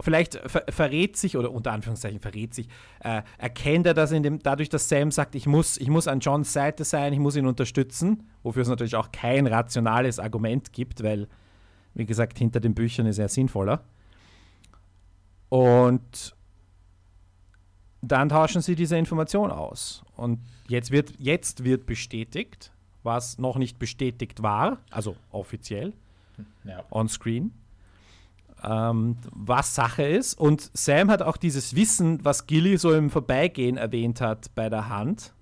[0.01, 2.69] Vielleicht ver verrät sich, oder unter Anführungszeichen verrät sich,
[3.01, 6.20] äh, erkennt er das in dem, dadurch, dass Sam sagt, ich muss, ich muss an
[6.20, 11.03] Johns Seite sein, ich muss ihn unterstützen, wofür es natürlich auch kein rationales Argument gibt,
[11.03, 11.29] weil,
[11.95, 13.85] wie gesagt, hinter den Büchern ist er sinnvoller.
[15.49, 16.37] Und
[18.01, 20.05] dann tauschen sie diese Information aus.
[20.16, 22.73] Und jetzt wird, jetzt wird bestätigt,
[23.03, 25.93] was noch nicht bestätigt war, also offiziell,
[26.65, 26.85] ja.
[26.91, 27.53] on screen,
[28.62, 30.35] ähm, was Sache ist.
[30.35, 34.89] Und Sam hat auch dieses Wissen, was Gilly so im Vorbeigehen erwähnt hat, bei der
[34.89, 35.32] Hand.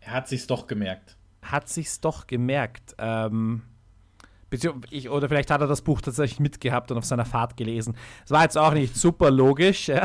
[0.00, 1.16] Er hat sich's doch gemerkt.
[1.42, 2.94] Hat sich's doch gemerkt.
[2.98, 3.62] Ähm,
[4.90, 7.96] ich, oder vielleicht hat er das Buch tatsächlich mitgehabt und auf seiner Fahrt gelesen.
[8.24, 10.02] Es war jetzt auch nicht super logisch, äh,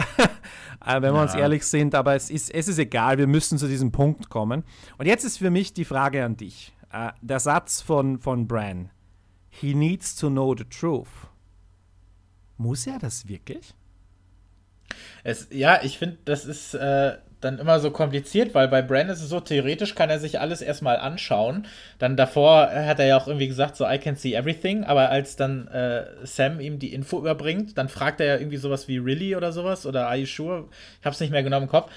[0.85, 1.21] wenn wir ja.
[1.21, 4.63] uns ehrlich sind, aber es ist, es ist egal, wir müssen zu diesem Punkt kommen.
[4.97, 6.73] Und jetzt ist für mich die Frage an dich.
[6.93, 8.89] Uh, der Satz von, von Bran,
[9.49, 11.27] he needs to know the truth.
[12.57, 13.73] Muss er das wirklich?
[15.23, 19.21] Es, ja, ich finde, das ist äh, dann immer so kompliziert, weil bei Bran ist
[19.21, 21.67] es so, theoretisch kann er sich alles erstmal anschauen.
[21.99, 25.35] Dann davor hat er ja auch irgendwie gesagt, so I can see everything, aber als
[25.35, 29.35] dann äh, Sam ihm die Info überbringt, dann fragt er ja irgendwie sowas wie Really
[29.35, 30.65] oder sowas oder Are you sure?
[30.99, 31.91] Ich hab's nicht mehr genau im Kopf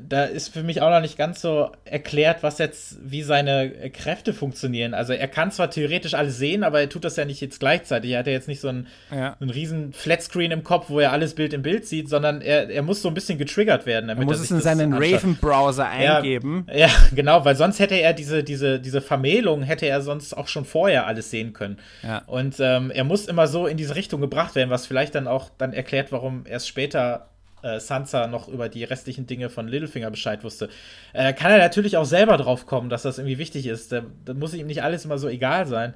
[0.00, 4.34] da ist für mich auch noch nicht ganz so erklärt, was jetzt, wie seine Kräfte
[4.34, 4.92] funktionieren.
[4.92, 8.10] Also er kann zwar theoretisch alles sehen, aber er tut das ja nicht jetzt gleichzeitig.
[8.10, 9.36] Er hat ja jetzt nicht so einen, ja.
[9.40, 12.82] einen riesen Flatscreen im Kopf, wo er alles Bild im Bild sieht, sondern er, er
[12.82, 14.08] muss so ein bisschen getriggert werden.
[14.08, 16.66] Damit er muss er es in seinen Raven-Browser eingeben.
[16.68, 20.48] Ja, ja, genau, weil sonst hätte er diese, diese, diese Vermählung, hätte er sonst auch
[20.48, 21.78] schon vorher alles sehen können.
[22.02, 22.22] Ja.
[22.26, 25.48] Und ähm, er muss immer so in diese Richtung gebracht werden, was vielleicht dann auch
[25.56, 27.28] dann erklärt, warum erst später
[27.62, 30.68] äh, Sansa noch über die restlichen Dinge von Littlefinger Bescheid wusste,
[31.12, 33.92] äh, kann er natürlich auch selber drauf kommen, dass das irgendwie wichtig ist.
[33.92, 35.94] Da, da muss ihm nicht alles immer so egal sein.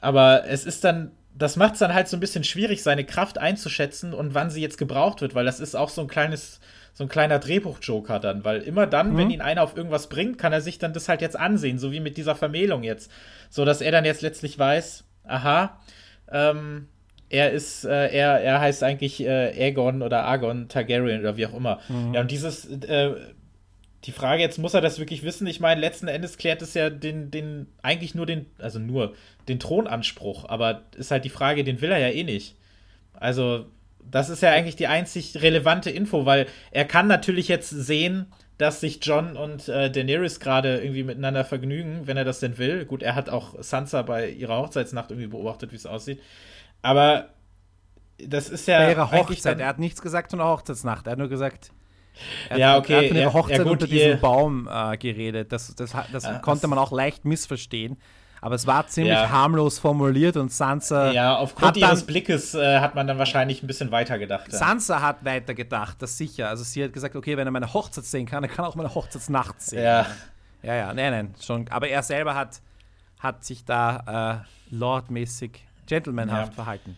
[0.00, 3.38] Aber es ist dann, das macht es dann halt so ein bisschen schwierig, seine Kraft
[3.38, 6.60] einzuschätzen und wann sie jetzt gebraucht wird, weil das ist auch so ein kleines,
[6.92, 9.16] so ein kleiner Drehbuch-Joker dann, weil immer dann, mhm.
[9.16, 11.92] wenn ihn einer auf irgendwas bringt, kann er sich dann das halt jetzt ansehen, so
[11.92, 13.10] wie mit dieser Vermählung jetzt.
[13.48, 15.78] So dass er dann jetzt letztlich weiß, aha,
[16.30, 16.88] ähm,
[17.30, 21.54] er ist, äh, er, er heißt eigentlich äh, Aegon oder Agon Targaryen oder wie auch
[21.54, 21.80] immer.
[21.88, 22.14] Mhm.
[22.14, 23.14] Ja, und dieses, äh,
[24.04, 25.46] die Frage jetzt, muss er das wirklich wissen?
[25.46, 29.14] Ich meine, letzten Endes klärt es ja den, den, eigentlich nur den, also nur
[29.48, 32.56] den Thronanspruch, aber ist halt die Frage, den will er ja eh nicht.
[33.14, 33.66] Also,
[34.10, 38.26] das ist ja eigentlich die einzig relevante Info, weil er kann natürlich jetzt sehen,
[38.58, 42.84] dass sich John und äh, Daenerys gerade irgendwie miteinander vergnügen, wenn er das denn will.
[42.84, 46.20] Gut, er hat auch Sansa bei ihrer Hochzeitsnacht irgendwie beobachtet, wie es aussieht.
[46.82, 47.30] Aber
[48.18, 48.78] das ist ja.
[48.78, 49.60] Bei ihrer Hochzeit.
[49.60, 51.06] Er hat nichts gesagt von der Hochzeitsnacht.
[51.06, 51.72] Er hat nur gesagt.
[52.48, 52.92] Er ja, okay.
[52.92, 55.52] Er hat von ihrer Hochzeit ja, gut, unter diesem Baum äh, geredet.
[55.52, 57.96] Das, das, das ja, konnte man auch leicht missverstehen.
[58.42, 59.28] Aber es war ziemlich ja.
[59.28, 61.12] harmlos formuliert und Sansa.
[61.12, 64.50] Ja, aufgrund ihres Blickes äh, hat man dann wahrscheinlich ein bisschen weiter gedacht.
[64.50, 64.58] Ja.
[64.58, 66.48] Sansa hat weiter gedacht, das sicher.
[66.48, 68.76] Also sie hat gesagt, okay, wenn er meine Hochzeit sehen kann, dann kann er auch
[68.76, 69.82] meine Hochzeitsnacht sehen.
[69.82, 70.06] Ja.
[70.62, 71.68] Ja, ja, nein, nein, schon.
[71.68, 72.60] Aber er selber hat,
[73.18, 76.54] hat sich da äh, lordmäßig gentlemanhaft ja.
[76.54, 76.96] verhalten.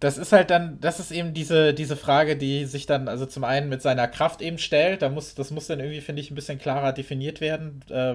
[0.00, 3.42] Das ist halt dann, das ist eben diese, diese Frage, die sich dann also zum
[3.42, 5.02] einen mit seiner Kraft eben stellt.
[5.02, 7.84] Da muss, das muss dann irgendwie, finde ich, ein bisschen klarer definiert werden.
[7.90, 8.14] Äh,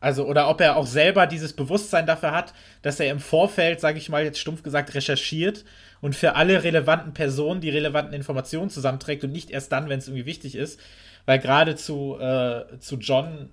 [0.00, 2.52] also, oder ob er auch selber dieses Bewusstsein dafür hat,
[2.82, 5.64] dass er im Vorfeld, sage ich mal jetzt stumpf gesagt, recherchiert
[6.00, 10.08] und für alle relevanten Personen die relevanten Informationen zusammenträgt und nicht erst dann, wenn es
[10.08, 10.80] irgendwie wichtig ist.
[11.26, 13.50] Weil gerade zu, äh, zu John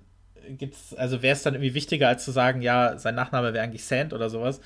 [0.48, 3.84] gibt's, also wäre es dann irgendwie wichtiger, als zu sagen, ja, sein Nachname wäre eigentlich
[3.84, 4.60] Sand oder sowas.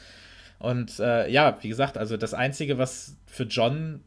[0.60, 4.02] Und äh, ja, wie gesagt, also das Einzige, was für John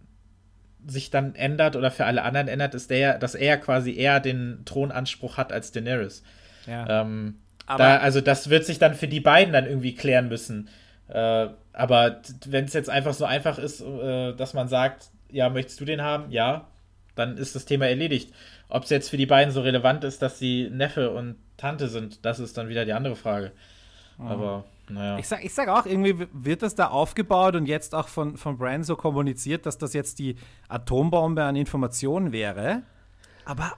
[0.86, 4.62] sich dann ändert oder für alle anderen ändert, ist der, dass er quasi eher den
[4.64, 6.24] Thronanspruch hat als Daenerys.
[6.68, 7.02] Ja.
[7.02, 10.70] Ähm, da, also das wird sich dann für die beiden dann irgendwie klären müssen.
[11.08, 15.80] Äh, aber wenn es jetzt einfach so einfach ist, äh, dass man sagt, ja, möchtest
[15.82, 16.32] du den haben?
[16.32, 16.68] Ja.
[17.16, 18.34] dann ist das Thema erledigt.
[18.70, 22.26] Ob es jetzt für die beiden so relevant ist, dass sie Neffe und Tante sind,
[22.26, 23.52] das ist dann wieder die andere Frage.
[24.18, 24.28] Mhm.
[24.28, 25.18] Aber naja.
[25.18, 28.58] Ich sag, ich sag auch, irgendwie wird das da aufgebaut und jetzt auch von, von
[28.58, 30.36] Brand so kommuniziert, dass das jetzt die
[30.68, 32.84] Atombombe an Informationen wäre.
[33.46, 33.74] Aber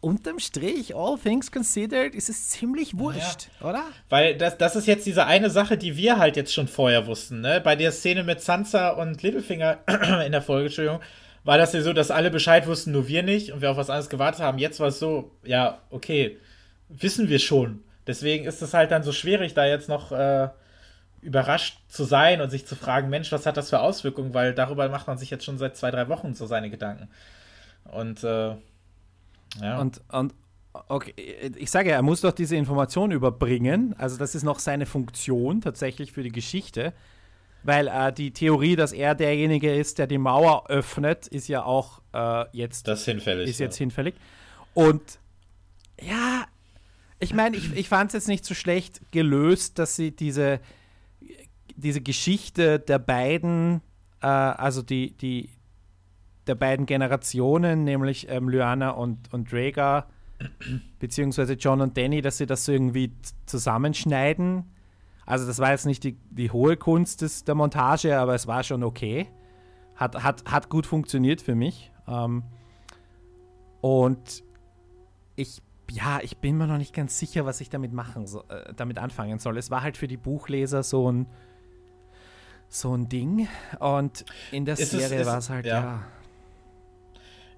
[0.00, 3.68] unterm Strich, all things considered, ist es ziemlich wurscht, ja.
[3.68, 3.84] oder?
[4.08, 7.40] Weil das, das ist jetzt diese eine Sache, die wir halt jetzt schon vorher wussten,
[7.40, 7.60] ne?
[7.62, 9.78] Bei der Szene mit Sansa und Littlefinger
[10.24, 11.00] in der Folge, Entschuldigung,
[11.44, 13.90] war das ja so, dass alle Bescheid wussten, nur wir nicht und wir auf was
[13.90, 14.58] anderes gewartet haben.
[14.58, 16.38] Jetzt war es so, ja, okay,
[16.88, 17.82] wissen wir schon.
[18.06, 20.48] Deswegen ist es halt dann so schwierig, da jetzt noch äh,
[21.22, 24.34] überrascht zu sein und sich zu fragen, Mensch, was hat das für Auswirkungen?
[24.34, 27.08] Weil darüber macht man sich jetzt schon seit zwei, drei Wochen so seine Gedanken.
[27.84, 28.54] Und äh,
[29.60, 29.78] ja.
[29.78, 30.34] Und, und
[30.88, 31.14] okay,
[31.56, 33.94] ich sage ja, er muss doch diese Information überbringen.
[33.98, 36.92] Also das ist noch seine Funktion tatsächlich für die Geschichte.
[37.62, 42.00] Weil äh, die Theorie, dass er derjenige ist, der die Mauer öffnet, ist ja auch
[42.14, 43.84] äh, jetzt, das hinfällig, ist jetzt ja.
[43.84, 44.14] hinfällig.
[44.72, 45.18] Und
[46.00, 46.46] ja,
[47.20, 50.60] ich meine, ich, ich fand es jetzt nicht so schlecht gelöst, dass sie diese,
[51.76, 53.82] diese Geschichte der beiden,
[54.22, 55.50] äh, also die, die,
[56.46, 60.08] der beiden Generationen, nämlich ähm, Lyanna und, und Rhaegar,
[60.98, 63.12] beziehungsweise John und Danny, dass sie das irgendwie
[63.44, 64.64] zusammenschneiden.
[65.26, 68.64] Also das war jetzt nicht die, die hohe Kunst des, der Montage, aber es war
[68.64, 69.28] schon okay.
[69.94, 71.92] Hat, hat, hat gut funktioniert für mich.
[72.08, 72.42] Ähm,
[73.82, 74.42] und
[75.36, 78.72] ich ja, ich bin mir noch nicht ganz sicher, was ich damit machen so, äh,
[78.76, 79.58] damit anfangen soll.
[79.58, 81.26] Es war halt für die Buchleser so ein
[82.68, 83.48] so ein Ding
[83.80, 85.80] und in der ist Serie war es halt ja.
[85.80, 86.06] ja.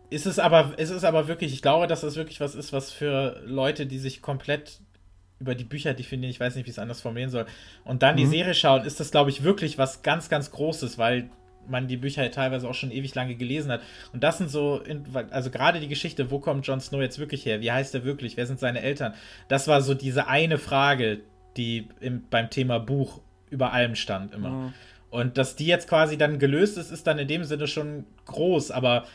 [0.09, 2.91] Ist es aber ist es aber wirklich, ich glaube, dass das wirklich was ist, was
[2.91, 4.81] für Leute, die sich komplett
[5.39, 7.47] über die Bücher definieren, ich weiß nicht, wie ich es anders formulieren soll,
[7.85, 8.21] und dann mhm.
[8.21, 11.29] die Serie schauen, ist das glaube ich wirklich was ganz ganz großes, weil
[11.69, 13.83] man die Bücher teilweise auch schon ewig lange gelesen hat.
[14.13, 14.83] Und das sind so,
[15.31, 17.61] also gerade die Geschichte, wo kommt Jon Snow jetzt wirklich her?
[17.61, 18.37] Wie heißt er wirklich?
[18.37, 19.15] Wer sind seine Eltern?
[19.49, 21.21] Das war so diese eine Frage,
[21.57, 23.21] die im, beim Thema Buch
[23.51, 24.51] über allem stand immer.
[24.51, 24.75] Mhm.
[25.11, 28.71] Und dass die jetzt quasi dann gelöst ist, ist dann in dem Sinne schon groß,
[28.71, 29.07] aber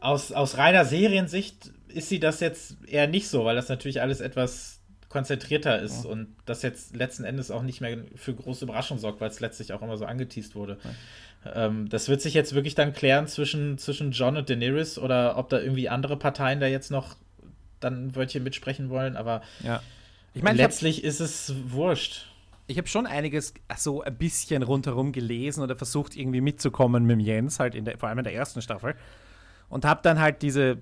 [0.00, 4.20] aus, aus reiner Seriensicht ist sie das jetzt eher nicht so, weil das natürlich alles
[4.20, 6.10] etwas konzentrierter ist ja.
[6.10, 9.72] und das jetzt letzten Endes auch nicht mehr für große Überraschung sorgt, weil es letztlich
[9.72, 10.78] auch immer so angeteased wurde.
[10.84, 10.90] Ja.
[11.54, 15.48] Ähm, das wird sich jetzt wirklich dann klären zwischen, zwischen John und Daenerys oder ob
[15.48, 17.16] da irgendwie andere Parteien da jetzt noch
[17.80, 19.80] dann ein Wörtchen mitsprechen wollen, aber ja.
[20.34, 22.26] ich mein, letztlich ich ist es wurscht.
[22.66, 27.60] Ich habe schon einiges so ein bisschen rundherum gelesen oder versucht irgendwie mitzukommen mit Jens,
[27.60, 28.94] halt in der, vor allem in der ersten Staffel.
[29.68, 30.78] Und habe dann halt diese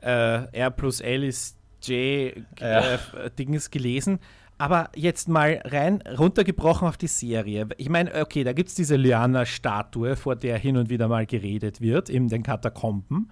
[0.00, 2.98] äh, R plus L ist J äh, ja.
[3.38, 4.18] Dings gelesen
[4.60, 7.66] aber jetzt mal rein runtergebrochen auf die Serie.
[7.78, 11.80] Ich meine, okay, da gibt es diese Liana-Statue, vor der hin und wieder mal geredet
[11.80, 13.30] wird, in den Katakomben.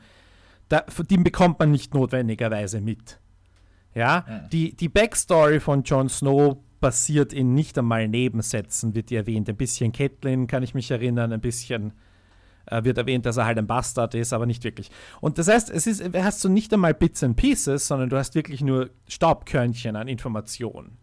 [0.70, 3.20] Da, die bekommt man nicht notwendigerweise mit.
[3.94, 4.38] Ja, ja.
[4.50, 9.50] Die, die Backstory von Jon Snow basiert in nicht einmal Nebensätzen, wird die erwähnt.
[9.50, 11.92] Ein bisschen Catelyn kann ich mich erinnern, ein bisschen
[12.64, 14.90] äh, wird erwähnt, dass er halt ein Bastard ist, aber nicht wirklich.
[15.20, 18.34] Und das heißt, es ist, hast du nicht einmal Bits and Pieces, sondern du hast
[18.34, 20.97] wirklich nur Staubkörnchen an Informationen.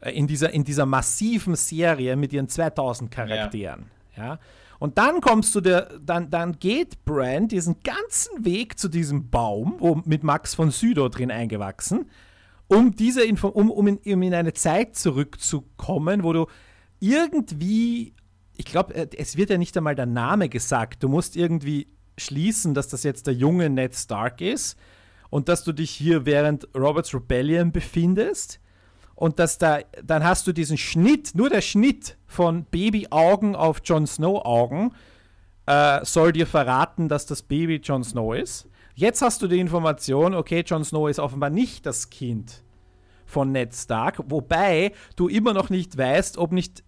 [0.00, 3.86] Äh, in dieser, in dieser massiven Serie mit ihren 2000 Charakteren.
[4.16, 4.24] Ja.
[4.24, 4.38] ja.
[4.78, 9.76] Und dann kommst du der, dann, dann geht Brand diesen ganzen Weg zu diesem Baum,
[9.78, 12.10] wo, mit Max von Südow drin eingewachsen,
[12.68, 16.46] um diese Info, um, um, in, um in eine Zeit zurückzukommen, wo du
[17.00, 18.14] irgendwie,
[18.56, 22.74] ich glaube, äh, es wird ja nicht einmal der Name gesagt, du musst irgendwie schließen,
[22.74, 24.78] dass das jetzt der junge Ned Stark ist
[25.30, 28.60] und dass du dich hier während Roberts Rebellion befindest
[29.16, 34.06] und dass da, dann hast du diesen Schnitt, nur der Schnitt von Babyaugen auf Jon
[34.06, 34.92] Snow Augen
[35.64, 38.68] äh, soll dir verraten, dass das Baby Jon Snow ist.
[38.94, 42.62] Jetzt hast du die Information, okay, Jon Snow ist offenbar nicht das Kind
[43.24, 46.84] von Ned Stark, wobei du immer noch nicht weißt, ob nicht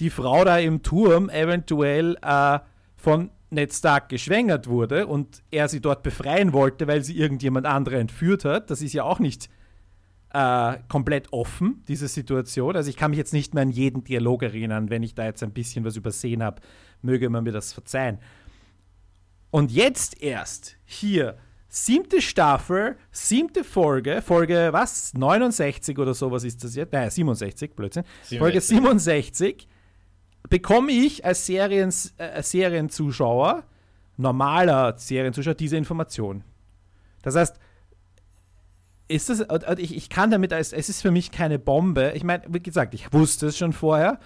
[0.00, 2.58] die Frau da im Turm eventuell äh,
[2.96, 7.98] von Ned Stark geschwängert wurde und er sie dort befreien wollte, weil sie irgendjemand andere
[7.98, 8.70] entführt hat.
[8.70, 9.48] Das ist ja auch nicht
[10.36, 12.76] äh, komplett offen, diese Situation.
[12.76, 15.42] Also ich kann mich jetzt nicht mehr an jeden Dialog erinnern, wenn ich da jetzt
[15.42, 16.60] ein bisschen was übersehen habe,
[17.00, 18.18] möge man mir das verzeihen.
[19.50, 21.38] Und jetzt erst hier,
[21.68, 25.14] siebte Staffel, siebte Folge, Folge was?
[25.14, 26.92] 69 oder sowas ist das jetzt?
[26.92, 28.04] Nein, 67, Blödsinn.
[28.24, 28.38] 67.
[28.38, 29.68] Folge 67
[30.50, 33.64] bekomme ich als Serien, äh, Serienzuschauer,
[34.18, 36.44] normaler Serienzuschauer, diese Information.
[37.22, 37.58] Das heißt,
[39.08, 39.44] ist das,
[39.78, 42.12] ich, ich kann damit, es ist für mich keine Bombe.
[42.14, 44.18] Ich meine, wie gesagt, ich wusste es schon vorher.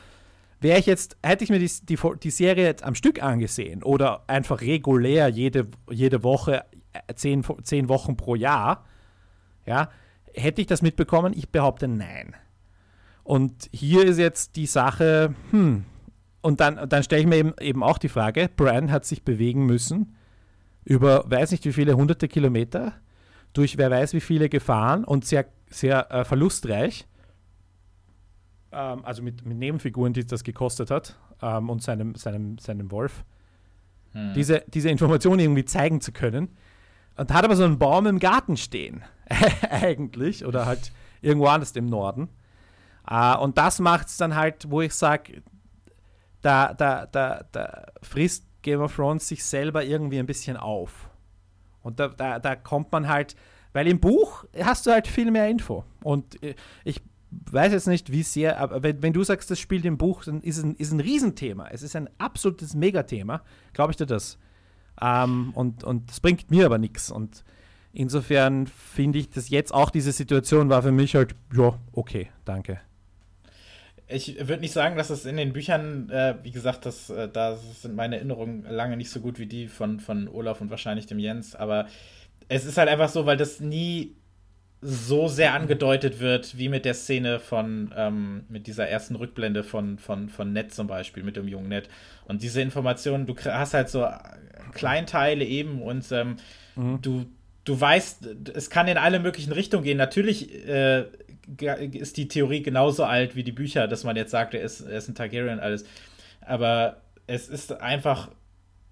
[0.61, 4.24] wäre ich jetzt, hätte ich mir die, die, die, Serie jetzt am Stück angesehen oder
[4.27, 8.85] einfach regulär jede, jede Woche, äh, zehn, zehn Wochen pro Jahr,
[9.66, 9.90] ja,
[10.35, 11.32] hätte ich das mitbekommen?
[11.36, 12.35] Ich behaupte nein.
[13.23, 15.85] Und hier ist jetzt die Sache, hm,
[16.40, 19.66] und dann, dann stelle ich mir eben, eben auch die Frage, Bran hat sich bewegen
[19.66, 20.16] müssen
[20.85, 22.94] über weiß nicht wie viele hunderte Kilometer,
[23.52, 27.06] durch wer weiß wie viele Gefahren und sehr, sehr äh, verlustreich.
[28.72, 33.24] Ähm, also mit, mit Nebenfiguren, die das gekostet hat ähm, und seinem, seinem, seinem Wolf.
[34.12, 34.32] Hm.
[34.35, 36.56] Diese, diese Information irgendwie zeigen zu können.
[37.16, 39.02] Und hat aber so einen Baum im Garten stehen,
[39.70, 40.90] eigentlich, oder halt
[41.20, 42.31] irgendwo anders im Norden.
[43.10, 45.43] Uh, und das macht es dann halt, wo ich sage,
[46.40, 51.10] da, da, da, da frisst Game of Thrones sich selber irgendwie ein bisschen auf.
[51.82, 53.36] Und da, da, da kommt man halt,
[53.73, 55.85] weil im Buch hast du halt viel mehr Info.
[56.02, 56.55] Und äh,
[56.85, 57.01] ich
[57.31, 60.40] weiß jetzt nicht, wie sehr, aber wenn, wenn du sagst, das spielt im Buch, dann
[60.43, 61.69] ist ein, ist ein Riesenthema.
[61.69, 63.43] Es ist ein absolutes Megathema,
[63.73, 64.39] glaube ich dir das.
[65.01, 67.11] Ähm, und, und das bringt mir aber nichts.
[67.11, 67.44] Und
[67.93, 72.81] insofern finde ich, dass jetzt auch diese Situation war für mich halt, ja, okay, danke.
[74.12, 77.57] Ich würde nicht sagen, dass es in den Büchern, äh, wie gesagt, das, äh, da
[77.57, 81.19] sind meine Erinnerungen lange nicht so gut wie die von, von Olaf und wahrscheinlich dem
[81.19, 81.87] Jens, aber
[82.49, 84.16] es ist halt einfach so, weil das nie
[84.82, 89.99] so sehr angedeutet wird, wie mit der Szene von, ähm, mit dieser ersten Rückblende von,
[89.99, 91.89] von, von Ned zum Beispiel, mit dem jungen Ned.
[92.24, 94.07] Und diese Informationen, du hast halt so
[94.73, 96.37] Kleinteile eben und ähm,
[96.77, 97.03] mhm.
[97.03, 97.27] du,
[97.65, 99.99] du weißt, es kann in alle möglichen Richtungen gehen.
[99.99, 101.05] Natürlich äh,
[101.92, 104.98] ist die Theorie genauso alt wie die Bücher, dass man jetzt sagt, er ist, er
[104.98, 105.84] ist ein Targaryen und alles.
[106.40, 106.96] Aber
[107.26, 108.30] es ist einfach,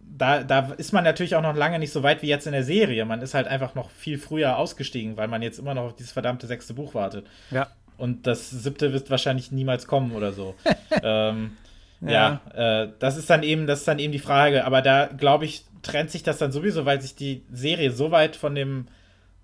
[0.00, 2.64] da, da ist man natürlich auch noch lange nicht so weit wie jetzt in der
[2.64, 3.04] Serie.
[3.04, 6.12] Man ist halt einfach noch viel früher ausgestiegen, weil man jetzt immer noch auf dieses
[6.12, 7.26] verdammte sechste Buch wartet.
[7.50, 7.68] Ja.
[7.96, 10.54] Und das siebte wird wahrscheinlich niemals kommen oder so.
[11.02, 11.56] ähm,
[12.00, 14.64] ja, ja äh, das ist dann eben, das ist dann eben die Frage.
[14.64, 18.36] Aber da glaube ich, trennt sich das dann sowieso, weil sich die Serie so weit
[18.36, 18.86] von dem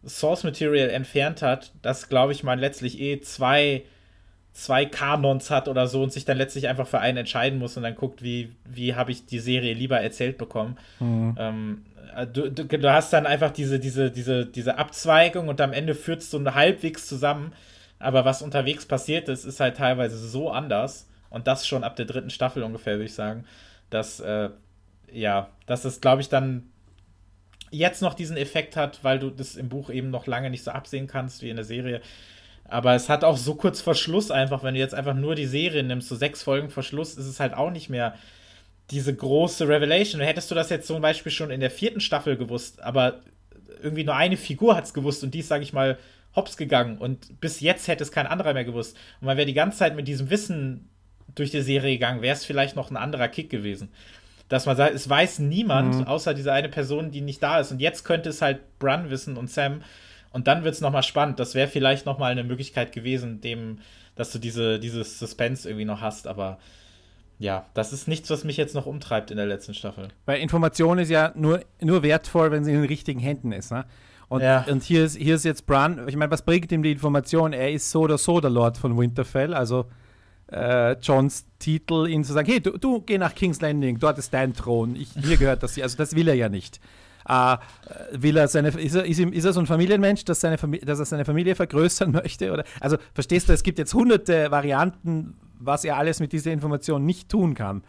[0.07, 3.85] Source Material entfernt hat, dass, glaube ich, man letztlich eh zwei,
[4.53, 7.83] zwei Kanons hat oder so und sich dann letztlich einfach für einen entscheiden muss und
[7.83, 10.77] dann guckt, wie, wie habe ich die Serie lieber erzählt bekommen.
[11.01, 11.37] Mhm.
[11.39, 11.85] Ähm,
[12.17, 15.95] äh, du, du, du, hast dann einfach diese, diese, diese, diese Abzweigung und am Ende
[15.95, 17.53] führt es so halbwegs zusammen.
[17.99, 21.09] Aber was unterwegs passiert ist, ist halt teilweise so anders.
[21.31, 23.45] Und das schon ab der dritten Staffel ungefähr, würde ich sagen.
[23.91, 24.51] Dass, äh,
[25.13, 26.71] ja, dass es, glaube ich, dann
[27.77, 30.71] jetzt noch diesen Effekt hat, weil du das im Buch eben noch lange nicht so
[30.71, 32.01] absehen kannst wie in der Serie.
[32.67, 35.47] Aber es hat auch so kurz vor Schluss einfach, wenn du jetzt einfach nur die
[35.47, 38.15] Serie nimmst, so sechs Folgen vor Schluss, ist es halt auch nicht mehr
[38.91, 40.21] diese große Revelation.
[40.21, 43.21] Hättest du das jetzt zum Beispiel schon in der vierten Staffel gewusst, aber
[43.83, 45.99] irgendwie nur eine Figur hat es gewusst und die ist, sage ich mal,
[46.35, 48.97] hops gegangen und bis jetzt hätte es kein anderer mehr gewusst.
[49.21, 50.89] Und man wäre die ganze Zeit mit diesem Wissen
[51.35, 53.91] durch die Serie gegangen, wäre es vielleicht noch ein anderer Kick gewesen
[54.55, 56.05] dass man sagt, es weiß niemand, mhm.
[56.05, 57.73] außer diese eine Person, die nicht da ist.
[57.73, 59.83] Und jetzt könnte es halt Brun wissen und Sam.
[60.31, 61.41] Und dann wird es nochmal spannend.
[61.41, 63.81] Das wäre vielleicht nochmal eine Möglichkeit gewesen, dem,
[64.15, 66.29] dass du diese, dieses Suspense irgendwie noch hast.
[66.29, 66.59] Aber
[67.41, 70.11] ja, das ist nichts, was mich jetzt noch umtreibt in der letzten Staffel.
[70.25, 73.73] Weil Information ist ja nur, nur wertvoll, wenn sie in den richtigen Händen ist.
[73.73, 73.85] Ne?
[74.29, 74.65] Und, ja.
[74.69, 77.53] und hier, ist, hier ist jetzt Bran, ich meine, was bringt ihm die Information?
[77.53, 79.87] Er ist so oder so der Lord von Winterfell, also
[80.49, 84.33] äh, Johns Titel, ihn zu sagen, hey, du, du geh nach King's Landing, dort ist
[84.33, 85.85] dein Thron, ich, mir gehört das hier.
[85.85, 86.81] Also das will er ja nicht.
[87.27, 87.57] Äh,
[88.13, 90.99] will er seine, ist, er, ist, ihm, ist er so ein Familienmensch, dass, seine dass
[90.99, 92.53] er seine Familie vergrößern möchte?
[92.53, 97.07] Oder, also verstehst du, es gibt jetzt hunderte Varianten, was er alles mit dieser Information
[97.07, 97.83] nicht tun kann.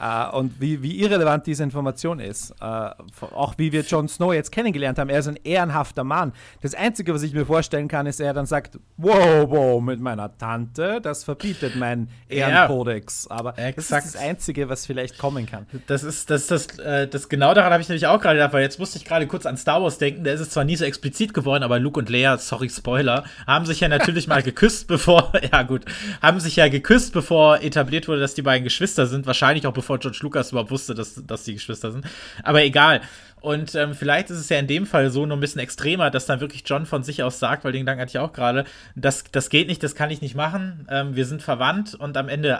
[0.00, 2.52] Uh, und wie, wie, irrelevant diese Information ist.
[2.60, 2.90] Uh,
[3.32, 5.08] auch wie wir Jon Snow jetzt kennengelernt haben.
[5.08, 6.32] Er ist ein ehrenhafter Mann.
[6.62, 10.36] Das Einzige, was ich mir vorstellen kann, ist, er dann sagt: Wow, wow, mit meiner
[10.36, 13.28] Tante, das verbietet mein Ehrenkodex.
[13.30, 13.76] Ja, Aber exakt.
[13.78, 15.66] das ist das Einzige, was vielleicht kommen kann.
[15.86, 18.62] Das ist das, das, äh, das genau daran habe ich nämlich auch gerade gedacht, weil
[18.62, 20.24] jetzt musste ich gerade kurz an Star Wars denken.
[20.24, 23.64] Da ist es zwar nie so explizit geworden, aber Luke und Leia, sorry, Spoiler, haben
[23.64, 25.84] sich ja natürlich mal geküsst, bevor, ja gut,
[26.20, 29.28] haben sich ja geküsst, bevor etabliert wurde, dass die beiden Geschwister sind.
[29.28, 32.06] Wahrscheinlich auch bevor bevor George Lucas überhaupt wusste, dass, dass die Geschwister sind.
[32.42, 33.02] Aber egal.
[33.42, 36.24] Und ähm, vielleicht ist es ja in dem Fall so nur ein bisschen extremer, dass
[36.24, 38.64] dann wirklich John von sich aus sagt, weil den Gedanken hatte ich auch gerade,
[38.96, 42.30] das, das geht nicht, das kann ich nicht machen, ähm, wir sind verwandt und am
[42.30, 42.58] Ende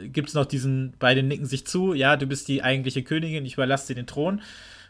[0.00, 3.44] äh, gibt es noch diesen, beide nicken sich zu, ja, du bist die eigentliche Königin,
[3.44, 4.40] ich überlasse dir den Thron.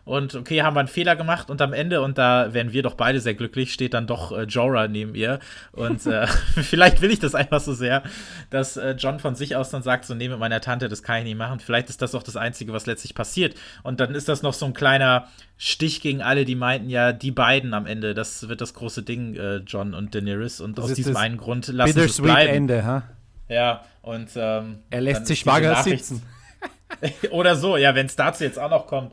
[0.05, 2.95] Und okay, haben wir einen Fehler gemacht und am Ende, und da wären wir doch
[2.95, 5.39] beide sehr glücklich, steht dann doch äh, Jorah neben ihr.
[5.71, 8.03] Und äh, vielleicht will ich das einfach so sehr,
[8.51, 11.19] dass äh, John von sich aus dann sagt: So, nee, mit meiner Tante, das kann
[11.19, 11.61] ich nicht machen.
[11.61, 13.55] Vielleicht ist das auch das Einzige, was letztlich passiert.
[13.85, 17.31] Und dann ist das noch so ein kleiner Stich gegen alle, die meinten ja, die
[17.31, 20.61] beiden am Ende, das wird das große Ding, äh, John und Daenerys.
[20.61, 22.53] Und das aus diesem einen Grund lassen sie es bleiben.
[22.53, 23.05] Ende, ha?
[23.49, 26.23] Ja, und ähm, er lässt sich schwanger sitzen.
[27.31, 29.13] Oder so, ja, wenn es dazu jetzt auch noch kommt,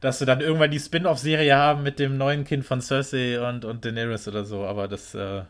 [0.00, 3.84] dass wir dann irgendwann die Spin-off-Serie haben mit dem neuen Kind von Cersei und, und
[3.84, 5.42] Daenerys oder so, aber das, äh,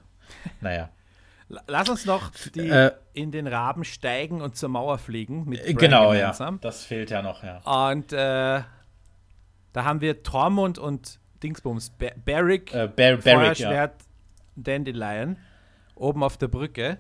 [0.61, 0.91] naja.
[1.66, 5.47] Lass uns noch die, äh, in den Raben steigen und zur Mauer fliegen.
[5.47, 6.57] Mit äh, genau, gemeinsam.
[6.57, 6.61] ja.
[6.61, 7.59] Das fehlt ja noch, ja.
[7.89, 8.62] Und äh,
[9.73, 13.91] da haben wir Tormund und Dingsbums, Bar Barrick, äh, Bar Barrick ja.
[14.57, 15.39] Dandelion,
[15.95, 16.99] oben auf der Brücke.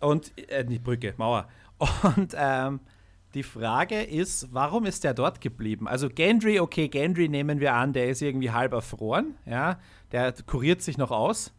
[0.00, 1.48] Und, äh, nicht Brücke, Mauer.
[2.16, 2.80] Und ähm,
[3.34, 5.88] die Frage ist, warum ist der dort geblieben?
[5.88, 9.78] Also Gendry, okay, Gendry nehmen wir an, der ist irgendwie halb erfroren, ja,
[10.12, 11.52] der kuriert sich noch aus.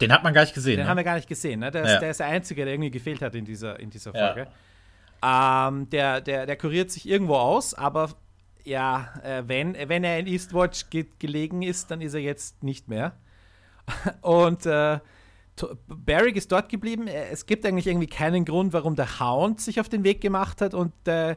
[0.00, 0.76] Den hat man gar nicht gesehen.
[0.76, 0.90] Den ne?
[0.90, 1.70] haben wir gar nicht gesehen, ne?
[1.70, 1.94] Der, ja.
[1.94, 4.48] ist, der, ist, der Einzige, der irgendwie gefehlt hat in dieser, in dieser Folge.
[5.22, 5.68] Ja.
[5.68, 8.10] Ähm, der, der, der kuriert sich irgendwo aus, aber
[8.64, 12.88] ja, äh, wenn, wenn er in Eastwatch ge gelegen ist, dann ist er jetzt nicht
[12.88, 13.16] mehr.
[14.20, 14.98] Und äh,
[15.88, 17.06] Barrick ist dort geblieben.
[17.08, 20.60] Äh, es gibt eigentlich irgendwie keinen Grund, warum der Hound sich auf den Weg gemacht
[20.60, 21.36] hat und äh,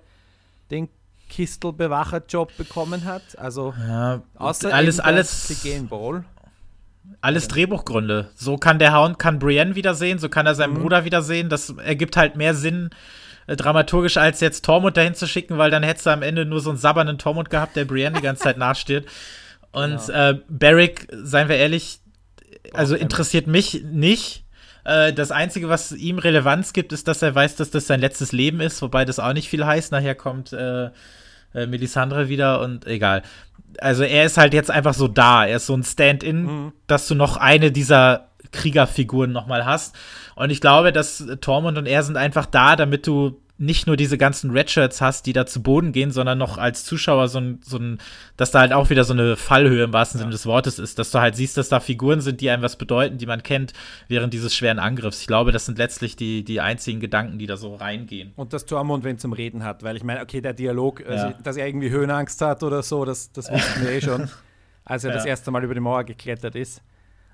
[0.72, 0.90] den
[1.30, 3.38] Kistelbewacher-Job bekommen hat.
[3.38, 6.26] Also ja, außer alles, alles, Ball.
[7.22, 8.32] Alles Drehbuchgründe.
[8.36, 10.82] So kann der Hound kann Brienne wiedersehen, so kann er seinen mhm.
[10.82, 11.50] Bruder wiedersehen.
[11.50, 12.90] Das ergibt halt mehr Sinn
[13.48, 16.60] äh, dramaturgisch, als jetzt Tormund dahin zu schicken, weil dann hättest du am Ende nur
[16.60, 19.06] so einen sabbernden Tormund gehabt, der Brienne die ganze Zeit nachsteht.
[19.72, 20.32] Und ja.
[20.32, 22.00] äh, Barrick, seien wir ehrlich,
[22.74, 24.44] also interessiert mich nicht.
[24.84, 28.32] Äh, das Einzige, was ihm Relevanz gibt, ist, dass er weiß, dass das sein letztes
[28.32, 29.92] Leben ist, wobei das auch nicht viel heißt.
[29.92, 30.90] Nachher kommt äh,
[31.54, 33.24] äh, Melisandre wieder und egal.
[33.80, 35.46] Also er ist halt jetzt einfach so da.
[35.46, 36.74] Er ist so ein Stand-in, mhm.
[36.88, 39.96] dass du noch eine dieser Kriegerfiguren nochmal hast.
[40.36, 44.18] Und ich glaube, dass Tormund und er sind einfach da, damit du nicht nur diese
[44.18, 47.78] ganzen Redshirts hast, die da zu Boden gehen, sondern noch als Zuschauer so ein, so
[47.78, 47.98] ein,
[48.38, 50.24] dass da halt auch wieder so eine Fallhöhe im wahrsten ja.
[50.24, 52.78] Sinne des Wortes ist, dass du halt siehst, dass da Figuren sind, die einem was
[52.78, 53.74] bedeuten, die man kennt,
[54.08, 55.20] während dieses schweren Angriffs.
[55.20, 58.32] Ich glaube, das sind letztlich die, die einzigen Gedanken, die da so reingehen.
[58.38, 61.08] Und dass Tormund wenn zum Reden hat, weil ich meine, okay, der Dialog, ja.
[61.08, 64.30] also, dass er irgendwie Höhenangst hat oder so, das, das wussten wir eh schon,
[64.86, 65.18] als er ja.
[65.18, 66.82] das erste Mal über die Mauer geklettert ist.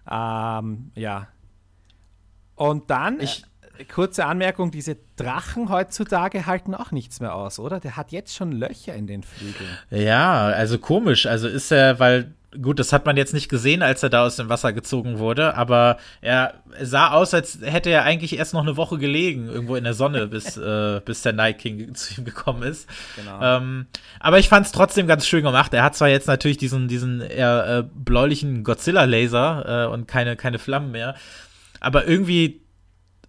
[0.10, 1.28] Ähm, ja.
[2.56, 3.20] Und dann.
[3.20, 3.44] Ich,
[3.94, 7.80] kurze Anmerkung: Diese Drachen heutzutage halten auch nichts mehr aus, oder?
[7.80, 9.70] Der hat jetzt schon Löcher in den Flügeln.
[9.90, 11.26] Ja, also komisch.
[11.26, 14.36] Also ist er, weil gut, das hat man jetzt nicht gesehen, als er da aus
[14.36, 18.78] dem Wasser gezogen wurde, aber er sah aus, als hätte er eigentlich erst noch eine
[18.78, 22.64] Woche gelegen, irgendwo in der Sonne, bis, äh, bis der Night King zu ihm gekommen
[22.64, 22.90] ist.
[23.16, 23.42] Genau.
[23.42, 23.86] Ähm,
[24.20, 25.74] aber ich fand es trotzdem ganz schön gemacht.
[25.74, 30.60] Er hat zwar jetzt natürlich diesen, diesen eher äh, bläulichen Godzilla-Laser äh, und keine, keine
[30.60, 31.16] Flammen mehr,
[31.80, 32.62] aber irgendwie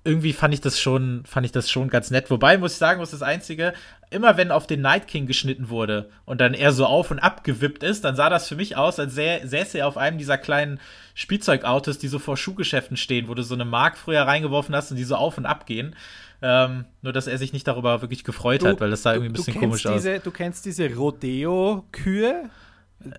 [0.06, 2.30] irgendwie fand ich das schon, fand ich das schon ganz nett.
[2.30, 3.74] Wobei, muss ich sagen, was das Einzige,
[4.10, 7.44] immer wenn auf den Night King geschnitten wurde und dann er so auf und ab
[7.44, 10.38] gewippt ist, dann sah das für mich aus, als sähe, säße er auf einem dieser
[10.38, 10.80] kleinen
[11.14, 14.96] Spielzeugautos, die so vor Schuhgeschäften stehen, wo du so eine Mark früher reingeworfen hast und
[14.96, 15.96] die so auf und ab gehen.
[16.40, 19.30] Ähm, nur, dass er sich nicht darüber wirklich gefreut du, hat, weil das sah irgendwie
[19.30, 20.22] ein bisschen komisch diese, aus.
[20.22, 22.50] Du kennst diese Rodeo-Kühe,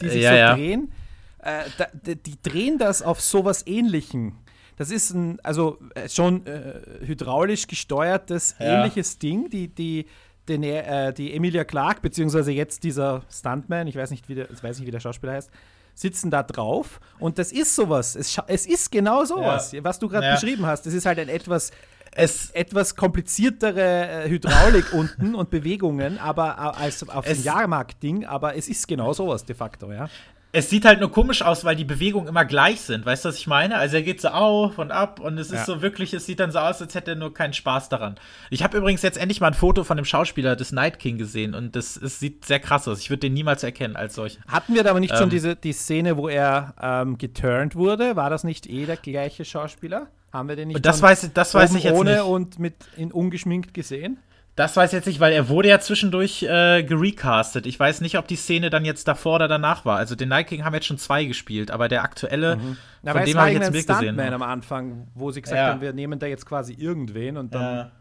[0.01, 0.55] die sich ja, so ja.
[0.55, 0.91] drehen?
[1.39, 4.37] Äh, da, die, die drehen das auf sowas ähnlichem.
[4.77, 8.77] Das ist ein, also äh, schon äh, hydraulisch gesteuertes, ja.
[8.77, 9.49] ähnliches Ding.
[9.49, 10.05] Die, die,
[10.47, 14.63] den, äh, die Emilia Clark, beziehungsweise jetzt dieser Stuntman, ich weiß nicht, wie der, ich
[14.63, 15.51] weiß nicht, wie der Schauspieler heißt,
[15.95, 16.99] sitzen da drauf.
[17.19, 18.15] Und das ist sowas.
[18.15, 19.83] Es, es ist genau sowas, ja.
[19.83, 20.33] was du gerade ja.
[20.35, 20.85] beschrieben hast.
[20.85, 21.71] Es ist halt ein etwas
[22.17, 28.55] es etwas kompliziertere äh, Hydraulik unten und Bewegungen, aber äh, als auf dem Jahrmarkt-Ding, aber
[28.55, 30.09] es ist genau sowas de facto, ja.
[30.57, 33.05] Es sieht halt nur komisch aus, weil die Bewegungen immer gleich sind.
[33.05, 33.77] Weißt du, was ich meine?
[33.77, 35.65] Also er geht so auf und ab und es ist ja.
[35.65, 38.15] so wirklich, es sieht dann so aus, als hätte er nur keinen Spaß daran.
[38.49, 41.53] Ich habe übrigens jetzt endlich mal ein Foto von dem Schauspieler des Night King gesehen
[41.53, 42.99] und das es sieht sehr krass aus.
[42.99, 44.39] Ich würde den niemals erkennen als solch.
[44.47, 48.15] Hatten wir da aber nicht ähm, schon diese die Szene, wo er ähm, geturnt wurde?
[48.15, 50.07] War das nicht eh der gleiche Schauspieler?
[50.33, 52.23] Haben wir den nicht das weiß, das weiß ich jetzt ohne nicht.
[52.23, 54.17] und mit in ungeschminkt gesehen?
[54.57, 57.67] Das weiß ich jetzt nicht, weil er wurde ja zwischendurch äh, gerecastet.
[57.67, 59.97] Ich weiß nicht, ob die Szene dann jetzt davor oder danach war.
[59.97, 62.75] Also den Night King haben jetzt schon zwei gespielt, aber der aktuelle, mhm.
[63.01, 64.19] von aber dem habe ich jetzt ein gesehen.
[64.19, 65.67] am Anfang, wo sie gesagt ja.
[65.67, 67.75] haben, wir nehmen da jetzt quasi irgendwen und dann.
[67.75, 67.91] Ja.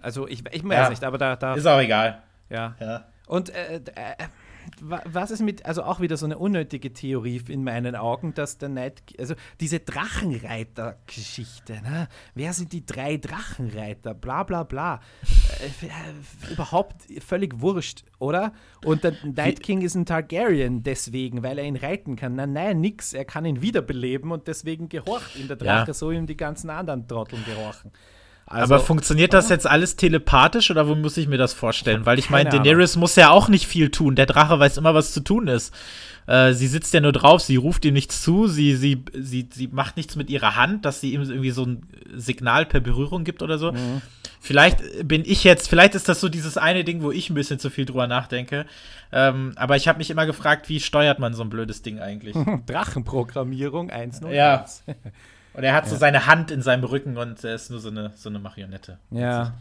[0.00, 0.88] Also ich, ich weiß ja.
[0.88, 1.52] nicht, aber da, da.
[1.54, 2.22] Ist auch egal.
[2.48, 2.74] Ja.
[2.80, 3.04] ja.
[3.26, 4.14] Und äh, äh,
[4.82, 8.68] was ist mit, also auch wieder so eine unnötige Theorie in meinen Augen, dass der
[8.68, 12.08] Night, also diese Drachenreiter-Geschichte, ne?
[12.34, 15.00] wer sind die drei Drachenreiter, bla bla bla,
[15.60, 18.52] äh, äh, überhaupt völlig wurscht, oder?
[18.84, 22.34] Und der Night King ist ein Targaryen deswegen, weil er ihn reiten kann.
[22.34, 25.94] Nein, nein, nix, er kann ihn wiederbeleben und deswegen gehorcht ihm der Drache, ja.
[25.94, 27.92] so ihm die ganzen anderen Trotteln gehorchen.
[28.52, 32.04] Also, Aber funktioniert das jetzt alles telepathisch oder wo muss ich mir das vorstellen?
[32.04, 34.14] Weil ich meine, Daenerys muss ja auch nicht viel tun.
[34.14, 35.74] Der Drache weiß immer, was zu tun ist.
[36.26, 39.68] Äh, sie sitzt ja nur drauf, sie ruft ihm nichts zu, sie, sie, sie, sie
[39.68, 43.42] macht nichts mit ihrer Hand, dass sie ihm irgendwie so ein Signal per Berührung gibt
[43.42, 43.72] oder so.
[43.72, 44.02] Mhm.
[44.38, 47.58] Vielleicht bin ich jetzt, vielleicht ist das so dieses eine Ding, wo ich ein bisschen
[47.58, 48.66] zu viel drüber nachdenke.
[49.12, 52.36] Ähm, aber ich habe mich immer gefragt, wie steuert man so ein blödes Ding eigentlich?
[52.66, 54.30] Drachenprogrammierung 1.0.
[54.30, 54.66] Ja.
[55.54, 55.90] Und er hat ja.
[55.90, 58.98] so seine Hand in seinem Rücken und er ist nur so eine, so eine Marionette.
[59.10, 59.54] Ja.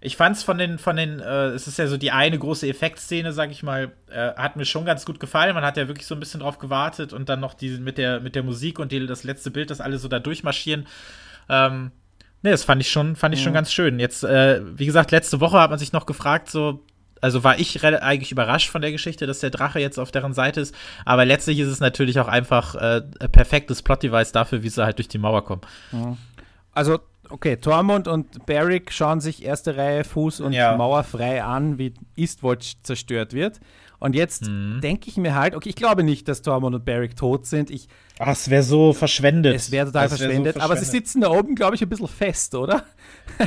[0.00, 2.68] Ich fand es von den, von den, äh, es ist ja so die eine große
[2.68, 5.54] Effektszene, sag ich mal, äh, hat mir schon ganz gut gefallen.
[5.54, 8.20] Man hat ja wirklich so ein bisschen drauf gewartet und dann noch die mit der,
[8.20, 10.86] mit der Musik und die, das letzte Bild, das alle so da durchmarschieren.
[11.48, 11.90] Ähm,
[12.42, 13.44] ne, das fand ich schon, fand ich mhm.
[13.44, 13.98] schon ganz schön.
[13.98, 16.84] Jetzt, äh, wie gesagt, letzte Woche hat man sich noch gefragt, so,
[17.20, 20.60] also war ich eigentlich überrascht von der Geschichte, dass der Drache jetzt auf deren Seite
[20.60, 20.74] ist.
[21.04, 24.98] Aber letztlich ist es natürlich auch einfach äh, ein perfektes Plot-Device dafür, wie sie halt
[24.98, 25.62] durch die Mauer kommen.
[25.92, 26.18] Mhm.
[26.72, 30.76] Also Okay, Tormund und Barrick schauen sich erste Reihe Fuß und ja.
[30.76, 33.60] Mauer frei an, wie Eastwatch zerstört wird.
[33.98, 34.80] Und jetzt mhm.
[34.82, 37.70] denke ich mir halt, okay, ich glaube nicht, dass Tormund und Barrick tot sind.
[37.70, 39.54] Ich, Ach, es wäre so verschwendet.
[39.54, 42.08] Es wäre total verschwendet, so verschwendet, aber sie sitzen da oben, glaube ich, ein bisschen
[42.08, 42.84] fest, oder?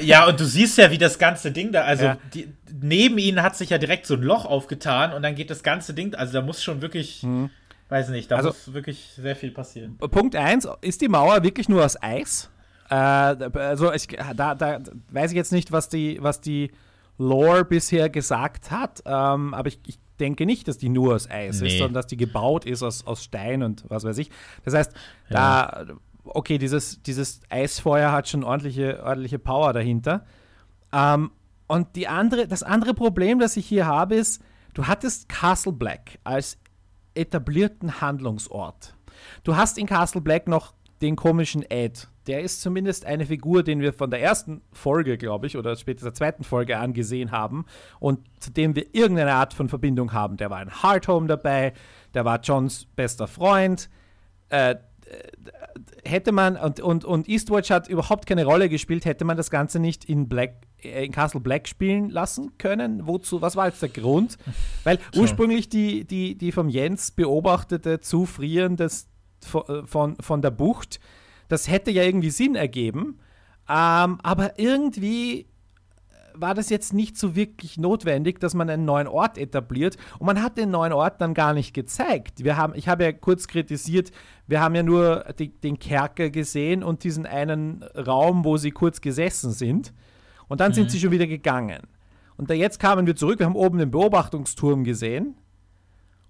[0.02, 2.18] Ja, und du siehst ja, wie das ganze Ding da, also ja.
[2.34, 5.64] die, neben ihnen hat sich ja direkt so ein Loch aufgetan und dann geht das
[5.64, 7.50] ganze Ding, also da muss schon wirklich, mhm.
[7.90, 9.98] weiß nicht, da also, muss wirklich sehr viel passieren.
[9.98, 12.50] Punkt 1, ist die Mauer wirklich nur aus Eis?
[12.90, 14.80] Äh, also ich, da, da
[15.12, 16.72] weiß ich jetzt nicht, was die, was die
[17.18, 21.62] Lore bisher gesagt hat, ähm, aber ich, ich, denke nicht, dass die nur aus Eis
[21.62, 21.68] nee.
[21.68, 24.30] ist, sondern dass die gebaut ist aus, aus Stein und was weiß ich.
[24.64, 24.94] Das heißt,
[25.30, 25.86] ja.
[25.86, 25.86] da,
[26.26, 30.26] okay, dieses, dieses Eisfeuer hat schon ordentliche, ordentliche Power dahinter.
[30.94, 31.32] Ähm,
[31.68, 34.42] und die andere, das andere Problem, das ich hier habe, ist,
[34.74, 36.58] du hattest Castle Black als
[37.14, 38.96] etablierten Handlungsort.
[39.44, 43.82] Du hast in Castle Black noch den komischen Ed, der ist zumindest eine Figur, den
[43.82, 47.66] wir von der ersten Folge, glaube ich, oder später der zweiten Folge angesehen haben
[48.00, 50.38] und zu dem wir irgendeine Art von Verbindung haben.
[50.38, 51.74] Der war in Hardhome dabei,
[52.14, 53.90] der war Johns bester Freund.
[54.50, 54.76] Äh,
[56.04, 59.80] hätte man, und, und, und Eastwatch hat überhaupt keine Rolle gespielt, hätte man das Ganze
[59.80, 63.08] nicht in Black, äh, in Castle Black spielen lassen können?
[63.08, 63.42] Wozu?
[63.42, 64.38] Was war jetzt der Grund?
[64.84, 69.08] Weil ursprünglich die, die, die vom Jens beobachtete Zufrieren des,
[69.46, 71.00] von, von, von der Bucht
[71.50, 73.20] das hätte ja irgendwie Sinn ergeben.
[73.68, 75.48] Ähm, aber irgendwie
[76.34, 79.98] war das jetzt nicht so wirklich notwendig, dass man einen neuen Ort etabliert.
[80.20, 82.44] Und man hat den neuen Ort dann gar nicht gezeigt.
[82.44, 84.12] Wir haben, ich habe ja kurz kritisiert,
[84.48, 89.02] wir haben ja nur die, den Kerker gesehen und diesen einen Raum, wo sie kurz
[89.02, 89.92] gesessen sind.
[90.48, 90.76] Und dann mhm.
[90.76, 91.82] sind sie schon wieder gegangen.
[92.38, 95.36] Und da jetzt kamen wir zurück, wir haben oben den Beobachtungsturm gesehen.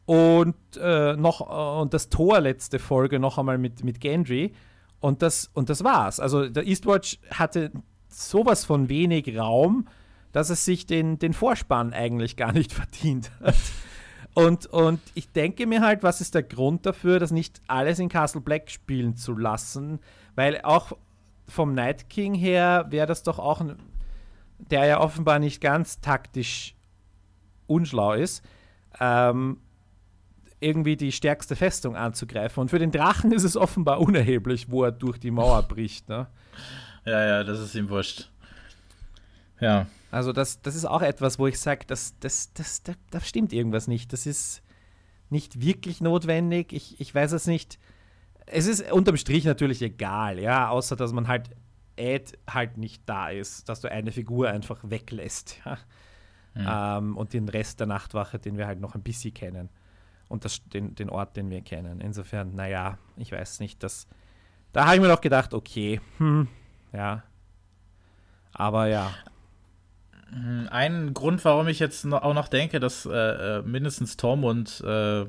[0.09, 4.53] Und, äh, noch, äh, und das Tor letzte Folge noch einmal mit, mit Gendry.
[4.99, 6.19] Und das, und das war's.
[6.19, 7.71] Also der Eastwatch hatte
[8.07, 9.87] sowas von wenig Raum,
[10.31, 13.53] dass es sich den, den Vorspann eigentlich gar nicht verdient hat.
[14.33, 18.09] Und, und ich denke mir halt, was ist der Grund dafür, das nicht alles in
[18.09, 19.99] Castle Black spielen zu lassen?
[20.33, 20.91] Weil auch
[21.47, 23.75] vom Night King her wäre das doch auch ein,
[24.57, 26.73] der ja offenbar nicht ganz taktisch
[27.67, 28.43] unschlau ist.
[28.99, 29.59] Ähm,
[30.59, 32.61] irgendwie die stärkste Festung anzugreifen.
[32.61, 36.09] Und für den Drachen ist es offenbar unerheblich, wo er durch die Mauer bricht.
[36.09, 36.27] Ne?
[37.05, 38.29] Ja, ja, das ist ihm wurscht.
[39.59, 39.87] Ja.
[40.11, 43.53] Also das, das ist auch etwas, wo ich sage, das, das, das, da, da stimmt
[43.53, 44.11] irgendwas nicht.
[44.11, 44.61] Das ist
[45.29, 46.73] nicht wirklich notwendig.
[46.73, 47.79] Ich, ich weiß es nicht.
[48.45, 51.51] Es ist unterm Strich natürlich egal, ja, außer dass man halt
[51.95, 55.59] Ed halt nicht da ist, dass du eine Figur einfach weglässt.
[55.65, 55.77] Ja?
[56.55, 57.07] Mhm.
[57.07, 59.69] Ähm, und den Rest der Nachtwache, den wir halt noch ein bisschen kennen
[60.29, 61.99] und das, den, den Ort, den wir kennen.
[61.99, 64.07] Insofern, naja, ich weiß nicht, dass.
[64.71, 66.47] Da habe ich mir doch gedacht, okay, hm,
[66.93, 67.23] ja.
[68.53, 69.11] Aber ja.
[70.69, 75.25] Ein Grund, warum ich jetzt auch noch denke, dass äh, äh, mindestens Tormund äh,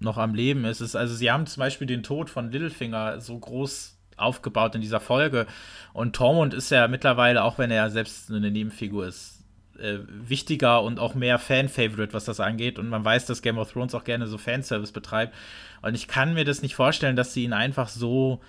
[0.00, 3.38] noch am Leben ist, ist, also sie haben zum Beispiel den Tod von Littlefinger so
[3.38, 5.46] groß aufgebaut in dieser Folge.
[5.94, 9.33] Und Tormund ist ja mittlerweile, auch wenn er selbst eine Nebenfigur ist,
[9.78, 12.78] äh, wichtiger und auch mehr Fan-Favorite, was das angeht.
[12.78, 15.34] Und man weiß, dass Game of Thrones auch gerne so Fanservice betreibt.
[15.82, 18.40] Und ich kann mir das nicht vorstellen, dass sie ihn einfach so.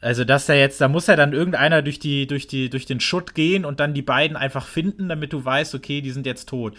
[0.00, 2.98] Also, dass er jetzt, da muss ja dann irgendeiner durch, die, durch, die, durch den
[2.98, 6.48] Schutt gehen und dann die beiden einfach finden, damit du weißt, okay, die sind jetzt
[6.48, 6.74] tot.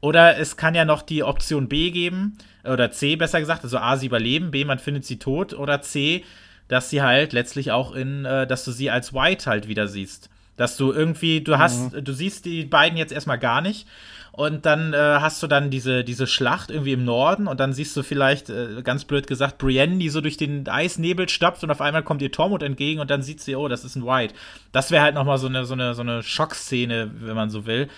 [0.00, 3.98] Oder es kann ja noch die Option B geben, oder C besser gesagt, also A,
[3.98, 6.24] sie überleben, B, man findet sie tot, oder C,
[6.66, 10.30] dass sie halt letztlich auch in, äh, dass du sie als White halt wieder siehst
[10.56, 12.04] Dass du irgendwie, du hast, mhm.
[12.04, 13.86] du siehst die beiden jetzt erstmal gar nicht
[14.32, 17.94] und dann äh, hast du dann diese, diese Schlacht irgendwie im Norden und dann siehst
[17.96, 21.82] du vielleicht, äh, ganz blöd gesagt, Brienne, die so durch den Eisnebel stapft und auf
[21.82, 24.34] einmal kommt ihr Tormund entgegen und dann sieht sie, oh, das ist ein White.
[24.72, 27.88] Das wäre halt nochmal so eine, so, eine, so eine Schockszene, wenn man so will.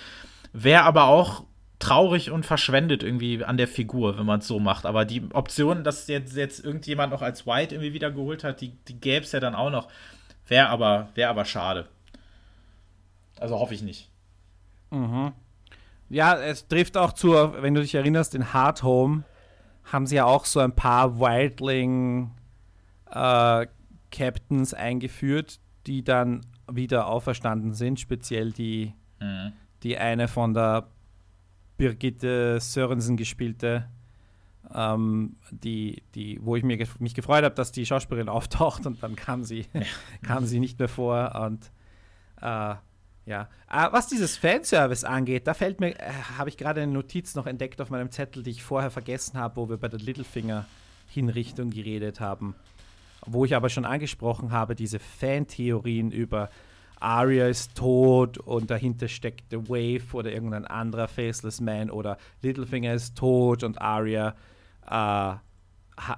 [0.52, 1.44] Wäre aber auch
[1.78, 4.86] traurig und verschwendet irgendwie an der Figur, wenn man es so macht.
[4.86, 8.98] Aber die Option, dass jetzt, jetzt irgendjemand noch als White irgendwie wiedergeholt hat, die, die
[8.98, 9.86] gäbe es ja dann auch noch.
[10.48, 11.86] Wäre aber, wär aber schade.
[13.38, 14.10] Also hoffe ich nicht.
[14.90, 15.32] Mhm.
[16.08, 19.24] Ja, es trifft auch zu, wenn du dich erinnerst, in Hard Home
[19.84, 22.30] haben sie ja auch so ein paar Wildling
[23.10, 23.66] äh,
[24.10, 29.52] Captains eingeführt, die dann wieder auferstanden sind, speziell die, mhm.
[29.82, 30.88] die eine von der
[31.76, 33.88] Birgitte Sörensen gespielte,
[34.72, 39.16] ähm, die, die, wo ich mir, mich gefreut habe, dass die Schauspielerin auftaucht und dann
[39.16, 39.82] kam sie, ja.
[40.22, 41.70] kam sie nicht mehr vor und
[42.40, 42.76] äh,
[43.26, 47.34] ja, äh, was dieses Fanservice angeht, da fällt mir, äh, habe ich gerade eine Notiz
[47.34, 51.70] noch entdeckt auf meinem Zettel, die ich vorher vergessen habe, wo wir bei der Littlefinger-Hinrichtung
[51.70, 52.54] geredet haben.
[53.26, 56.50] Wo ich aber schon angesprochen habe, diese Fantheorien über
[57.00, 62.94] Arya ist tot und dahinter steckt The Wave oder irgendein anderer Faceless Man oder Littlefinger
[62.94, 64.34] ist tot und Arya
[64.90, 65.34] äh,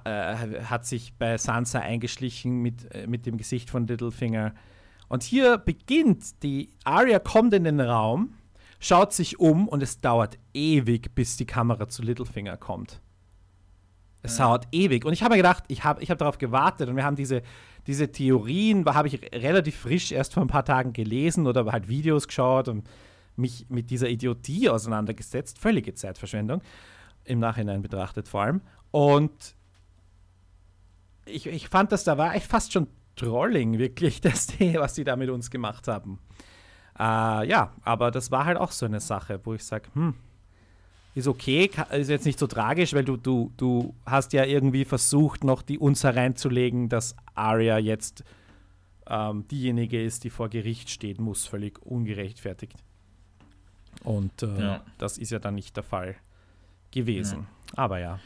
[0.05, 4.53] äh, hat sich bei Sansa eingeschlichen mit, äh, mit dem Gesicht von Littlefinger.
[5.09, 8.33] Und hier beginnt die Arya kommt in den Raum,
[8.79, 13.01] schaut sich um und es dauert ewig, bis die Kamera zu Littlefinger kommt.
[14.21, 14.45] Es ja.
[14.45, 15.05] dauert ewig.
[15.05, 17.41] Und ich habe mir gedacht, ich habe ich hab darauf gewartet und wir haben diese,
[17.87, 22.27] diese Theorien, habe ich relativ frisch erst vor ein paar Tagen gelesen oder halt Videos
[22.27, 22.87] geschaut und
[23.35, 25.59] mich mit dieser Idiotie auseinandergesetzt.
[25.59, 26.61] Völlige Zeitverschwendung,
[27.23, 28.61] im Nachhinein betrachtet vor allem.
[28.91, 29.55] Und
[31.25, 32.87] ich, ich fand das, da war echt fast schon
[33.17, 36.19] Trolling, wirklich, das, was sie da mit uns gemacht haben.
[36.97, 40.13] Äh, ja, aber das war halt auch so eine Sache, wo ich sage, hm,
[41.13, 45.43] ist okay, ist jetzt nicht so tragisch, weil du, du, du hast ja irgendwie versucht,
[45.43, 48.23] noch die uns hereinzulegen, dass Arya jetzt
[49.07, 52.75] ähm, diejenige ist, die vor Gericht stehen muss, völlig ungerechtfertigt.
[54.03, 54.81] Und äh, ja.
[54.99, 56.15] das ist ja dann nicht der Fall
[56.91, 57.47] gewesen.
[57.71, 57.83] Ja.
[57.83, 58.19] Aber ja.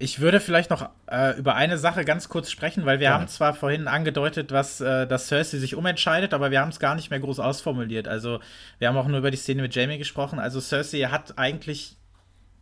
[0.00, 3.14] Ich würde vielleicht noch äh, über eine Sache ganz kurz sprechen, weil wir ja.
[3.14, 6.94] haben zwar vorhin angedeutet, was, äh, dass Cersei sich umentscheidet, aber wir haben es gar
[6.94, 8.06] nicht mehr groß ausformuliert.
[8.06, 8.38] Also
[8.78, 10.38] wir haben auch nur über die Szene mit Jamie gesprochen.
[10.38, 11.96] Also Cersei hat eigentlich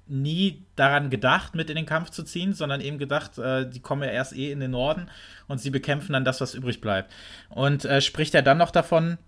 [0.07, 4.03] nie daran gedacht, mit in den Kampf zu ziehen, sondern eben gedacht, äh, die kommen
[4.03, 5.11] ja erst eh in den Norden
[5.47, 7.13] und sie bekämpfen dann das, was übrig bleibt.
[7.51, 9.19] Und äh, spricht er dann noch davon,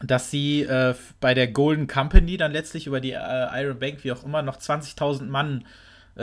[0.00, 4.12] dass sie äh, bei der Golden Company dann letztlich über die äh, Iron Bank, wie
[4.12, 5.64] auch immer, noch 20.000 Mann äh,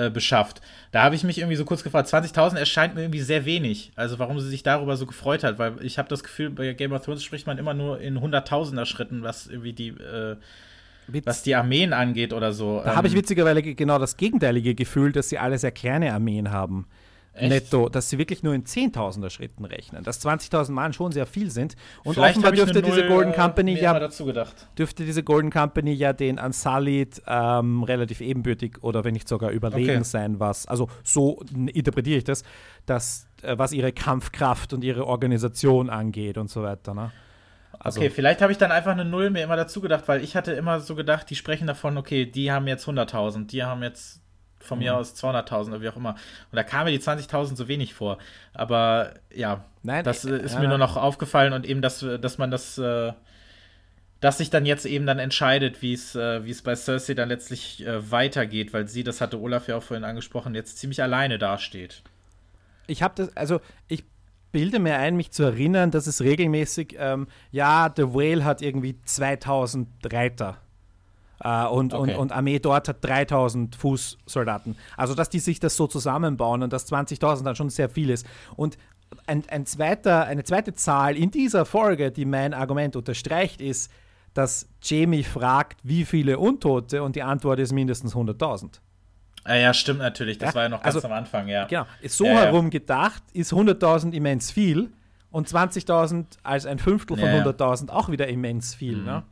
[0.10, 0.62] beschafft.
[0.92, 3.92] Da habe ich mich irgendwie so kurz gefragt, 20.000 erscheint mir irgendwie sehr wenig.
[3.96, 6.92] Also warum sie sich darüber so gefreut hat, weil ich habe das Gefühl, bei Game
[6.92, 10.36] of Thrones spricht man immer nur in hunderttausender Schritten, was irgendwie die äh,
[11.24, 12.82] was die Armeen angeht oder so.
[12.84, 16.52] Da ähm, habe ich witzigerweise genau das gegenteilige Gefühl, dass sie alle sehr kleine Armeen
[16.52, 16.88] haben.
[17.38, 17.50] Echt?
[17.50, 21.52] netto, dass sie wirklich nur in Zehntausender Schritten rechnen, dass 20.000 Mann schon sehr viel
[21.52, 21.76] sind.
[22.04, 24.08] Und Vielleicht offenbar dürfte diese Null, Golden äh, Company ja
[24.78, 29.90] dürfte diese Golden Company ja den Unsullied ähm, relativ ebenbürtig oder wenn nicht sogar überlegen
[29.90, 30.04] okay.
[30.04, 32.44] sein, was also so interpretiere ich das,
[32.86, 36.94] dass äh, was ihre Kampfkraft und ihre Organisation angeht und so weiter.
[36.94, 37.12] Ne?
[37.80, 40.36] Also, okay, vielleicht habe ich dann einfach eine Null mir immer dazu gedacht, weil ich
[40.36, 44.22] hatte immer so gedacht, die sprechen davon, okay, die haben jetzt 100.000, die haben jetzt
[44.66, 45.00] von mir mhm.
[45.00, 46.16] aus 200.000 oder wie auch immer.
[46.52, 48.18] Und da kamen mir die 20.000 so wenig vor.
[48.54, 52.52] Aber ja, Nein, das äh, ist mir nur noch aufgefallen und eben, dass, dass man
[52.52, 53.14] das, äh,
[54.20, 57.30] dass sich dann jetzt eben dann entscheidet, wie es, äh, wie es bei Cersei dann
[57.30, 61.38] letztlich äh, weitergeht, weil sie, das hatte Olaf ja auch vorhin angesprochen, jetzt ziemlich alleine
[61.38, 62.02] dasteht.
[62.88, 64.04] Ich habe das, also ich
[64.52, 69.00] bilde mir ein, mich zu erinnern, dass es regelmäßig, ähm, ja, The Whale hat irgendwie
[69.04, 70.62] 2000 Reiter
[71.44, 72.14] äh, und, okay.
[72.14, 74.76] und, und Armee dort hat 3000 Fußsoldaten.
[74.98, 78.26] Also, dass die sich das so zusammenbauen und dass 20.000 dann schon sehr viel ist.
[78.56, 78.78] Und
[79.28, 83.92] ein, ein zweiter, eine zweite Zahl in dieser Folge, die mein Argument unterstreicht, ist,
[84.34, 88.82] dass Jamie fragt, wie viele Untote und die Antwort ist mindestens 100.000.
[89.46, 90.40] Ah, ja, stimmt natürlich.
[90.40, 90.56] Das ja?
[90.56, 91.66] war ja noch ganz also, am Anfang, ja.
[91.66, 91.86] Genau.
[92.08, 94.92] So ja, herum gedacht ist 100.000 immens viel
[95.32, 98.98] und 20.000 als ein Fünftel von 100.000 auch wieder immens viel.
[98.98, 99.06] Mhm.
[99.06, 99.24] Ne?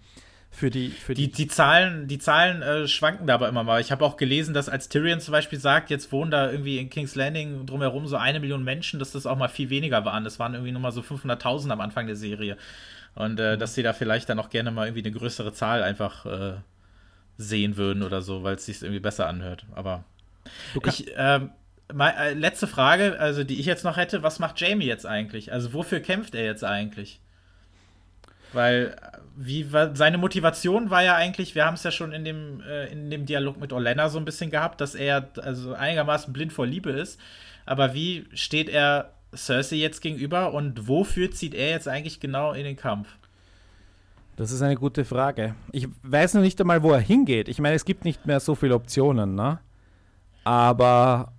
[0.54, 3.82] Für die für die, die, die Zahlen die Zahlen äh, schwanken da aber immer mal.
[3.82, 6.90] Ich habe auch gelesen, dass als Tyrion zum Beispiel sagt, jetzt wohnen da irgendwie in
[6.90, 10.24] King's Landing drumherum so eine Million Menschen, dass das auch mal viel weniger waren.
[10.24, 12.58] Das waren irgendwie nur mal so 500.000 am Anfang der Serie
[13.16, 16.26] und äh, dass sie da vielleicht dann auch gerne mal irgendwie eine größere Zahl einfach
[16.26, 16.54] äh,
[17.38, 19.66] sehen würden oder so, weil es sich irgendwie besser anhört.
[19.74, 20.04] Aber
[20.86, 21.50] ich ähm,
[21.92, 25.52] mal, äh, letzte Frage, also die ich jetzt noch hätte, was macht Jamie jetzt eigentlich?
[25.52, 27.20] Also wofür kämpft er jetzt eigentlich?
[28.52, 28.96] Weil
[29.36, 33.10] wie seine Motivation war ja eigentlich, wir haben es ja schon in dem, äh, in
[33.10, 36.92] dem Dialog mit Orlena so ein bisschen gehabt, dass er also einigermaßen blind vor Liebe
[36.92, 37.20] ist.
[37.66, 42.64] Aber wie steht er Cersei jetzt gegenüber und wofür zieht er jetzt eigentlich genau in
[42.64, 43.08] den Kampf?
[44.36, 45.56] Das ist eine gute Frage.
[45.72, 47.48] Ich weiß noch nicht einmal, wo er hingeht.
[47.50, 49.60] Ich meine, es gibt nicht mehr so viele Optionen, ne?
[50.44, 51.34] Aber.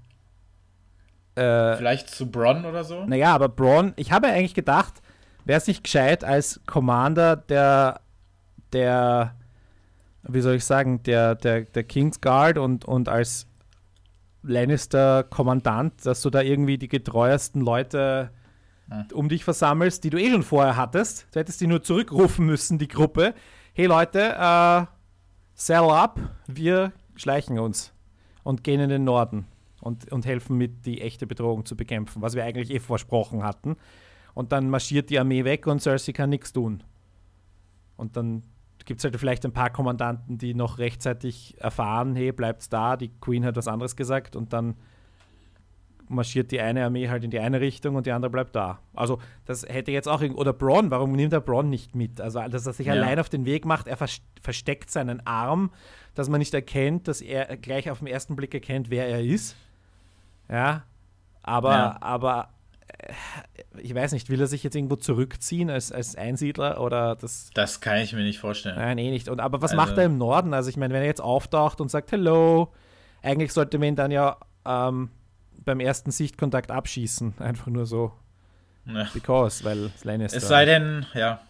[1.34, 3.04] Äh, Vielleicht zu Bronn oder so?
[3.04, 4.94] Naja, aber Bronn, ich habe eigentlich gedacht,
[5.44, 8.00] wäre es nicht gescheit als Commander der,
[8.72, 9.34] der,
[10.22, 13.46] wie soll ich sagen, der, der, der Kingsguard und, und als
[14.42, 18.30] Lannister-Kommandant, dass du da irgendwie die getreuesten Leute
[18.90, 19.06] ja.
[19.12, 21.26] um dich versammelst, die du eh schon vorher hattest.
[21.32, 23.34] Du hättest die nur zurückrufen müssen, die Gruppe.
[23.72, 24.86] Hey Leute, äh,
[25.54, 27.92] sell up, wir schleichen uns
[28.42, 29.46] und gehen in den Norden
[29.80, 33.76] und, und helfen mit, die echte Bedrohung zu bekämpfen, was wir eigentlich eh versprochen hatten.
[34.34, 36.82] Und dann marschiert die Armee weg und Cersei kann nichts tun.
[37.96, 38.42] Und dann
[38.84, 43.08] gibt es halt vielleicht ein paar Kommandanten, die noch rechtzeitig erfahren, hey, bleibt's da, die
[43.20, 44.74] Queen hat was anderes gesagt und dann
[46.08, 48.80] marschiert die eine Armee halt in die eine Richtung und die andere bleibt da.
[48.92, 52.20] Also das hätte jetzt auch oder Braun, warum nimmt er Braun nicht mit?
[52.20, 52.92] Also dass er sich ja.
[52.92, 55.70] allein auf den Weg macht, er versteckt seinen Arm,
[56.14, 59.56] dass man nicht erkennt, dass er gleich auf den ersten Blick erkennt, wer er ist.
[60.50, 60.84] Ja,
[61.42, 61.96] aber ja.
[62.00, 62.50] aber
[63.82, 67.50] ich weiß nicht, will er sich jetzt irgendwo zurückziehen als, als Einsiedler oder das?
[67.54, 68.76] Das kann ich mir nicht vorstellen.
[68.76, 69.28] Nein, eh nicht.
[69.28, 70.54] Und, aber was also, macht er im Norden?
[70.54, 72.72] Also ich meine, wenn er jetzt auftaucht und sagt Hello,
[73.22, 75.10] eigentlich sollte man ihn dann ja ähm,
[75.64, 77.34] beim ersten Sichtkontakt abschießen.
[77.38, 78.12] Einfach nur so.
[78.86, 79.08] Ja.
[79.12, 80.38] Because, weil Lannister.
[80.38, 81.40] Es sei denn, ja.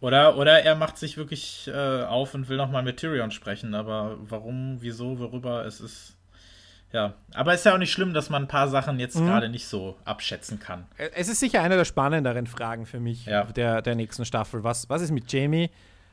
[0.00, 3.74] Oder, oder er macht sich wirklich äh, auf und will nochmal mit Tyrion sprechen.
[3.74, 6.16] Aber warum, wieso, worüber, es ist
[6.92, 9.26] ja, aber es ist ja auch nicht schlimm, dass man ein paar Sachen jetzt mhm.
[9.26, 10.86] gerade nicht so abschätzen kann.
[11.14, 13.44] Es ist sicher eine der spannenderen Fragen für mich ja.
[13.44, 14.62] der, der nächsten Staffel.
[14.62, 15.70] Was, was ist mit Jamie?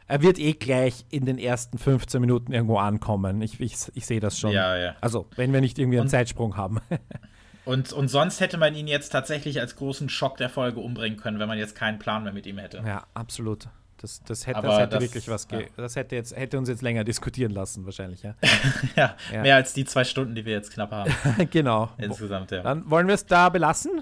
[0.07, 3.41] Er wird eh gleich in den ersten 15 Minuten irgendwo ankommen.
[3.41, 4.51] Ich, ich, ich sehe das schon.
[4.51, 4.95] Ja, ja.
[5.01, 6.79] Also, wenn wir nicht irgendwie einen und, Zeitsprung haben.
[7.65, 11.37] und, und sonst hätte man ihn jetzt tatsächlich als großen Schock der Folge umbringen können,
[11.37, 12.81] wenn man jetzt keinen Plan mehr mit ihm hätte.
[12.83, 13.67] Ja, absolut.
[14.01, 15.59] Das, das hätte, das hätte das, wirklich was ja.
[15.75, 18.33] Das hätte, jetzt, hätte uns jetzt länger diskutieren lassen, wahrscheinlich, ja.
[18.95, 21.13] ja, ja, mehr als die zwei Stunden, die wir jetzt knapp haben.
[21.51, 21.89] genau.
[21.97, 22.61] Insgesamt, ja.
[22.61, 24.01] Dann wollen wir es da belassen?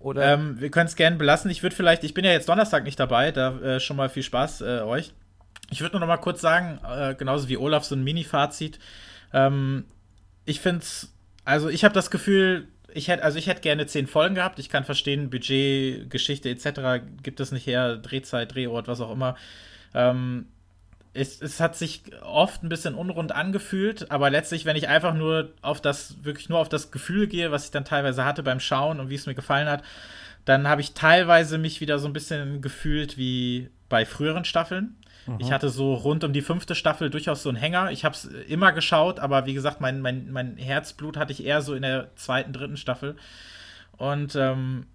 [0.00, 0.34] Oder?
[0.34, 1.50] Ähm, wir können es gerne belassen.
[1.50, 4.22] Ich würde vielleicht, ich bin ja jetzt Donnerstag nicht dabei, da äh, schon mal viel
[4.22, 5.14] Spaß äh, euch.
[5.70, 8.78] Ich würde nur noch mal kurz sagen, äh, genauso wie Olaf, so ein Mini-Fazit.
[9.32, 9.84] Ähm,
[10.44, 11.14] ich finde es,
[11.44, 14.58] also ich habe das Gefühl, ich hätte, also ich hätte gerne zehn Folgen gehabt.
[14.58, 17.02] Ich kann verstehen, Budget, Geschichte etc.
[17.22, 19.36] gibt es nicht her, Drehzeit, Drehort, was auch immer.
[19.94, 20.46] Ähm,
[21.14, 25.52] es, es, hat sich oft ein bisschen unrund angefühlt, aber letztlich, wenn ich einfach nur
[25.62, 29.00] auf das, wirklich nur auf das Gefühl gehe, was ich dann teilweise hatte beim Schauen
[29.00, 29.82] und wie es mir gefallen hat,
[30.44, 34.96] dann habe ich teilweise mich wieder so ein bisschen gefühlt wie bei früheren Staffeln.
[35.28, 35.36] Mhm.
[35.40, 37.90] Ich hatte so rund um die fünfte Staffel durchaus so einen Hänger.
[37.90, 41.62] Ich habe es immer geschaut, aber wie gesagt, mein, mein, mein Herzblut hatte ich eher
[41.62, 43.16] so in der zweiten, dritten Staffel.
[43.96, 44.86] Und ähm,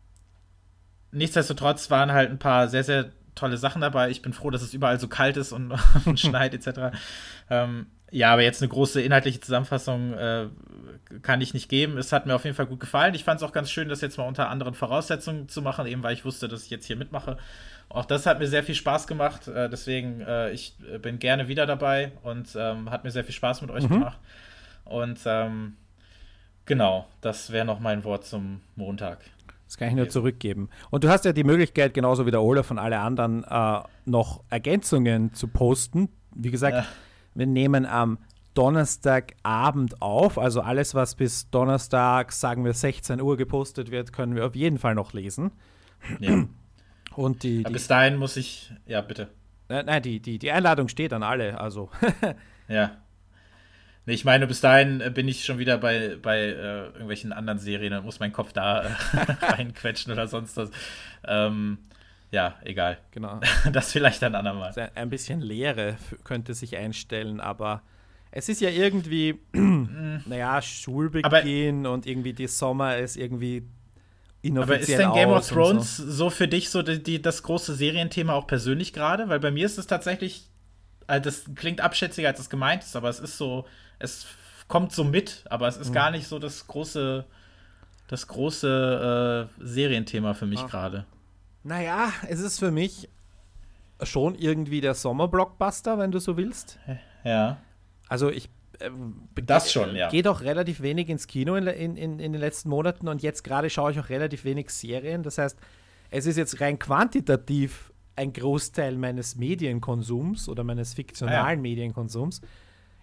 [1.12, 4.10] nichtsdestotrotz waren halt ein paar sehr, sehr tolle Sachen dabei.
[4.10, 5.74] Ich bin froh, dass es überall so kalt ist und,
[6.06, 6.96] und schneit etc.
[7.50, 10.48] Ähm, ja, aber jetzt eine große inhaltliche Zusammenfassung äh,
[11.24, 11.98] kann ich nicht geben.
[11.98, 13.16] Es hat mir auf jeden Fall gut gefallen.
[13.16, 16.04] Ich fand es auch ganz schön, das jetzt mal unter anderen Voraussetzungen zu machen, eben
[16.04, 17.38] weil ich wusste, dass ich jetzt hier mitmache.
[17.94, 19.48] Auch das hat mir sehr viel Spaß gemacht.
[19.48, 23.62] Äh, deswegen, äh, ich bin gerne wieder dabei und ähm, hat mir sehr viel Spaß
[23.62, 23.90] mit euch mhm.
[23.90, 24.20] gemacht.
[24.84, 25.76] Und ähm,
[26.66, 29.20] genau, das wäre noch mein Wort zum Montag.
[29.68, 30.70] Das kann ich nur zurückgeben.
[30.90, 34.44] Und du hast ja die Möglichkeit, genauso wie der Olaf von alle anderen, äh, noch
[34.50, 36.10] Ergänzungen zu posten.
[36.34, 36.86] Wie gesagt, ja.
[37.36, 38.18] wir nehmen am
[38.56, 40.40] Donnerstagabend auf.
[40.40, 44.80] Also alles, was bis Donnerstag, sagen wir 16 Uhr gepostet wird, können wir auf jeden
[44.80, 45.52] Fall noch lesen.
[46.20, 46.46] Ja.
[47.16, 49.30] Und die, die bis dahin muss ich, ja, bitte.
[49.70, 51.90] Nein, nein die, die, die Einladung steht an alle, also.
[52.68, 52.98] ja.
[54.06, 57.58] Nee, ich meine, bis dahin äh, bin ich schon wieder bei, bei äh, irgendwelchen anderen
[57.60, 58.90] Serien und muss mein Kopf da äh,
[59.42, 60.72] reinquetschen oder sonst was.
[61.26, 61.78] Ähm,
[62.32, 62.98] ja, egal.
[63.12, 63.40] Genau.
[63.72, 64.74] Das vielleicht ein andermal.
[64.96, 67.82] Ein bisschen Leere könnte sich einstellen, aber
[68.32, 70.22] es ist ja irgendwie, mhm.
[70.26, 73.64] naja, Schulbeginn aber, und irgendwie die Sommer ist irgendwie
[74.52, 76.12] aber ist denn Game of Thrones so.
[76.12, 76.30] so.
[76.30, 79.30] für dich so die, die, das große Serienthema auch persönlich gerade?
[79.30, 80.50] Weil bei mir ist es tatsächlich,
[81.08, 83.66] also das klingt abschätziger, als es gemeint ist, aber es ist so,
[84.00, 84.26] es
[84.68, 85.94] kommt so mit, aber es ist mhm.
[85.94, 87.26] gar nicht so das große,
[88.08, 90.68] das große äh, Serienthema für mich ah.
[90.68, 91.06] gerade.
[91.64, 93.10] Naja, es ist für mich
[94.02, 96.78] schon irgendwie der Sommerblockbuster, wenn du so willst.
[97.24, 97.58] Ja.
[98.10, 98.50] Also ich
[99.46, 100.10] das schon, ja.
[100.10, 103.44] Geht auch relativ wenig ins Kino in, in, in, in den letzten Monaten und jetzt
[103.44, 105.24] gerade schaue ich auch relativ wenig Serien.
[105.24, 105.58] Das heißt,
[106.10, 111.58] es ist jetzt rein quantitativ ein Großteil meines Medienkonsums oder meines fiktionalen ah, ja.
[111.58, 112.42] Medienkonsums.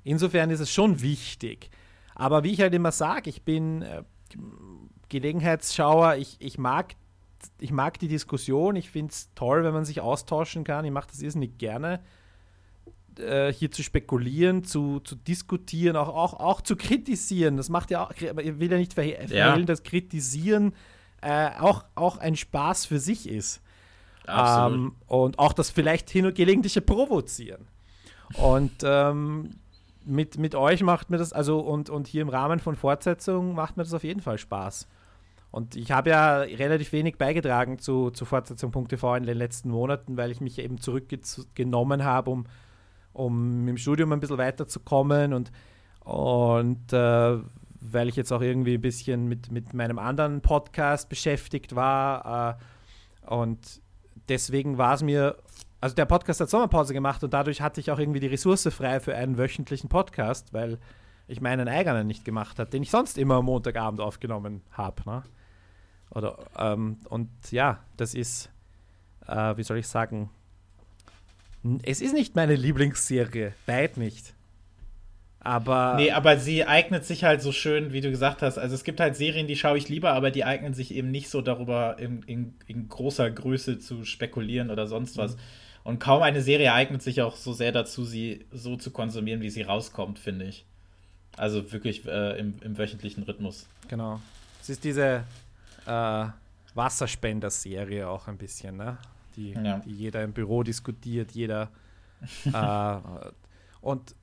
[0.04, 1.70] Insofern ist es schon wichtig.
[2.14, 4.02] Aber wie ich halt immer sage, ich bin äh,
[5.08, 6.94] Gelegenheitsschauer, ich, ich, mag,
[7.58, 11.08] ich mag die Diskussion, ich finde es toll, wenn man sich austauschen kann, ich mache
[11.10, 12.00] das irrsinnig gerne
[13.20, 17.56] äh, hier zu spekulieren, zu, zu diskutieren, auch, auch, auch zu kritisieren.
[17.56, 19.56] Das macht ja auch, ich will ja nicht verhehlen, ja.
[19.58, 20.74] dass Kritisieren
[21.22, 23.62] äh, auch, auch ein Spaß für sich ist.
[24.28, 27.66] Ähm, und auch das vielleicht hin und gelegentliche Provozieren.
[28.34, 29.50] Und ähm,
[30.04, 33.76] mit, mit euch macht mir das, also und, und hier im Rahmen von Fortsetzung macht
[33.76, 34.86] mir das auf jeden Fall Spaß.
[35.50, 40.30] Und ich habe ja relativ wenig beigetragen zu, zu Fortsetzung.tv in den letzten Monaten, weil
[40.30, 42.44] ich mich eben zurückgenommen habe, um
[43.12, 45.50] um im Studium ein bisschen weiterzukommen und,
[46.04, 47.38] und äh,
[47.80, 52.58] weil ich jetzt auch irgendwie ein bisschen mit, mit meinem anderen Podcast beschäftigt war.
[53.26, 53.80] Äh, und
[54.28, 55.36] deswegen war es mir,
[55.80, 59.00] also der Podcast hat Sommerpause gemacht und dadurch hatte ich auch irgendwie die Ressource frei
[59.00, 60.78] für einen wöchentlichen Podcast, weil
[61.26, 65.02] ich meinen eigenen nicht gemacht habe, den ich sonst immer am Montagabend aufgenommen habe.
[65.06, 65.22] Ne?
[66.10, 68.50] Oder, ähm, und ja, das ist,
[69.26, 70.30] äh, wie soll ich sagen,
[71.82, 74.34] es ist nicht meine Lieblingsserie, weit nicht.
[75.40, 75.94] Aber.
[75.96, 78.58] Nee, aber sie eignet sich halt so schön, wie du gesagt hast.
[78.58, 81.30] Also es gibt halt Serien, die schaue ich lieber, aber die eignen sich eben nicht
[81.30, 85.36] so darüber, in, in, in großer Größe zu spekulieren oder sonst was.
[85.36, 85.40] Mhm.
[85.82, 89.48] Und kaum eine Serie eignet sich auch so sehr dazu, sie so zu konsumieren, wie
[89.48, 90.66] sie rauskommt, finde ich.
[91.36, 93.66] Also wirklich äh, im, im, wöchentlichen Rhythmus.
[93.88, 94.20] Genau.
[94.60, 95.24] Es ist diese
[95.86, 96.26] äh,
[96.74, 98.98] Wasserspender-Serie auch ein bisschen, ne?
[99.40, 99.78] Die, ja.
[99.78, 101.70] die jeder im Büro diskutiert, jeder.
[102.44, 102.98] äh,
[103.80, 104.14] und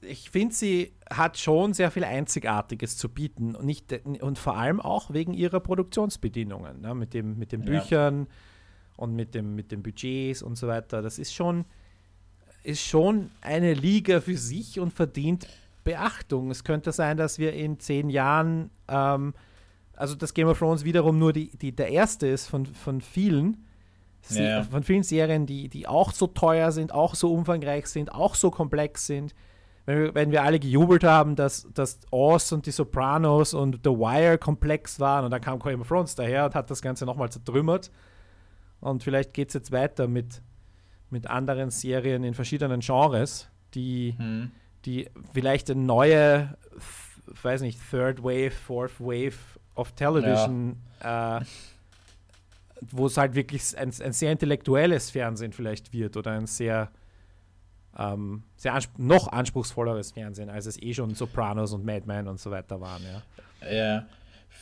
[0.00, 4.80] ich finde, sie hat schon sehr viel Einzigartiges zu bieten und, nicht, und vor allem
[4.80, 6.94] auch wegen ihrer Produktionsbedingungen, ne?
[6.94, 8.26] mit, dem, mit den Büchern ja.
[8.96, 11.00] und mit, dem, mit den Budgets und so weiter.
[11.00, 11.64] Das ist schon,
[12.64, 15.46] ist schon eine Liga für sich und verdient
[15.84, 16.50] Beachtung.
[16.50, 19.32] Es könnte sein, dass wir in zehn Jahren ähm,
[19.96, 23.66] also dass Game of Thrones wiederum nur die, die, der erste ist von, von vielen,
[24.28, 24.62] ja.
[24.64, 28.50] von vielen Serien, die, die auch so teuer sind, auch so umfangreich sind, auch so
[28.50, 29.34] komplex sind.
[29.86, 33.90] Wenn wir, wenn wir alle gejubelt haben, dass, dass Oz und die Sopranos und The
[33.90, 37.30] Wire komplex waren und dann kam Game of Thrones daher und hat das Ganze nochmal
[37.30, 37.90] zertrümmert.
[38.80, 40.42] Und vielleicht geht es jetzt weiter mit,
[41.10, 44.52] mit anderen Serien in verschiedenen Genres, die, hm.
[44.86, 46.56] die vielleicht eine neue,
[47.42, 49.36] weiß nicht, Third Wave, Fourth Wave
[49.76, 51.38] of Television, ja.
[51.38, 51.44] äh,
[52.90, 56.90] wo es halt wirklich ein, ein, sehr intellektuelles Fernsehen vielleicht wird oder ein sehr,
[57.98, 62.40] ähm, sehr ansp noch anspruchsvolleres Fernsehen, als es eh schon Sopranos und Mad Men und
[62.40, 63.02] so weiter waren.
[63.62, 64.06] Ja, ja.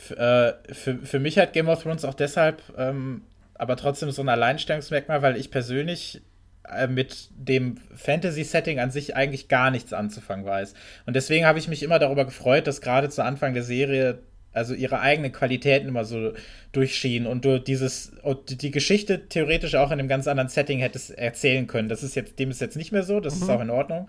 [0.09, 3.21] Äh, für, für mich hat Game of Thrones auch deshalb ähm,
[3.55, 6.21] aber trotzdem so ein Alleinstellungsmerkmal, weil ich persönlich
[6.69, 10.73] äh, mit dem Fantasy-Setting an sich eigentlich gar nichts anzufangen weiß.
[11.05, 14.19] Und deswegen habe ich mich immer darüber gefreut, dass gerade zu Anfang der Serie
[14.53, 16.33] also ihre eigenen Qualitäten immer so
[16.71, 21.11] durchschienen und du dieses und die Geschichte theoretisch auch in einem ganz anderen Setting hättest
[21.11, 21.89] erzählen können.
[21.89, 23.43] Das ist jetzt dem ist jetzt nicht mehr so, das mhm.
[23.43, 24.07] ist auch in Ordnung.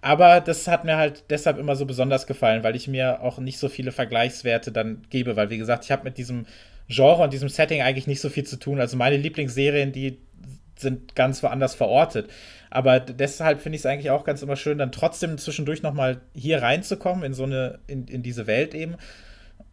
[0.00, 3.58] Aber das hat mir halt deshalb immer so besonders gefallen, weil ich mir auch nicht
[3.58, 6.46] so viele Vergleichswerte dann gebe, weil wie gesagt, ich habe mit diesem
[6.88, 8.80] Genre und diesem Setting eigentlich nicht so viel zu tun.
[8.80, 10.18] Also meine Lieblingsserien, die
[10.76, 12.28] sind ganz woanders verortet.
[12.70, 16.62] Aber deshalb finde ich es eigentlich auch ganz immer schön, dann trotzdem zwischendurch nochmal hier
[16.62, 18.96] reinzukommen in so eine, in, in diese Welt eben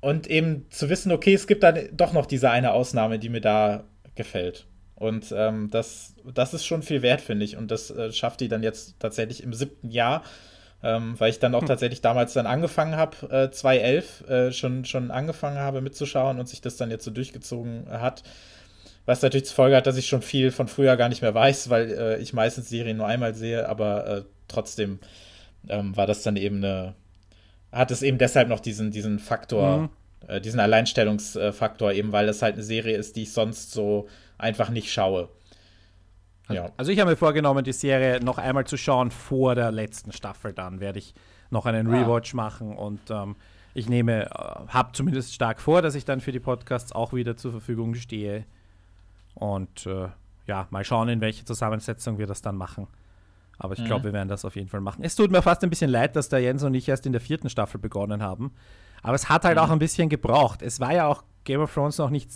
[0.02, 3.41] und eben zu wissen, okay, es gibt dann doch noch diese eine Ausnahme, die mir
[3.41, 3.84] da
[4.16, 4.66] gefällt.
[4.95, 7.56] Und ähm, das, das ist schon viel wert, finde ich.
[7.56, 10.24] Und das äh, schafft die dann jetzt tatsächlich im siebten Jahr,
[10.84, 11.68] ähm, weil ich dann auch hm.
[11.68, 16.60] tatsächlich damals dann angefangen habe, äh, 2011 äh, schon, schon angefangen habe mitzuschauen und sich
[16.60, 18.24] das dann jetzt so durchgezogen hat.
[19.06, 21.70] Was natürlich zur Folge hat, dass ich schon viel von früher gar nicht mehr weiß,
[21.70, 24.99] weil äh, ich meistens Serien nur einmal sehe, aber äh, trotzdem
[25.68, 26.94] ähm, war das dann eben eine,
[27.72, 29.90] hat es eben deshalb noch diesen, diesen Faktor, mhm.
[30.28, 34.70] äh, diesen Alleinstellungsfaktor, eben weil es halt eine Serie ist, die ich sonst so einfach
[34.70, 35.30] nicht schaue.
[36.50, 36.72] Ja.
[36.78, 40.52] Also ich habe mir vorgenommen, die Serie noch einmal zu schauen vor der letzten Staffel.
[40.52, 41.14] Dann werde ich
[41.52, 41.91] noch einen ah.
[41.91, 42.38] Rewatch ah.
[42.38, 43.36] machen und ähm,
[43.74, 44.30] ich nehme, äh,
[44.68, 48.46] habe zumindest stark vor, dass ich dann für die Podcasts auch wieder zur Verfügung stehe.
[49.36, 50.08] Und äh,
[50.48, 52.88] ja, mal schauen, in welche Zusammensetzung wir das dann machen.
[53.60, 54.06] Aber ich glaube, mhm.
[54.06, 55.03] wir werden das auf jeden Fall machen.
[55.03, 57.22] Es tut mir fast ein bisschen leid, dass der Jens und ich erst in der
[57.22, 58.53] vierten Staffel begonnen haben.
[59.03, 59.64] Aber es hat halt mhm.
[59.64, 60.61] auch ein bisschen gebraucht.
[60.61, 62.31] Es war ja auch Game of Thrones noch nicht,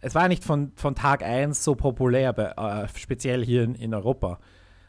[0.00, 3.74] es war ja nicht von, von Tag 1 so populär, bei, äh, speziell hier in,
[3.74, 4.38] in Europa.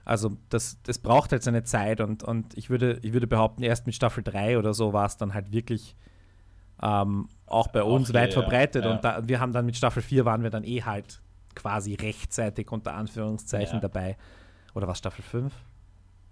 [0.05, 3.85] Also das, das braucht halt seine Zeit und, und ich, würde, ich würde behaupten, erst
[3.85, 5.95] mit Staffel 3 oder so war es dann halt wirklich
[6.81, 8.85] ähm, auch bei uns auch weit verbreitet.
[8.85, 8.91] Ja.
[8.91, 11.21] Und da, wir haben dann mit Staffel 4 waren wir dann eh halt
[11.53, 13.81] quasi rechtzeitig unter Anführungszeichen ja.
[13.81, 14.17] dabei.
[14.75, 15.53] Oder was, Staffel 5?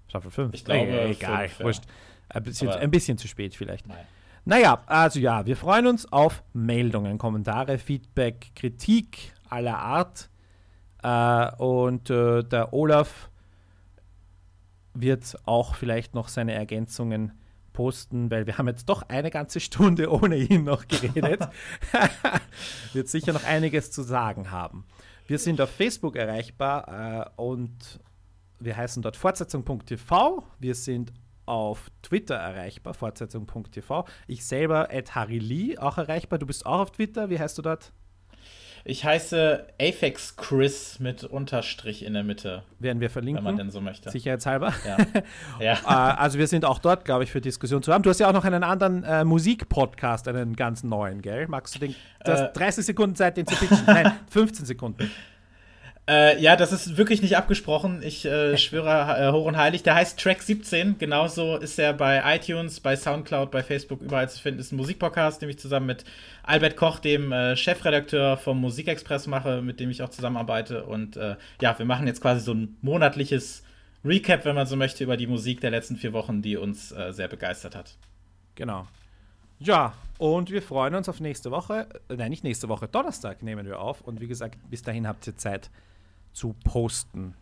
[0.08, 0.54] Staffel 5?
[0.54, 1.84] Ich glaube, äh, egal, 5, wurscht.
[2.30, 3.88] Ein bisschen, ein bisschen zu spät vielleicht.
[3.88, 4.06] Nein.
[4.46, 10.30] Naja, also ja, wir freuen uns auf Meldungen, Kommentare, Feedback, Kritik aller Art.
[11.04, 13.30] Äh, und äh, der Olaf
[14.94, 17.34] wird auch vielleicht noch seine Ergänzungen
[17.74, 21.48] posten, weil wir haben jetzt doch eine ganze Stunde ohne ihn noch geredet.
[22.94, 24.86] wird sicher noch einiges zu sagen haben.
[25.28, 28.00] Wir sind auf Facebook erreichbar äh, und
[28.60, 30.44] wir heißen dort fortsetzung.tv.
[30.60, 31.14] Wir sind
[31.46, 34.06] auf Twitter erreichbar, fortsetzung.tv.
[34.28, 36.40] Ich selber, at Harry Lee, auch erreichbar.
[36.40, 37.30] Du bist auch auf Twitter.
[37.30, 37.92] Wie heißt du dort?
[38.90, 42.64] Ich heiße Apex Chris mit Unterstrich in der Mitte.
[42.80, 43.44] Werden wir verlinken.
[43.44, 44.10] Wenn man denn so möchte.
[44.10, 44.74] Sicherheitshalber.
[44.86, 44.98] Ja.
[45.60, 45.74] ja.
[45.74, 48.02] Äh, also wir sind auch dort, glaube ich, für Diskussion zu haben.
[48.04, 51.48] Du hast ja auch noch einen anderen äh, Musik-Podcast, einen ganz neuen, gell?
[51.50, 51.96] Magst du den?
[52.24, 52.86] Du hast 30 äh.
[52.86, 53.84] Sekunden Zeit, den zu pitchen.
[53.88, 55.12] Nein, 15 Sekunden.
[56.10, 58.02] Äh, ja, das ist wirklich nicht abgesprochen.
[58.02, 59.84] Ich äh, schwöre äh, hoch und heilig.
[59.84, 60.98] Der heißt Track 17.
[60.98, 64.62] Genauso ist er bei iTunes, bei Soundcloud, bei Facebook überall zu finden.
[64.62, 66.06] Ist ein Musikpodcast, den ich zusammen mit
[66.44, 70.86] Albert Koch, dem äh, Chefredakteur vom Musikexpress mache, mit dem ich auch zusammenarbeite.
[70.86, 73.64] Und äh, ja, wir machen jetzt quasi so ein monatliches
[74.06, 77.12] Recap, wenn man so möchte, über die Musik der letzten vier Wochen, die uns äh,
[77.12, 77.98] sehr begeistert hat.
[78.56, 78.88] Genau.
[79.60, 81.88] Ja, und wir freuen uns auf nächste Woche.
[82.08, 84.00] Nein, nicht nächste Woche, Donnerstag nehmen wir auf.
[84.00, 85.70] Und wie gesagt, bis dahin habt ihr Zeit,
[86.38, 87.34] zu posten.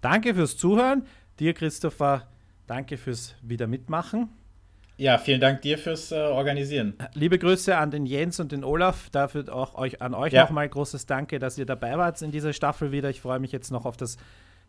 [0.00, 1.06] Danke fürs Zuhören.
[1.40, 2.28] Dir, Christopher,
[2.66, 4.28] danke fürs wieder mitmachen.
[4.96, 6.94] Ja, vielen Dank dir fürs äh, Organisieren.
[7.14, 9.10] Liebe Grüße an den Jens und den Olaf.
[9.10, 10.44] Dafür auch euch, an euch ja.
[10.44, 13.10] nochmal großes Danke, dass ihr dabei wart in dieser Staffel wieder.
[13.10, 14.18] Ich freue mich jetzt noch auf das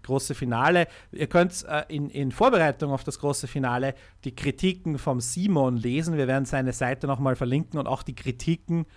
[0.02, 0.88] große Finale.
[1.12, 3.94] Ihr könnt äh, in, in, Vorbereitung auf das große Finale
[4.24, 6.18] die Kritiken vom Simon lesen.
[6.18, 8.88] Wir werden seine Seite nochmal verlinken und auch die Kritiken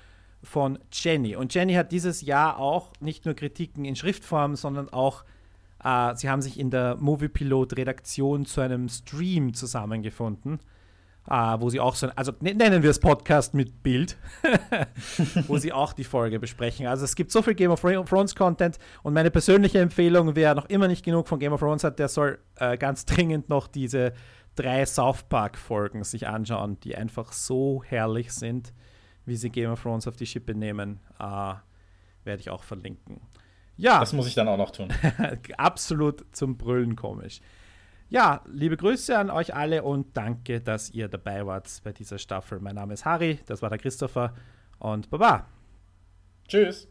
[0.43, 1.37] von Jenny.
[1.37, 5.25] Und Jenny hat dieses Jahr auch nicht nur Kritiken in Schriftform, sondern auch,
[5.85, 10.61] äh, sie haben sich in der Moviepilot-Redaktion zu einem Stream zusammengefunden,
[11.29, 14.17] äh, wo sie auch so, also nennen wir es Podcast mit Bild,
[15.49, 16.87] wo sie auch die Folge besprechen.
[16.87, 20.89] Also es gibt so viel Game of Thrones-Content und meine persönliche Empfehlung, wer noch immer
[20.89, 24.13] nicht genug von Game of Thrones hat, der soll äh, ganz dringend noch diese
[24.55, 28.73] drei South Park-Folgen sich anschauen, die einfach so herrlich sind
[29.29, 31.55] wie sie Game of Thrones auf die Schippe nehmen, äh,
[32.25, 33.21] werde ich auch verlinken.
[33.77, 34.01] Ja.
[34.01, 34.89] Das muss ich dann auch noch tun.
[35.57, 37.41] absolut zum Brüllen komisch.
[38.11, 42.59] Ja, liebe Grüße an euch alle und danke, dass ihr dabei wart bei dieser Staffel.
[42.59, 44.35] Mein Name ist Harry, das war der Christopher
[44.79, 45.47] und Baba.
[46.49, 46.89] Tschüss.